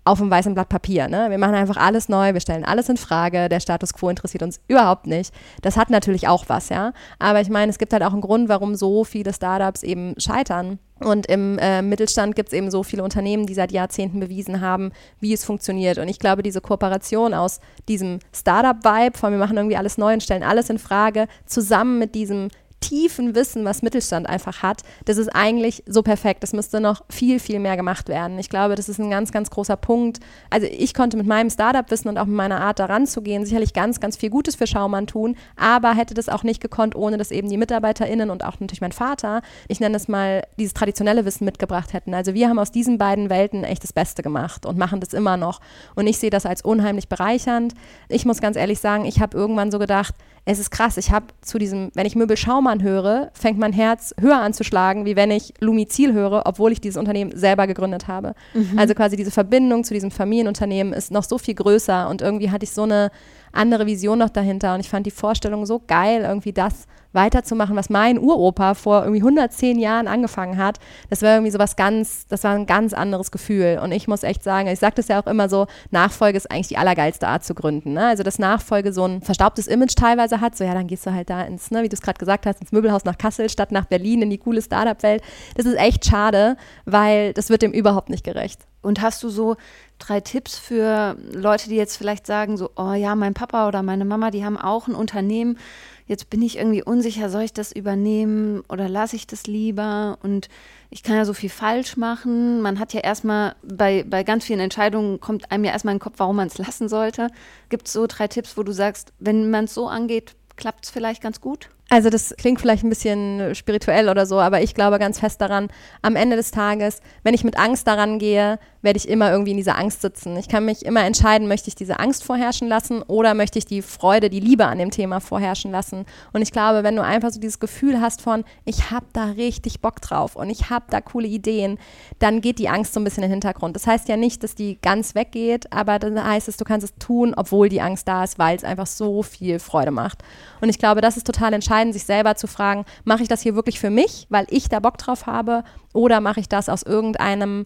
auf 0.06 0.20
dem 0.20 0.30
weißen 0.30 0.54
Blatt 0.54 0.70
Papier. 0.70 1.08
Ne? 1.10 1.30
Wir 1.30 1.39
machen 1.39 1.56
einfach 1.56 1.78
alles 1.78 2.10
neu, 2.10 2.34
wir 2.34 2.39
stellen 2.39 2.63
alles 2.63 2.89
in 2.89 2.98
Frage, 2.98 3.50
der 3.50 3.60
Status 3.60 3.94
quo 3.94 4.10
interessiert 4.10 4.44
uns 4.44 4.62
überhaupt 4.68 5.08
nicht. 5.08 5.34
Das 5.63 5.78
hat 5.78 5.89
natürlich 5.89 6.28
auch 6.28 6.46
was, 6.48 6.70
ja. 6.70 6.94
Aber 7.18 7.41
ich 7.41 7.50
meine, 7.50 7.72
es 7.72 7.80
gibt 7.80 7.91
halt 7.91 8.04
auch 8.04 8.13
einen 8.13 8.22
Grund, 8.22 8.48
warum 8.48 8.76
so 8.76 9.04
viele 9.04 9.34
Startups 9.34 9.82
eben 9.84 10.13
scheitern. 10.18 10.80
Und 11.00 11.26
im 11.26 11.58
äh, 11.60 11.82
Mittelstand 11.82 12.36
gibt 12.36 12.50
es 12.50 12.54
eben 12.54 12.72
so 12.72 12.84
viele 12.84 13.04
Unternehmen, 13.04 13.48
die 13.48 13.54
seit 13.54 13.72
Jahrzehnten 13.72 14.20
bewiesen 14.20 14.62
haben, 14.62 14.91
wie 15.20 15.34
es 15.34 15.44
funktioniert. 15.44 15.98
Und 15.98 16.08
ich 16.08 16.20
glaube, 16.20 16.41
diese 16.41 16.62
Kooperation 16.62 17.34
aus 17.34 17.60
diesem 17.89 18.20
Startup-Vibe, 18.32 19.18
von 19.18 19.32
wir 19.32 19.39
machen 19.39 19.58
irgendwie 19.58 19.76
alles 19.76 19.98
neu 19.98 20.13
und 20.13 20.24
stellen 20.24 20.44
alles 20.44 20.70
in 20.70 20.80
Frage, 20.80 21.28
zusammen 21.46 22.00
mit 22.00 22.15
diesem 22.15 22.48
tiefen 22.86 23.34
Wissen, 23.34 23.65
was 23.65 23.82
Mittelstand 23.82 24.30
einfach 24.30 24.62
hat, 24.62 24.84
das 25.06 25.17
ist 25.17 25.30
eigentlich 25.30 25.84
so 25.88 26.04
perfekt. 26.04 26.43
Das 26.43 26.54
müsste 26.54 26.80
noch 26.80 27.04
viel, 27.10 27.39
viel 27.39 27.60
mehr 27.60 27.78
gemacht 27.78 28.10
werden. 28.10 28.38
Ich 28.38 28.50
glaube, 28.50 28.76
das 28.76 28.89
ist 28.89 29.00
ein 29.00 29.10
ganz, 29.10 29.32
ganz 29.32 29.50
großer 29.50 29.76
Punkt. 29.76 30.19
Also 30.52 30.67
ich 30.69 30.93
konnte 30.93 31.17
mit 31.17 31.26
meinem 31.26 31.50
Startup-Wissen 31.50 32.10
und 32.10 32.17
auch 32.19 32.26
mit 32.26 32.36
meiner 32.36 32.62
Art 32.62 32.78
daran 32.78 33.08
zu 33.08 33.24
gehen, 33.24 33.43
sicherlich 33.43 33.74
ganz, 33.74 34.00
ganz 34.00 34.17
viel 34.17 34.30
Gutes 34.30 34.56
für 34.56 34.67
Schaumann 34.67 35.08
tun, 35.08 35.36
aber 35.56 35.95
hätte 35.95 36.13
das 36.13 36.30
auch 36.30 36.43
nicht 36.43 36.62
gekonnt, 36.62 36.95
ohne 36.95 37.17
dass 37.17 37.32
eben 37.32 37.50
die 37.50 37.58
MitarbeiterInnen 37.58 38.30
und 38.30 38.45
auch 38.45 38.60
natürlich 38.60 38.82
mein 38.82 38.91
Vater, 38.91 39.41
ich 39.67 39.80
nenne 39.80 39.98
es 39.98 40.08
mal, 40.08 40.43
dieses 40.60 40.74
traditionelle 40.74 41.26
Wissen 41.26 41.45
mitgebracht 41.45 41.93
hätten. 41.93 42.13
Also 42.13 42.34
wir 42.34 42.50
haben 42.50 42.60
aus 42.60 42.71
diesen 42.71 42.98
beiden 42.98 43.30
Welten 43.30 43.63
echt 43.63 43.84
das 43.84 43.93
Beste 43.93 44.21
gemacht 44.21 44.65
und 44.65 44.78
machen 44.78 45.00
das 45.00 45.13
immer 45.13 45.38
noch. 45.38 45.60
Und 45.95 46.06
ich 46.06 46.19
sehe 46.19 46.30
das 46.30 46.45
als 46.45 46.62
unheimlich 46.62 47.10
bereichernd. 47.10 47.74
Ich 48.10 48.26
muss 48.26 48.41
ganz 48.41 48.58
ehrlich 48.58 48.80
sagen, 48.80 49.06
ich 49.06 49.19
habe 49.19 49.36
irgendwann 49.36 49.71
so 49.71 49.80
gedacht, 49.80 50.13
es 50.47 50.60
ist 50.60 50.69
krass, 50.69 50.97
ich 50.97 51.12
habe 51.12 51.25
zu 51.41 51.58
diesem, 51.58 51.89
wenn 51.95 52.05
ich 52.05 52.15
Möbel 52.15 52.38
Schaumann 52.38 52.84
höre, 52.84 53.31
fängt 53.34 53.58
mein 53.58 53.73
Herz 53.73 54.13
höher 54.19 54.38
an 54.38 54.53
zu 54.53 54.63
schlagen, 54.63 55.05
wie 55.05 55.15
wenn 55.15 55.31
ich 55.31 55.55
Lumizil 55.60 56.13
höre, 56.13 56.43
obwohl 56.45 56.71
ich 56.71 56.79
dieses 56.79 56.97
Unternehmen 56.97 57.36
selber 57.36 57.65
gegründet 57.65 58.08
habe. 58.08 58.36
Mhm. 58.53 58.77
Also 58.77 58.93
quasi 58.93 59.15
diese 59.15 59.31
Verbindung 59.31 59.84
zu 59.84 59.95
diesem 59.95 60.12
Familienunternehmen 60.12 60.93
ist 60.93 61.12
noch 61.12 61.23
so 61.23 61.39
viel 61.39 61.55
größer 61.55 62.08
und 62.10 62.21
irgendwie 62.21 62.51
hatte 62.51 62.63
ich 62.63 62.71
so 62.71 62.84
eine 62.84 63.10
andere 63.53 63.88
Vision 63.88 64.19
noch 64.19 64.29
dahinter 64.29 64.75
und 64.75 64.81
ich 64.81 64.89
fand 64.89 65.08
die 65.08 65.12
Vorstellung 65.12 65.65
so 65.65 65.81
geil, 65.86 66.21
irgendwie 66.21 66.53
das 66.53 66.86
weiterzumachen, 67.15 67.75
was 67.75 67.89
mein 67.89 68.19
Uropa 68.19 68.73
vor 68.75 69.04
irgendwie 69.04 69.21
110 69.21 69.80
Jahren 69.80 70.08
angefangen 70.08 70.58
hat, 70.58 70.80
das 71.10 71.21
war 71.21 71.34
irgendwie 71.34 71.51
so 71.51 71.58
ganz, 71.75 72.28
das 72.28 72.43
war 72.43 72.54
ein 72.54 72.65
ganz 72.65 72.93
anderes 72.93 73.32
Gefühl. 73.32 73.80
Und 73.82 73.91
ich 73.91 74.08
muss 74.08 74.23
echt 74.23 74.43
sagen, 74.43 74.67
ich 74.67 74.80
sage 74.80 74.95
das 74.95 75.08
ja 75.08 75.21
auch 75.21 75.28
immer 75.28 75.49
so, 75.49 75.67
Nachfolge 75.91 76.38
ist 76.38 76.51
eigentlich 76.51 76.67
die 76.67 76.78
allergeilste 76.78 77.28
Art 77.28 77.43
zu 77.43 77.56
gründen. 77.56 77.93
Ne? 77.93 78.08
Also, 78.08 78.23
dass 78.23 78.38
Nachfolge 78.38 78.93
so 78.93 79.06
ein 79.06 79.21
verstaubtes 79.21 79.67
Image 79.67 79.95
teilweise 79.95 80.41
hat, 80.41 80.56
so 80.56 80.63
ja, 80.63 80.73
dann 80.73 80.88
gehst 80.88 81.06
du 81.06 81.13
halt 81.13 81.30
da 81.30 81.41
ins, 81.41 81.71
ne, 81.71 81.84
wie 81.84 81.89
du 81.89 81.95
es 81.95 82.01
gerade 82.01 82.19
gesagt 82.19 82.45
hast, 82.45 82.62
ins 82.62 82.71
Möbelhaus 82.71 83.06
nach 83.06 83.17
Kassel 83.17 83.49
statt 83.49 83.71
nach 83.71 83.86
Berlin 83.86 84.21
in 84.21 84.30
die 84.30 84.38
coole 84.38 84.62
Startup-Welt. 84.62 85.23
Das 85.56 85.65
ist 85.65 85.78
echt 85.78 86.06
schade, 86.06 86.58
weil 86.86 87.34
das 87.34 87.49
wird 87.49 87.62
dem 87.62 87.71
überhaupt 87.71 88.10
nicht 88.10 88.23
gerecht. 88.23 88.62
Und 88.82 89.01
hast 89.01 89.23
du 89.23 89.30
so 89.30 89.56
drei 89.97 90.19
Tipps 90.19 90.60
für 90.60 91.17
Leute, 91.34 91.69
die 91.69 91.75
jetzt 91.75 91.97
vielleicht 91.97 92.28
sagen, 92.28 92.56
so, 92.56 92.69
oh 92.75 92.93
ja, 92.93 93.15
mein 93.15 93.34
Papa 93.34 93.67
oder 93.67 93.82
meine 93.82 94.06
Mama, 94.06 94.30
die 94.30 94.45
haben 94.45 94.58
auch 94.58 94.88
ein 94.88 94.93
Unternehmen 94.93 95.58
jetzt 96.06 96.30
bin 96.30 96.41
ich 96.41 96.58
irgendwie 96.58 96.84
unsicher, 96.84 97.30
soll 97.30 97.44
ich 97.44 97.54
das 97.54 97.72
übernehmen 97.72 98.62
oder 98.70 98.88
lasse 98.88 99.15
ich 99.15 99.28
das 99.28 99.48
lieber? 99.48 100.18
Und 100.22 100.50
ich 100.89 101.04
kann 101.04 101.15
ja 101.15 101.26
so 101.26 101.34
viel 101.34 101.50
falsch 101.50 101.98
machen. 101.98 102.62
Man 102.62 102.80
hat 102.80 102.94
ja 102.94 103.02
erstmal, 103.02 103.56
bei, 103.63 104.04
bei 104.08 104.24
ganz 104.24 104.46
vielen 104.46 104.60
Entscheidungen 104.60 105.20
kommt 105.20 105.52
einem 105.52 105.65
ja 105.65 105.72
erstmal 105.72 105.94
in 105.94 105.98
den 105.98 106.04
Kopf, 106.04 106.15
warum 106.18 106.36
man 106.36 106.48
es 106.48 106.58
lassen 106.58 106.89
sollte. 106.89 107.30
Gibt 107.70 107.88
es 107.88 107.94
so 107.94 108.08
drei 108.08 108.28
Tipps, 108.28 108.58
wo 108.58 108.63
du 108.63 108.72
sagst, 108.72 109.13
wenn 109.20 109.50
man 109.50 109.65
es 109.65 109.74
so 109.74 109.88
angeht, 109.88 110.36
klappt 110.56 110.86
es 110.86 110.91
vielleicht 110.91 111.22
ganz 111.22 111.41
gut? 111.41 111.70
Also 111.88 112.10
das 112.10 112.34
klingt 112.38 112.60
vielleicht 112.60 112.84
ein 112.84 112.89
bisschen 112.89 113.54
spirituell 113.54 114.10
oder 114.10 114.26
so, 114.26 114.39
aber 114.39 114.62
ich 114.62 114.74
glaube 114.74 114.98
ganz 114.98 115.19
fest 115.19 115.39
daran, 115.39 115.69
am 116.02 116.15
Ende 116.15 116.36
des 116.36 116.50
Tages, 116.50 117.00
wenn 117.24 117.36
ich 117.36 117.43
mit 117.43 117.60
Angst 117.60 117.88
daran 117.88 118.17
gehe, 118.17 118.58
werde 118.82 118.98
ich 118.98 119.08
immer 119.08 119.32
irgendwie 119.32 119.52
in 119.52 119.58
dieser 119.58 119.78
Angst 119.78 120.02
sitzen. 120.02 120.38
Ich 120.38 120.48
kann 120.48 120.65
mich 120.65 120.86
immer 120.86 121.04
entscheiden, 121.04 121.48
möchte 121.48 121.67
ich 121.67 121.76
diese 121.76 122.00
Angst 122.00 122.24
vorherrschen 122.24 122.67
lassen 122.67 123.02
oder 123.02 123.34
möchte 123.34 123.60
ich 123.60 123.65
die 123.65 123.82
Freude, 123.82 124.30
die 124.30 124.39
Liebe 124.39 124.65
an 124.65 124.78
dem 124.78 124.91
Thema 124.91 125.19
vorherrschen 125.19 125.71
lassen. 125.71 126.06
Und 126.34 126.41
ich 126.41 126.52
glaube, 126.52 126.84
wenn 126.84 126.95
du 126.95 127.04
einfach 127.04 127.32
so 127.32 127.39
dieses 127.39 127.60
Gefühl 127.60 128.00
hast 128.00 128.21
von, 128.21 128.45
ich 128.63 128.91
habe 128.91 129.08
da 129.13 129.26
richtig 129.26 129.82
Bock 129.82 130.02
drauf 130.02 130.36
und 130.36 130.50
ich 130.50 130.69
habe 130.69 130.86
da 130.89 131.02
coole 131.02 131.28
Ideen, 131.28 131.78
dann 132.19 132.41
geht 132.41 132.60
die 132.60 132.69
Angst 132.69 132.93
so 132.93 133.00
ein 133.00 133.04
bisschen 133.04 133.24
in 133.24 133.30
den 133.30 133.41
Hintergrund. 133.41 133.76
Das 133.76 133.88
heißt 133.88 134.08
ja 134.08 134.17
nicht, 134.17 134.43
dass 134.43 134.54
die 134.54 134.80
ganz 134.82 135.15
weggeht, 135.15 135.74
aber 135.74 135.98
dann 135.98 136.24
heißt 136.24 136.48
es, 136.48 136.58
du 136.58 136.63
kannst 136.63 136.86
es 136.86 136.95
tun, 136.98 137.34
obwohl 137.36 137.69
die 137.69 137.82
Angst 137.82 138.08
da 138.08 138.24
ist, 138.24 138.38
weil 138.38 138.56
es 138.56 138.63
einfach 138.63 138.88
so 138.88 139.24
viel 139.24 139.60
Freude 139.60 139.91
macht. 139.91 140.24
Und 140.62 140.69
ich 140.69 140.78
glaube, 140.78 141.02
das 141.02 141.17
ist 141.17 141.26
total 141.26 141.54
entscheidend, 141.54 141.75
sich 141.94 142.06
selber 142.06 142.36
zu 142.36 142.48
fragen, 142.48 142.86
mache 143.04 143.24
ich 143.24 143.28
das 143.28 143.42
hier 143.42 143.56
wirklich 143.56 143.80
für 143.80 143.90
mich, 143.90 144.28
weil 144.30 144.46
ich 144.50 144.70
da 144.70 144.80
Bock 144.80 144.98
drauf 144.98 145.26
habe, 145.26 145.64
oder 145.94 146.22
mache 146.22 146.40
ich 146.40 146.50
das 146.50 146.70
aus 146.70 146.84
irgendeinem 146.84 147.66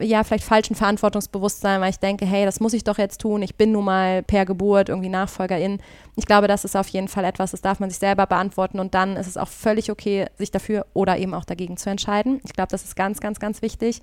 ja, 0.00 0.24
vielleicht 0.24 0.44
falschen 0.44 0.76
Verantwortungsbewusstsein, 0.76 1.80
weil 1.80 1.90
ich 1.90 1.98
denke, 1.98 2.26
hey, 2.26 2.44
das 2.44 2.60
muss 2.60 2.72
ich 2.72 2.84
doch 2.84 2.98
jetzt 2.98 3.20
tun. 3.20 3.42
Ich 3.42 3.56
bin 3.56 3.72
nun 3.72 3.84
mal 3.84 4.22
per 4.22 4.44
Geburt 4.44 4.88
irgendwie 4.88 5.08
Nachfolgerin. 5.08 5.80
Ich 6.16 6.26
glaube, 6.26 6.48
das 6.48 6.64
ist 6.64 6.76
auf 6.76 6.88
jeden 6.88 7.08
Fall 7.08 7.24
etwas, 7.24 7.52
das 7.52 7.62
darf 7.62 7.80
man 7.80 7.90
sich 7.90 7.98
selber 7.98 8.26
beantworten 8.26 8.78
und 8.80 8.94
dann 8.94 9.16
ist 9.16 9.26
es 9.26 9.36
auch 9.36 9.48
völlig 9.48 9.90
okay, 9.90 10.26
sich 10.36 10.50
dafür 10.50 10.86
oder 10.92 11.16
eben 11.18 11.34
auch 11.34 11.44
dagegen 11.44 11.76
zu 11.76 11.90
entscheiden. 11.90 12.40
Ich 12.44 12.52
glaube, 12.52 12.68
das 12.70 12.84
ist 12.84 12.96
ganz, 12.96 13.20
ganz, 13.20 13.40
ganz 13.40 13.62
wichtig. 13.62 14.02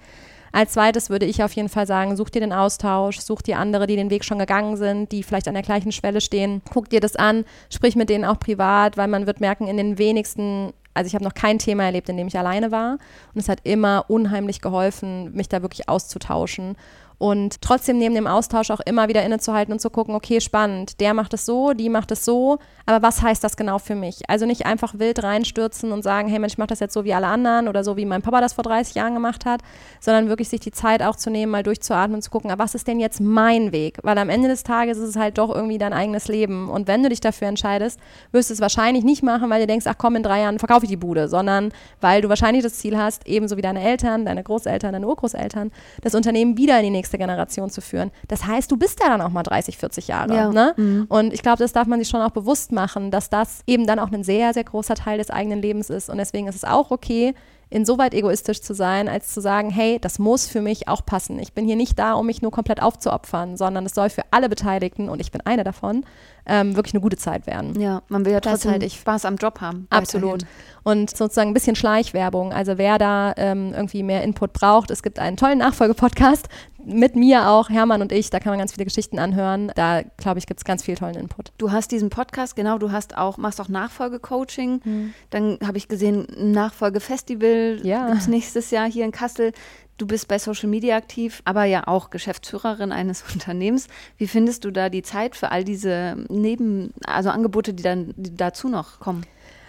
Als 0.53 0.73
zweites 0.73 1.09
würde 1.09 1.25
ich 1.25 1.43
auf 1.43 1.51
jeden 1.53 1.67
Fall 1.67 1.87
sagen, 1.87 2.15
such 2.15 2.29
dir 2.29 2.39
den 2.39 2.53
Austausch, 2.53 3.19
such 3.19 3.41
dir 3.41 3.57
andere, 3.57 3.87
die 3.87 3.95
den 3.95 4.11
Weg 4.11 4.23
schon 4.23 4.37
gegangen 4.37 4.77
sind, 4.77 5.11
die 5.11 5.23
vielleicht 5.23 5.47
an 5.47 5.55
der 5.55 5.63
gleichen 5.63 5.91
Schwelle 5.91 6.21
stehen. 6.21 6.61
Guck 6.71 6.89
dir 6.89 6.99
das 6.99 7.15
an, 7.15 7.43
sprich 7.71 7.95
mit 7.95 8.07
denen 8.07 8.23
auch 8.23 8.39
privat, 8.39 8.95
weil 8.95 9.07
man 9.07 9.25
wird 9.25 9.41
merken, 9.41 9.67
in 9.67 9.77
den 9.77 9.97
wenigsten 9.97 10.71
also 10.95 11.07
ich 11.07 11.15
habe 11.15 11.23
noch 11.23 11.33
kein 11.33 11.57
Thema 11.57 11.85
erlebt, 11.85 12.07
in 12.09 12.17
dem 12.17 12.27
ich 12.27 12.37
alleine 12.37 12.71
war. 12.71 12.99
Und 13.33 13.41
es 13.41 13.49
hat 13.49 13.61
immer 13.63 14.05
unheimlich 14.09 14.61
geholfen, 14.61 15.33
mich 15.33 15.49
da 15.49 15.63
wirklich 15.63 15.89
auszutauschen 15.89 16.75
und 17.23 17.61
trotzdem 17.61 17.99
neben 17.99 18.15
dem 18.15 18.27
Austausch 18.27 18.69
auch 18.69 18.81
immer 18.81 19.07
wieder 19.07 19.23
innezuhalten 19.23 19.71
und 19.71 19.79
zu 19.79 19.89
gucken, 19.89 20.13
okay, 20.13 20.41
spannend, 20.41 20.99
der 20.99 21.13
macht 21.13 21.33
es 21.33 21.45
so, 21.45 21.71
die 21.71 21.87
macht 21.87 22.11
es 22.11 22.25
so, 22.25 22.59
aber 22.85 23.01
was 23.01 23.21
heißt 23.21 23.41
das 23.41 23.55
genau 23.55 23.79
für 23.79 23.95
mich? 23.95 24.29
Also 24.29 24.45
nicht 24.45 24.65
einfach 24.65 24.99
wild 24.99 25.23
reinstürzen 25.23 25.93
und 25.93 26.03
sagen, 26.03 26.27
hey 26.27 26.37
Mensch, 26.37 26.55
ich 26.55 26.57
mache 26.57 26.67
das 26.67 26.81
jetzt 26.81 26.93
so 26.93 27.05
wie 27.05 27.13
alle 27.13 27.27
anderen 27.27 27.69
oder 27.69 27.85
so 27.85 27.95
wie 27.95 28.03
mein 28.03 28.21
Papa 28.21 28.41
das 28.41 28.51
vor 28.51 28.65
30 28.65 28.95
Jahren 28.95 29.13
gemacht 29.13 29.45
hat, 29.45 29.61
sondern 30.01 30.27
wirklich 30.27 30.49
sich 30.49 30.59
die 30.59 30.73
Zeit 30.73 31.01
auch 31.01 31.15
zu 31.15 31.29
nehmen, 31.29 31.49
mal 31.49 31.63
durchzuatmen 31.63 32.15
und 32.15 32.23
zu 32.23 32.29
gucken, 32.29 32.51
was 32.57 32.75
ist 32.75 32.89
denn 32.89 32.99
jetzt 32.99 33.21
mein 33.21 33.71
Weg? 33.71 33.99
Weil 34.03 34.17
am 34.17 34.27
Ende 34.27 34.49
des 34.49 34.63
Tages 34.63 34.97
ist 34.97 35.07
es 35.07 35.15
halt 35.15 35.37
doch 35.37 35.55
irgendwie 35.55 35.77
dein 35.77 35.93
eigenes 35.93 36.27
Leben 36.27 36.67
und 36.69 36.89
wenn 36.89 37.03
du 37.03 37.07
dich 37.07 37.21
dafür 37.21 37.47
entscheidest, 37.47 38.01
wirst 38.33 38.49
du 38.49 38.53
es 38.53 38.59
wahrscheinlich 38.59 39.05
nicht 39.05 39.23
machen, 39.23 39.49
weil 39.49 39.61
du 39.61 39.67
denkst, 39.67 39.85
ach 39.87 39.95
komm, 39.97 40.17
in 40.17 40.23
drei 40.23 40.41
Jahren 40.41 40.59
verkaufe 40.59 40.83
ich 40.83 40.89
die 40.89 40.97
Bude, 40.97 41.29
sondern 41.29 41.71
weil 42.01 42.21
du 42.21 42.27
wahrscheinlich 42.27 42.63
das 42.63 42.73
Ziel 42.73 42.97
hast, 42.97 43.25
ebenso 43.27 43.55
wie 43.55 43.61
deine 43.61 43.81
Eltern, 43.81 44.25
deine 44.25 44.43
Großeltern, 44.43 44.91
deine 44.91 45.07
Urgroßeltern, 45.07 45.71
das 46.01 46.15
Unternehmen 46.15 46.57
wieder 46.57 46.77
in 46.79 46.83
die 46.83 46.89
nächste 46.89 47.12
nächste 47.13 47.17
Generation 47.17 47.69
zu 47.69 47.81
führen. 47.81 48.11
Das 48.27 48.45
heißt, 48.45 48.71
du 48.71 48.77
bist 48.77 48.99
ja 49.01 49.09
dann 49.09 49.21
auch 49.21 49.29
mal 49.29 49.43
30, 49.43 49.77
40 49.77 50.07
Jahre. 50.07 50.35
Ja. 50.35 50.51
Ne? 50.51 50.73
Mhm. 50.77 51.05
Und 51.09 51.33
ich 51.33 51.41
glaube, 51.41 51.57
das 51.57 51.73
darf 51.73 51.87
man 51.87 51.99
sich 51.99 52.09
schon 52.09 52.21
auch 52.21 52.31
bewusst 52.31 52.71
machen, 52.71 53.11
dass 53.11 53.29
das 53.29 53.61
eben 53.67 53.87
dann 53.87 53.99
auch 53.99 54.11
ein 54.11 54.23
sehr, 54.23 54.53
sehr 54.53 54.63
großer 54.63 54.95
Teil 54.95 55.17
des 55.17 55.29
eigenen 55.29 55.61
Lebens 55.61 55.89
ist. 55.89 56.09
Und 56.09 56.17
deswegen 56.17 56.47
ist 56.47 56.55
es 56.55 56.63
auch 56.63 56.91
okay, 56.91 57.33
insoweit 57.69 58.13
egoistisch 58.13 58.61
zu 58.61 58.73
sein, 58.73 59.07
als 59.07 59.33
zu 59.33 59.41
sagen, 59.41 59.71
hey, 59.71 59.97
das 59.99 60.19
muss 60.19 60.47
für 60.47 60.61
mich 60.61 60.87
auch 60.87 61.05
passen. 61.05 61.39
Ich 61.39 61.53
bin 61.53 61.65
hier 61.65 61.75
nicht 61.75 61.97
da, 61.97 62.13
um 62.13 62.25
mich 62.27 62.41
nur 62.41 62.51
komplett 62.51 62.81
aufzuopfern, 62.81 63.57
sondern 63.57 63.85
es 63.85 63.95
soll 63.95 64.09
für 64.09 64.21
alle 64.29 64.47
Beteiligten, 64.47 65.09
und 65.09 65.19
ich 65.19 65.31
bin 65.31 65.41
eine 65.41 65.63
davon, 65.63 66.05
ähm, 66.45 66.75
wirklich 66.75 66.93
eine 66.93 67.01
gute 67.01 67.17
Zeit 67.17 67.47
werden. 67.47 67.79
Ja, 67.79 68.01
man 68.09 68.25
will 68.25 68.33
ja 68.33 68.39
trotzdem 68.39 68.71
halt 68.71 68.83
ich, 68.83 68.99
Spaß 68.99 69.25
am 69.25 69.37
Job 69.37 69.61
haben. 69.61 69.87
Absolut. 69.89 70.45
Und 70.83 71.15
sozusagen 71.15 71.51
ein 71.51 71.53
bisschen 71.53 71.75
Schleichwerbung. 71.75 72.51
Also 72.51 72.77
wer 72.77 72.97
da 72.97 73.33
ähm, 73.37 73.73
irgendwie 73.73 74.03
mehr 74.03 74.23
Input 74.23 74.51
braucht, 74.51 74.91
es 74.91 75.01
gibt 75.01 75.19
einen 75.19 75.37
tollen 75.37 75.59
Nachfolgepodcast 75.59 76.49
mit 76.85 77.15
mir 77.15 77.49
auch, 77.49 77.69
Hermann 77.69 78.01
und 78.01 78.11
ich, 78.11 78.29
da 78.29 78.39
kann 78.39 78.51
man 78.51 78.59
ganz 78.59 78.73
viele 78.73 78.85
Geschichten 78.85 79.19
anhören. 79.19 79.71
Da, 79.75 80.01
glaube 80.17 80.39
ich, 80.39 80.45
gibt 80.45 80.59
es 80.59 80.65
ganz 80.65 80.83
viel 80.83 80.95
tollen 80.95 81.15
Input. 81.15 81.51
Du 81.57 81.71
hast 81.71 81.91
diesen 81.91 82.09
Podcast, 82.09 82.55
genau, 82.55 82.77
du 82.77 82.91
hast 82.91 83.17
auch, 83.17 83.37
machst 83.37 83.61
auch 83.61 83.69
Nachfolgecoaching. 83.69 84.81
Mhm. 84.83 85.13
Dann 85.29 85.57
habe 85.65 85.77
ich 85.77 85.87
gesehen, 85.87 86.27
ein 86.37 86.51
Nachfolgefestival 86.51 87.79
ja. 87.83 88.07
gibt 88.07 88.21
es 88.21 88.27
nächstes 88.27 88.71
Jahr 88.71 88.89
hier 88.89 89.05
in 89.05 89.11
Kassel. 89.11 89.53
Du 89.97 90.07
bist 90.07 90.27
bei 90.27 90.39
Social 90.39 90.69
Media 90.69 90.97
aktiv, 90.97 91.41
aber 91.45 91.65
ja 91.65 91.87
auch 91.87 92.09
Geschäftsführerin 92.09 92.91
eines 92.91 93.23
Unternehmens. 93.33 93.87
Wie 94.17 94.27
findest 94.27 94.65
du 94.65 94.71
da 94.71 94.89
die 94.89 95.03
Zeit 95.03 95.35
für 95.35 95.51
all 95.51 95.63
diese 95.63 96.15
Neben, 96.29 96.93
also 97.05 97.29
Angebote, 97.29 97.73
die 97.73 97.83
dann 97.83 98.13
die 98.17 98.35
dazu 98.35 98.69
noch 98.69 98.99
kommen? 98.99 99.25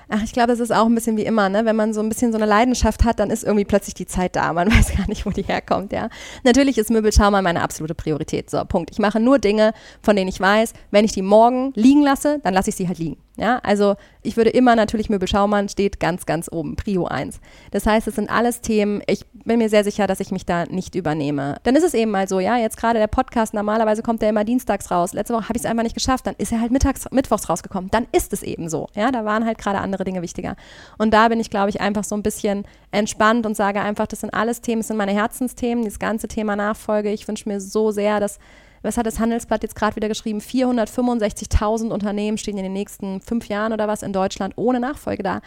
Ach, 0.08 0.22
ich 0.22 0.32
glaube, 0.32 0.48
das 0.48 0.60
ist 0.60 0.70
auch 0.70 0.86
ein 0.86 0.94
bisschen 0.94 1.16
wie 1.16 1.24
immer, 1.24 1.48
ne? 1.48 1.64
Wenn 1.64 1.76
man 1.76 1.94
so 1.94 2.00
ein 2.00 2.08
bisschen 2.08 2.30
so 2.30 2.36
eine 2.36 2.46
Leidenschaft 2.46 3.04
hat, 3.04 3.20
dann 3.20 3.30
ist 3.30 3.42
irgendwie 3.42 3.64
plötzlich 3.64 3.94
die 3.94 4.06
Zeit 4.06 4.36
da. 4.36 4.52
Man 4.52 4.70
weiß 4.72 4.96
gar 4.96 5.08
nicht, 5.08 5.24
wo 5.24 5.30
die 5.30 5.42
herkommt, 5.42 5.92
ja. 5.92 6.08
Natürlich 6.42 6.78
ist 6.78 6.90
Möbelschaumer 6.90 7.40
meine 7.42 7.62
absolute 7.62 7.94
Priorität. 7.94 8.50
So, 8.50 8.64
Punkt. 8.64 8.90
Ich 8.92 8.98
mache 8.98 9.20
nur 9.20 9.38
Dinge, 9.38 9.72
von 10.02 10.14
denen 10.16 10.28
ich 10.28 10.40
weiß, 10.40 10.74
wenn 10.90 11.04
ich 11.04 11.12
die 11.12 11.22
morgen 11.22 11.72
liegen 11.74 12.02
lasse, 12.02 12.40
dann 12.42 12.54
lasse 12.54 12.70
ich 12.70 12.76
sie 12.76 12.88
halt 12.88 12.98
liegen. 12.98 13.16
Ja, 13.36 13.58
also 13.64 13.96
ich 14.22 14.36
würde 14.36 14.50
immer 14.50 14.76
natürlich 14.76 15.10
Möbel 15.10 15.26
Schaumann 15.26 15.68
steht 15.68 15.98
ganz, 15.98 16.24
ganz 16.24 16.48
oben, 16.50 16.76
Prio 16.76 17.06
1. 17.06 17.40
Das 17.72 17.84
heißt, 17.84 18.06
es 18.06 18.14
sind 18.14 18.30
alles 18.30 18.60
Themen, 18.60 19.02
ich 19.08 19.26
bin 19.32 19.58
mir 19.58 19.68
sehr 19.68 19.82
sicher, 19.82 20.06
dass 20.06 20.20
ich 20.20 20.30
mich 20.30 20.46
da 20.46 20.66
nicht 20.66 20.94
übernehme. 20.94 21.56
Dann 21.64 21.74
ist 21.74 21.82
es 21.82 21.94
eben 21.94 22.12
mal 22.12 22.28
so, 22.28 22.38
ja, 22.38 22.56
jetzt 22.56 22.76
gerade 22.76 23.00
der 23.00 23.08
Podcast, 23.08 23.52
normalerweise 23.52 24.02
kommt 24.02 24.22
der 24.22 24.28
immer 24.28 24.44
dienstags 24.44 24.88
raus. 24.90 25.14
Letzte 25.14 25.34
Woche 25.34 25.48
habe 25.48 25.56
ich 25.56 25.64
es 25.64 25.66
einfach 25.66 25.82
nicht 25.82 25.96
geschafft, 25.96 26.28
dann 26.28 26.36
ist 26.38 26.52
er 26.52 26.60
halt 26.60 26.70
mittags, 26.70 27.10
mittwochs 27.10 27.48
rausgekommen. 27.48 27.90
Dann 27.90 28.06
ist 28.12 28.32
es 28.32 28.44
eben 28.44 28.68
so. 28.68 28.88
Ja, 28.94 29.10
da 29.10 29.24
waren 29.24 29.44
halt 29.44 29.58
gerade 29.58 29.80
andere 29.80 30.04
Dinge 30.04 30.22
wichtiger. 30.22 30.54
Und 30.96 31.12
da 31.12 31.26
bin 31.26 31.40
ich, 31.40 31.50
glaube 31.50 31.70
ich, 31.70 31.80
einfach 31.80 32.04
so 32.04 32.14
ein 32.14 32.22
bisschen 32.22 32.64
entspannt 32.92 33.46
und 33.46 33.56
sage 33.56 33.80
einfach, 33.80 34.06
das 34.06 34.20
sind 34.20 34.32
alles 34.32 34.60
Themen, 34.60 34.80
das 34.80 34.88
sind 34.88 34.96
meine 34.96 35.12
Herzensthemen, 35.12 35.84
das 35.84 35.98
ganze 35.98 36.28
Thema 36.28 36.54
Nachfolge. 36.54 37.10
Ich 37.10 37.26
wünsche 37.26 37.48
mir 37.48 37.60
so 37.60 37.90
sehr, 37.90 38.20
dass 38.20 38.38
was 38.84 38.96
hat 38.96 39.06
das 39.06 39.18
Handelsblatt 39.18 39.62
jetzt 39.62 39.74
gerade 39.74 39.96
wieder 39.96 40.08
geschrieben? 40.08 40.40
465.000 40.40 41.90
Unternehmen 41.90 42.38
stehen 42.38 42.58
in 42.58 42.64
den 42.64 42.72
nächsten 42.72 43.20
fünf 43.20 43.48
Jahren 43.48 43.72
oder 43.72 43.88
was 43.88 44.02
in 44.02 44.12
Deutschland 44.12 44.54
ohne 44.56 44.80
Nachfolge 44.80 45.22
da. 45.22 45.40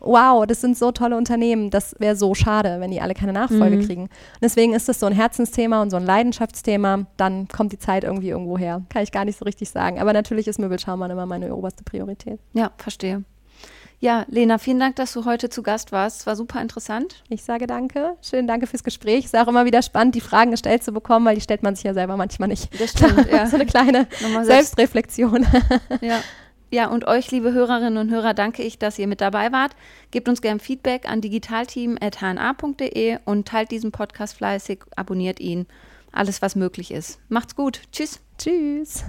Wow, 0.00 0.46
das 0.46 0.60
sind 0.60 0.78
so 0.78 0.92
tolle 0.92 1.16
Unternehmen. 1.16 1.70
Das 1.70 1.96
wäre 1.98 2.14
so 2.14 2.34
schade, 2.34 2.76
wenn 2.78 2.90
die 2.90 3.00
alle 3.00 3.14
keine 3.14 3.32
Nachfolge 3.32 3.76
mhm. 3.76 3.84
kriegen. 3.84 4.02
Und 4.02 4.42
deswegen 4.42 4.72
ist 4.72 4.88
das 4.88 5.00
so 5.00 5.06
ein 5.06 5.12
Herzensthema 5.12 5.82
und 5.82 5.90
so 5.90 5.96
ein 5.96 6.04
Leidenschaftsthema. 6.04 7.06
Dann 7.16 7.48
kommt 7.48 7.72
die 7.72 7.78
Zeit 7.78 8.04
irgendwie 8.04 8.28
irgendwo 8.28 8.58
her. 8.58 8.82
Kann 8.90 9.02
ich 9.02 9.10
gar 9.10 9.24
nicht 9.24 9.38
so 9.38 9.44
richtig 9.44 9.70
sagen. 9.70 9.98
Aber 9.98 10.12
natürlich 10.12 10.46
ist 10.46 10.58
Möbelschaumann 10.60 11.10
immer 11.10 11.26
meine 11.26 11.54
oberste 11.54 11.82
Priorität. 11.82 12.38
Ja, 12.52 12.70
verstehe. 12.78 13.24
Ja, 14.00 14.24
Lena, 14.28 14.58
vielen 14.58 14.78
Dank, 14.78 14.94
dass 14.96 15.12
du 15.12 15.24
heute 15.24 15.48
zu 15.50 15.62
Gast 15.64 15.90
warst. 15.90 16.20
Es 16.20 16.26
war 16.26 16.36
super 16.36 16.62
interessant. 16.62 17.24
Ich 17.28 17.42
sage 17.42 17.66
danke. 17.66 18.16
Schönen 18.22 18.46
Danke 18.46 18.68
fürs 18.68 18.84
Gespräch. 18.84 19.24
Es 19.24 19.32
ist 19.32 19.40
auch 19.40 19.48
immer 19.48 19.64
wieder 19.64 19.82
spannend, 19.82 20.14
die 20.14 20.20
Fragen 20.20 20.52
gestellt 20.52 20.84
zu 20.84 20.92
bekommen, 20.92 21.26
weil 21.26 21.34
die 21.34 21.40
stellt 21.40 21.64
man 21.64 21.74
sich 21.74 21.82
ja 21.84 21.94
selber 21.94 22.16
manchmal 22.16 22.48
nicht. 22.48 22.68
Das 22.80 22.90
stimmt, 22.90 23.28
ja. 23.32 23.48
so 23.48 23.56
eine 23.56 23.66
kleine 23.66 24.06
Selbstreflexion. 24.42 25.46
Ja. 26.00 26.20
Ja, 26.70 26.88
und 26.88 27.06
euch, 27.06 27.30
liebe 27.30 27.52
Hörerinnen 27.52 27.96
und 27.96 28.10
Hörer, 28.10 28.34
danke 28.34 28.62
ich, 28.62 28.78
dass 28.78 28.98
ihr 28.98 29.06
mit 29.06 29.22
dabei 29.22 29.52
wart. 29.52 29.74
Gebt 30.10 30.28
uns 30.28 30.42
gerne 30.42 30.60
Feedback 30.60 31.08
an 31.08 31.22
digitalteam.hna.de 31.22 33.18
und 33.24 33.48
teilt 33.48 33.70
diesen 33.70 33.90
Podcast 33.90 34.36
fleißig, 34.36 34.80
abonniert 34.94 35.40
ihn. 35.40 35.66
Alles, 36.12 36.42
was 36.42 36.56
möglich 36.56 36.90
ist. 36.90 37.20
Macht's 37.30 37.56
gut. 37.56 37.80
Tschüss. 37.90 38.20
Tschüss. 38.36 39.04